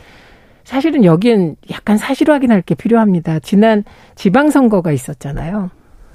사실은 0.72 1.04
여기엔 1.04 1.56
약간 1.70 1.98
사실 1.98 2.30
확인할 2.30 2.62
게 2.62 2.74
필요합니다. 2.74 3.40
지난 3.40 3.84
지방선거가 4.14 4.90
있었잖아요. 4.90 5.68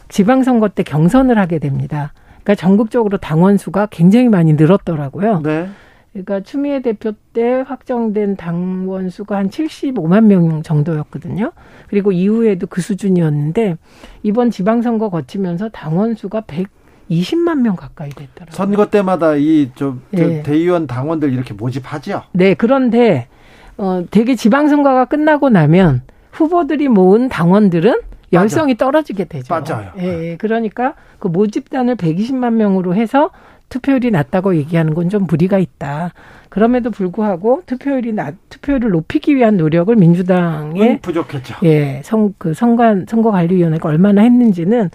지방선거 0.09 0.69
때 0.69 0.81
경선을 0.81 1.37
하게 1.37 1.59
됩니다. 1.59 2.11
그러니까 2.41 2.55
전국적으로 2.55 3.19
당원 3.19 3.57
수가 3.57 3.85
굉장히 3.91 4.29
많이 4.29 4.53
늘었더라고요. 4.53 5.41
네. 5.43 5.69
그러니까 6.11 6.39
추미애 6.41 6.81
대표 6.81 7.11
때 7.33 7.63
확정된 7.67 8.35
당원 8.35 9.11
수가 9.11 9.37
한 9.37 9.51
75만 9.51 10.23
명 10.23 10.63
정도였거든요. 10.63 11.51
그리고 11.87 12.11
이후에도 12.11 12.65
그 12.65 12.81
수준이었는데 12.81 13.77
이번 14.23 14.49
지방선거 14.49 15.11
거치면서 15.11 15.69
당원 15.69 16.15
수가 16.15 16.41
120만 17.11 17.61
명 17.61 17.75
가까이 17.75 18.09
됐더라고요. 18.09 18.55
선거 18.55 18.89
때마다 18.89 19.35
이좀 19.35 20.01
예. 20.15 20.41
대의원 20.41 20.87
당원들 20.87 21.31
이렇게 21.31 21.53
모집하죠. 21.53 22.23
네, 22.31 22.55
그런데 22.55 23.27
어 23.77 24.03
되게 24.09 24.35
지방선거가 24.35 25.05
끝나고 25.05 25.49
나면 25.49 26.01
후보들이 26.31 26.87
모은 26.87 27.29
당원들은 27.29 28.01
열성이 28.33 28.75
떨어지게 28.75 29.25
되죠. 29.25 29.53
맞아요. 29.53 29.91
예, 29.99 30.31
예. 30.31 30.37
그러니까 30.37 30.93
그 31.19 31.27
모집단을 31.27 31.95
120만 31.95 32.53
명으로 32.53 32.93
해서 32.95 33.29
투표율이 33.69 34.11
낮다고 34.11 34.55
얘기하는 34.55 34.93
건 34.93 35.09
좀 35.09 35.25
무리가 35.29 35.57
있다. 35.59 36.11
그럼에도 36.49 36.89
불구하고 36.89 37.61
투표율이 37.65 38.13
낮, 38.13 38.35
투표율을 38.49 38.89
높이기 38.91 39.35
위한 39.35 39.57
노력을 39.57 39.93
민주당의 39.95 40.81
은 40.89 40.99
부족했죠. 41.01 41.55
예, 41.63 42.01
선, 42.03 42.33
그 42.37 42.53
선관, 42.53 43.05
선거관리위원회가 43.09 43.87
얼마나 43.89 44.21
했는지는 44.21 44.89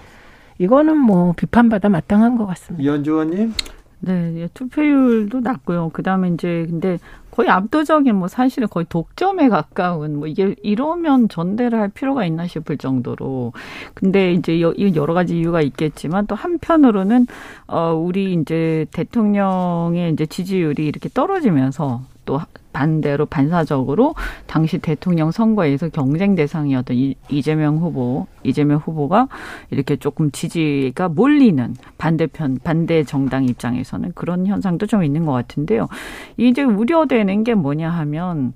이거는 0.59 0.97
뭐 0.99 1.33
비판받아 1.37 1.89
마땅한 1.89 2.37
것 2.37 2.47
같습니다. 2.47 2.83
이현주 2.83 3.11
의원님. 3.12 3.55
네, 4.01 4.33
예, 4.37 4.49
투표율도 4.55 5.41
낮고요. 5.41 5.91
그 5.93 6.03
다음에 6.03 6.28
이제 6.28 6.66
근데 6.68 6.99
거의 7.33 7.49
압도적인 7.49 8.14
뭐 8.14 8.28
사실은 8.28 8.68
거의 8.68 8.87
독점에 8.89 9.49
가까운 9.49 10.18
뭐 10.18 10.28
이게 10.28 10.55
이러면 10.62 11.28
전대를 11.28 11.80
할 11.80 11.89
필요가 11.89 12.24
있나 12.24 12.47
싶을 12.47 12.76
정도로. 12.76 13.53
근데 13.95 14.33
이제 14.33 14.61
여러 14.61 15.14
가지 15.14 15.39
이유가 15.39 15.62
있겠지만 15.62 16.26
또 16.26 16.35
한편으로는 16.35 17.26
어 17.66 17.95
우리 17.95 18.35
이제 18.35 18.87
대통령의 18.93 20.12
이제 20.12 20.26
지지율이 20.26 20.87
이렇게 20.87 21.09
떨어지면서 21.09 22.03
또 22.26 22.41
반대로 22.73 23.27
반사적으로 23.27 24.14
당시 24.47 24.79
대통령 24.79 25.31
선거에서 25.31 25.89
경쟁 25.89 26.35
대상이었던 26.35 26.97
이, 26.97 27.14
이재명 27.29 27.79
후보, 27.79 28.27
이재명 28.43 28.79
후보가 28.79 29.29
이렇게 29.70 29.97
조금 29.97 30.31
지지가 30.31 31.09
몰리는 31.09 31.75
반대편, 31.99 32.59
반대 32.64 33.05
정당 33.05 33.45
입장에서는 33.45 34.12
그런 34.14 34.47
현상도 34.47 34.87
좀 34.87 35.05
있는 35.05 35.25
것 35.25 35.33
같은데요. 35.33 35.89
이제 36.37 36.62
우려되는 36.62 37.45
게 37.45 37.55
뭐냐 37.55 37.91
하면 37.91 38.55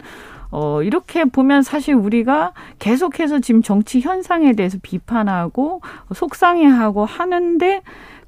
어, 0.50 0.82
이렇게 0.82 1.24
보면 1.24 1.62
사실 1.62 1.94
우리가 1.94 2.52
계속해서 2.78 3.40
지금 3.40 3.62
정치 3.62 4.00
현상에 4.00 4.52
대해서 4.52 4.78
비판하고 4.80 5.80
속상해하고 6.14 7.04
하는데 7.04 7.82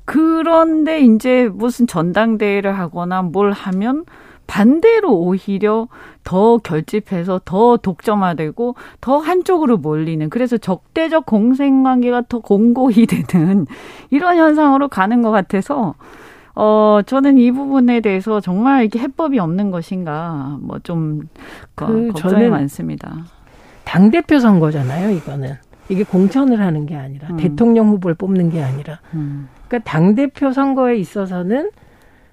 그런데 0.05 1.01
이제 1.01 1.49
무슨 1.53 1.87
전당대회를 1.87 2.79
하거나 2.79 3.23
뭘 3.23 3.53
하면 3.53 4.05
반대로 4.49 5.15
오히려 5.17 5.87
더 6.25 6.57
결집해서 6.59 7.41
더 7.45 7.77
독점화되고 7.77 8.75
더 9.01 9.19
한쪽으로 9.19 9.77
몰리는 9.77 10.29
그래서 10.31 10.57
적대적 10.57 11.25
공생관계가 11.27 12.23
더 12.29 12.41
공고히 12.41 13.07
되는 13.07 13.67
이런 14.11 14.37
현상으로 14.39 14.89
가는 14.89 15.23
것 15.23 15.31
같아서 15.31 15.95
어 16.57 17.01
저는 17.07 17.39
이 17.39 17.53
부분에 17.53 18.01
대해서 18.01 18.41
정말 18.41 18.85
이게 18.85 18.99
해법이 18.99 19.39
없는 19.39 19.71
것인가 19.71 20.59
뭐 20.61 20.81
좀 20.83 21.29
그 21.77 22.09
걱정이 22.13 22.49
많습니다. 22.49 23.15
당 23.85 24.11
대표 24.11 24.41
선거잖아요. 24.41 25.11
이거는 25.11 25.55
이게 25.89 26.03
공천을 26.03 26.61
하는 26.61 26.85
게 26.87 26.97
아니라 26.97 27.29
음. 27.31 27.37
대통령 27.37 27.89
후보를 27.91 28.15
뽑는 28.17 28.51
게 28.51 28.63
아니라 28.63 28.99
음. 29.15 29.49
그러니까 29.69 29.89
당 29.91 30.15
대표 30.15 30.53
선거에 30.53 30.97
있어서는 30.97 31.71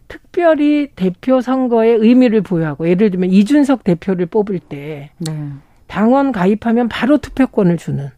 특별히 0.08 0.90
대표 0.96 1.42
선거에 1.42 1.90
의미를 1.90 2.42
부여하고 2.42 2.88
예를 2.88 3.12
들면 3.12 3.32
이준석 3.32 3.84
대표를 3.84 4.28
뽑을 4.28 4.60
때 4.60 5.12
네. 5.18 5.50
당원 5.88 6.32
가입하면 6.32 6.90
바로 6.90 7.18
투표권을 7.18 7.78
주는 7.78 8.10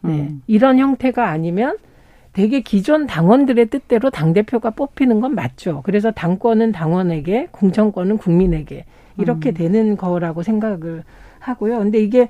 네. 0.00 0.10
음. 0.10 0.42
이런 0.46 0.78
형태가 0.78 1.28
아니면 1.28 1.76
되게 2.32 2.60
기존 2.60 3.06
당원들의 3.06 3.66
뜻대로 3.66 4.10
당 4.10 4.32
대표가 4.32 4.70
뽑히는 4.70 5.20
건 5.20 5.34
맞죠. 5.34 5.82
그래서 5.84 6.12
당권은 6.12 6.72
당원에게, 6.72 7.48
공천권은 7.50 8.18
국민에게 8.18 8.84
이렇게 9.16 9.50
음. 9.50 9.54
되는 9.54 9.96
거라고 9.96 10.42
생각을 10.42 11.02
하고요. 11.40 11.78
근데 11.78 11.98
이게 11.98 12.28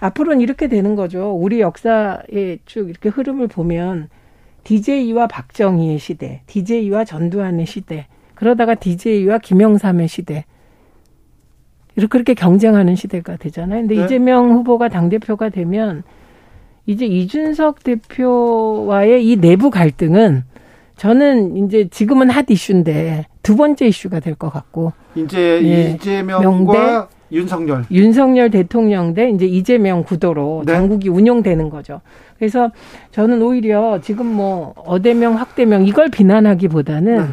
앞으로는 0.00 0.40
이렇게 0.40 0.68
되는 0.68 0.94
거죠. 0.94 1.32
우리 1.32 1.60
역사의 1.60 2.60
쭉 2.64 2.88
이렇게 2.88 3.10
흐름을 3.10 3.48
보면 3.48 4.08
DJ와 4.64 5.26
박정희의 5.26 5.98
시대, 5.98 6.42
DJ와 6.46 7.04
전두환의 7.04 7.66
시대, 7.66 8.06
그러다가 8.34 8.74
DJ와 8.74 9.38
김영삼의 9.38 10.08
시대. 10.08 10.44
이렇게 11.96 12.08
그렇게 12.10 12.34
경쟁하는 12.34 12.94
시대가 12.94 13.36
되잖아요. 13.36 13.82
근데 13.82 13.96
네. 13.96 14.04
이재명 14.04 14.52
후보가 14.52 14.88
당대표가 14.88 15.48
되면 15.48 16.02
이제 16.86 17.04
이준석 17.04 17.82
대표와의 17.84 19.26
이 19.26 19.36
내부 19.36 19.70
갈등은 19.70 20.44
저는 20.96 21.56
이제 21.56 21.88
지금은 21.90 22.30
핫 22.30 22.46
이슈인데 22.50 23.26
두 23.42 23.56
번째 23.56 23.86
이슈가 23.86 24.20
될 24.20 24.34
것 24.34 24.50
같고 24.50 24.92
이제 25.14 25.60
예. 25.62 25.90
이재명과 25.92 26.40
명대. 26.42 27.14
윤석열. 27.32 27.84
윤석열 27.90 28.50
대통령 28.50 29.14
대 29.14 29.28
이제 29.30 29.46
이재명 29.46 30.02
구도로 30.02 30.64
네. 30.66 30.72
당국이 30.72 31.08
운용되는 31.08 31.70
거죠. 31.70 32.00
그래서 32.38 32.70
저는 33.12 33.42
오히려 33.42 34.00
지금 34.02 34.26
뭐 34.26 34.74
어대명 34.76 35.36
확대명 35.36 35.86
이걸 35.86 36.08
비난하기보다는 36.08 37.16
네. 37.16 37.24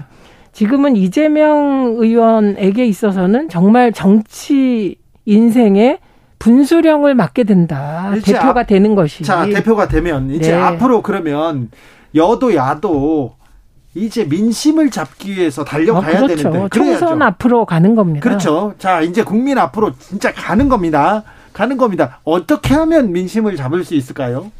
지금은 0.51 0.95
이재명 0.95 1.95
의원에게 1.97 2.85
있어서는 2.85 3.49
정말 3.49 3.91
정치 3.93 4.95
인생의 5.25 5.99
분수령을 6.39 7.15
맡게 7.15 7.43
된다. 7.43 8.11
대표가 8.23 8.61
앞- 8.61 8.67
되는 8.67 8.95
것이. 8.95 9.23
자, 9.23 9.45
대표가 9.45 9.87
되면 9.87 10.29
이제 10.31 10.51
네. 10.51 10.57
앞으로 10.57 11.01
그러면 11.01 11.69
여도 12.15 12.53
야도 12.55 13.36
이제 13.95 14.25
민심을 14.25 14.91
잡기 14.91 15.35
위해서 15.35 15.63
어, 15.63 15.65
달려가야 15.65 16.17
그렇죠. 16.17 16.35
되는데 16.35 16.69
총선 16.69 16.99
그래야죠. 16.99 17.23
앞으로 17.23 17.65
가는 17.65 17.95
겁니다. 17.95 18.23
그렇죠. 18.27 18.73
자, 18.77 19.01
이제 19.01 19.23
국민 19.23 19.57
앞으로 19.57 19.93
진짜 19.97 20.33
가는 20.33 20.69
겁니다. 20.69 21.23
가는 21.53 21.77
겁니다. 21.77 22.19
어떻게 22.23 22.73
하면 22.75 23.11
민심을 23.11 23.55
잡을 23.55 23.83
수 23.83 23.95
있을까요? 23.95 24.51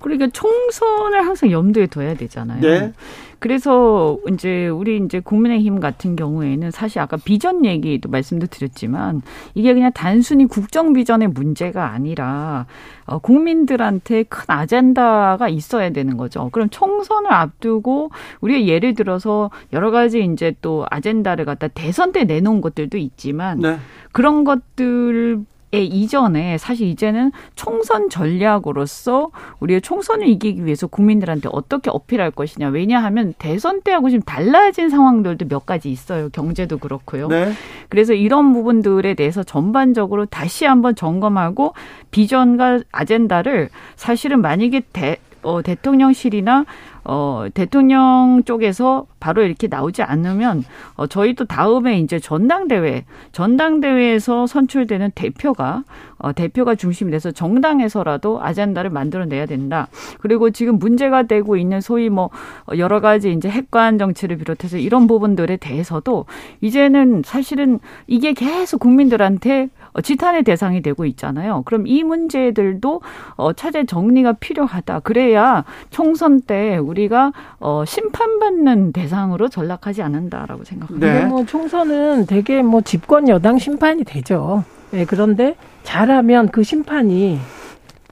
그러니까 0.00 0.28
총선을 0.32 1.24
항상 1.24 1.50
염두에 1.50 1.86
둬야 1.86 2.14
되잖아요. 2.14 2.60
네. 2.60 2.92
그래서 3.38 4.18
이제 4.32 4.68
우리 4.68 4.96
이제 4.98 5.20
국민의힘 5.20 5.80
같은 5.80 6.16
경우에는 6.16 6.70
사실 6.70 7.00
아까 7.00 7.16
비전 7.16 7.64
얘기도 7.64 8.08
말씀도 8.08 8.46
드렸지만 8.46 9.22
이게 9.54 9.74
그냥 9.74 9.92
단순히 9.92 10.46
국정 10.46 10.92
비전의 10.92 11.28
문제가 11.28 11.90
아니라 11.90 12.66
어, 13.04 13.18
국민들한테 13.18 14.24
큰 14.24 14.44
아젠다가 14.48 15.48
있어야 15.48 15.90
되는 15.90 16.16
거죠. 16.16 16.48
그럼 16.50 16.68
총선을 16.70 17.32
앞두고 17.32 18.10
우리가 18.40 18.66
예를 18.66 18.94
들어서 18.94 19.50
여러 19.72 19.90
가지 19.90 20.24
이제 20.24 20.54
또 20.60 20.86
아젠다를 20.90 21.44
갖다 21.44 21.68
대선 21.68 22.12
때 22.12 22.24
내놓은 22.24 22.60
것들도 22.60 22.98
있지만 22.98 23.60
네. 23.60 23.78
그런 24.12 24.44
것들 24.44 25.40
에 25.40 25.55
이전에 25.82 26.58
사실 26.58 26.86
이제는 26.88 27.32
총선 27.54 28.08
전략으로서 28.08 29.30
우리가 29.60 29.80
총선을 29.80 30.28
이기기 30.28 30.64
위해서 30.64 30.86
국민들한테 30.86 31.48
어떻게 31.52 31.90
어필할 31.90 32.30
것이냐. 32.30 32.68
왜냐하면 32.68 33.34
대선 33.38 33.82
때하고 33.82 34.10
지금 34.10 34.22
달라진 34.22 34.88
상황들도 34.88 35.48
몇 35.48 35.66
가지 35.66 35.90
있어요. 35.90 36.28
경제도 36.30 36.78
그렇고요. 36.78 37.28
네. 37.28 37.52
그래서 37.88 38.12
이런 38.12 38.52
부분들에 38.52 39.14
대해서 39.14 39.42
전반적으로 39.42 40.26
다시 40.26 40.64
한번 40.64 40.94
점검하고 40.94 41.74
비전과 42.10 42.80
아젠다를 42.92 43.68
사실은 43.96 44.40
만약에 44.40 44.82
대, 44.92 45.18
어, 45.42 45.62
대통령실이나 45.62 46.64
어, 47.08 47.46
대통령 47.54 48.42
쪽에서 48.44 49.06
바로 49.20 49.42
이렇게 49.42 49.68
나오지 49.68 50.02
않으면 50.02 50.64
어, 50.94 51.06
저희도 51.06 51.44
다음에 51.44 52.00
이제 52.00 52.18
전당대회, 52.18 53.04
전당대회에서 53.32 54.46
선출되는 54.46 55.12
대표가 55.14 55.84
어, 56.18 56.32
대표가 56.32 56.74
중심이 56.74 57.12
돼서 57.12 57.30
정당에서라도 57.30 58.42
아젠다를 58.42 58.90
만들어내야 58.90 59.46
된다. 59.46 59.86
그리고 60.18 60.50
지금 60.50 60.78
문제가 60.78 61.24
되고 61.24 61.56
있는 61.56 61.80
소위 61.80 62.08
뭐 62.08 62.30
여러 62.76 63.00
가지 63.00 63.32
이제 63.32 63.48
핵관 63.48 63.98
정치를 63.98 64.38
비롯해서 64.38 64.78
이런 64.78 65.06
부분들에 65.06 65.58
대해서도 65.58 66.24
이제는 66.60 67.22
사실은 67.24 67.78
이게 68.06 68.32
계속 68.32 68.80
국민들한테 68.80 69.68
지탄의 70.02 70.42
대상이 70.42 70.82
되고 70.82 71.04
있잖아요. 71.04 71.62
그럼 71.64 71.86
이 71.86 72.02
문제들도 72.02 73.00
어, 73.36 73.52
차제 73.52 73.84
정리가 73.84 74.34
필요하다. 74.34 75.00
그래야 75.00 75.64
총선 75.90 76.40
때 76.40 76.76
우리 76.78 76.95
가 77.08 77.32
어, 77.60 77.84
심판받는 77.84 78.92
대상으로 78.92 79.48
전락하지 79.48 80.02
않는다라고 80.02 80.64
생각합니다. 80.64 81.06
네. 81.06 81.24
뭐 81.26 81.44
총선은 81.44 82.26
되게 82.26 82.62
뭐 82.62 82.80
집권 82.80 83.28
여당 83.28 83.58
심판이 83.58 84.02
되죠. 84.04 84.64
네, 84.90 85.04
그런데 85.04 85.56
잘하면 85.82 86.48
그 86.48 86.62
심판이 86.62 87.38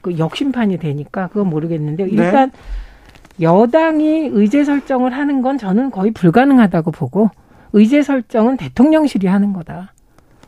그 0.03 0.19
역심판이 0.19 0.79
되니까 0.79 1.29
그건 1.29 1.49
모르겠는데 1.49 2.05
일단 2.11 2.51
네. 2.51 3.45
여당이 3.45 4.29
의제 4.33 4.65
설정을 4.65 5.13
하는 5.13 5.41
건 5.41 5.57
저는 5.57 5.91
거의 5.91 6.13
불가능하다고 6.13 6.91
보고 6.91 7.31
의제 7.73 8.03
설정은 8.03 8.59
대통령실이 8.59 9.27
하는 9.27 9.55
거다. 9.55 9.94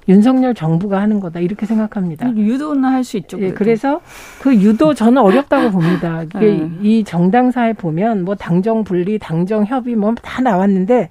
윤석열 0.09 0.55
정부가 0.55 1.01
하는 1.01 1.19
거다 1.21 1.41
이렇게 1.41 1.67
생각합니다. 1.67 2.31
유도는 2.37 2.85
할 2.85 3.03
수 3.03 3.17
있죠. 3.19 3.41
예, 3.41 3.51
그래서 3.51 4.01
그 4.41 4.55
유도 4.55 4.95
저는 4.95 5.21
어렵다고 5.21 5.71
봅니다. 5.71 6.23
이게 6.23 6.39
네. 6.39 6.71
이 6.83 7.05
정당사에 7.05 7.73
보면 7.73 8.25
뭐 8.25 8.35
당정 8.35 8.85
분리, 8.85 9.19
당정 9.19 9.65
협의 9.65 9.95
뭐 9.97 10.15
다 10.23 10.43
나왔는데 10.43 11.09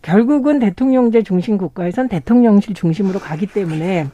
결국은 0.00 0.58
대통령제 0.58 1.22
중심 1.22 1.58
국가에선 1.58 2.08
대통령실 2.08 2.74
중심으로 2.74 3.20
가기 3.20 3.46
때문에 3.46 4.08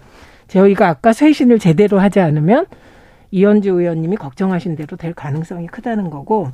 저희가 0.49 0.89
아까 0.89 1.13
쇄신을 1.13 1.59
제대로 1.59 1.99
하지 1.99 2.21
않으면 2.21 2.67
이현주 3.31 3.71
의원님이 3.71 4.17
걱정하신 4.17 4.77
대로 4.77 4.97
될 4.97 5.15
가능성이 5.15 5.67
크다는 5.67 6.11
거고 6.11 6.49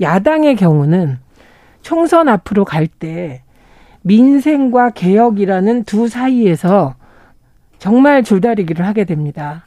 야당의 0.00 0.56
경우는 0.56 1.18
총선 1.82 2.28
앞으로 2.28 2.64
갈 2.64 2.86
때 2.86 3.42
민생과 4.06 4.90
개혁이라는 4.90 5.82
두 5.82 6.06
사이에서 6.06 6.94
정말 7.78 8.22
줄다리기를 8.22 8.86
하게 8.86 9.04
됩니다. 9.04 9.66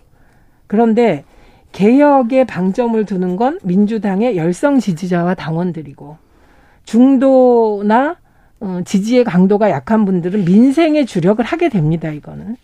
그런데 0.65 1.25
개혁에 1.73 2.45
방점을 2.45 3.03
두는 3.05 3.35
건 3.35 3.59
민주당의 3.63 4.37
열성 4.37 4.79
지지자와 4.79 5.35
당원들이고 5.35 6.17
중도나 6.85 8.15
어, 8.61 8.81
지지의 8.85 9.25
강도가 9.25 9.69
약한 9.69 10.05
분들은 10.05 10.45
민생에 10.45 11.05
주력을 11.05 11.43
하게 11.43 11.69
됩니다. 11.69 12.09
이거는. 12.09 12.55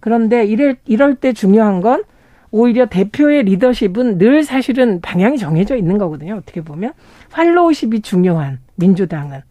그런데 0.00 0.44
이럴, 0.44 0.76
이럴 0.84 1.14
때 1.14 1.32
중요한 1.32 1.80
건 1.80 2.04
오히려 2.50 2.86
대표의 2.86 3.44
리더십은 3.44 4.18
늘 4.18 4.44
사실은 4.44 5.00
방향이 5.00 5.38
정해져 5.38 5.76
있는 5.76 5.98
거거든요. 5.98 6.34
어떻게 6.36 6.60
보면. 6.60 6.92
팔로우십이 7.30 8.02
중요한 8.02 8.58
민주당은. 8.76 9.42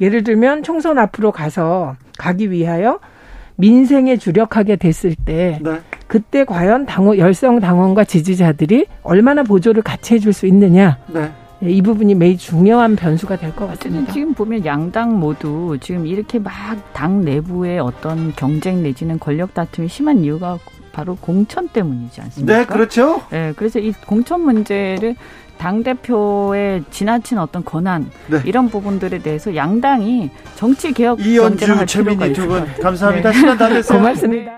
예를 0.00 0.24
들면 0.24 0.62
총선 0.62 0.98
앞으로 0.98 1.32
가서 1.32 1.96
가기 2.18 2.50
위하여 2.50 2.98
민생에 3.56 4.16
주력하게 4.16 4.76
됐을 4.76 5.14
때 5.14 5.58
네. 5.62 5.80
그때 6.06 6.44
과연 6.44 6.86
당원 6.86 7.18
열성 7.18 7.60
당원과 7.60 8.04
지지자들이 8.04 8.86
얼마나 9.02 9.42
보조를 9.42 9.82
같이 9.82 10.14
해줄 10.14 10.32
수 10.32 10.46
있느냐 10.46 10.98
네. 11.12 11.30
예, 11.64 11.70
이 11.70 11.80
부분이 11.80 12.14
매우 12.14 12.36
중요한 12.36 12.96
변수가 12.96 13.36
될 13.38 13.50
것 13.56 13.66
같습니다. 13.68 14.12
지금 14.12 14.34
보면 14.34 14.66
양당 14.66 15.18
모두 15.18 15.78
지금 15.80 16.06
이렇게 16.06 16.38
막 16.38 16.52
당 16.92 17.24
내부의 17.24 17.78
어떤 17.78 18.32
경쟁 18.36 18.82
내지는 18.82 19.18
권력 19.18 19.54
다툼이 19.54 19.88
심한 19.88 20.18
이유가 20.22 20.58
바로 20.92 21.14
공천 21.16 21.68
때문이지 21.68 22.20
않습니까? 22.22 22.58
네, 22.58 22.64
그렇죠. 22.66 23.22
네, 23.30 23.52
그래서 23.56 23.78
이 23.78 23.92
공천 24.06 24.42
문제를 24.42 25.16
당 25.58 25.82
대표의 25.82 26.84
지나친 26.90 27.38
어떤 27.38 27.64
권한 27.64 28.10
네. 28.28 28.40
이런 28.44 28.68
부분들에 28.68 29.18
대해서 29.18 29.54
양당이 29.54 30.30
정치 30.54 30.92
개혁 30.92 31.20
이현주 31.20 31.86
최민희 31.86 32.32
두분 32.32 32.66
감사합니다. 32.82 33.30
네. 33.30 33.38
시간 33.38 33.58
다 33.58 33.68
됐어요. 33.68 33.98
고맙습니다. 33.98 34.56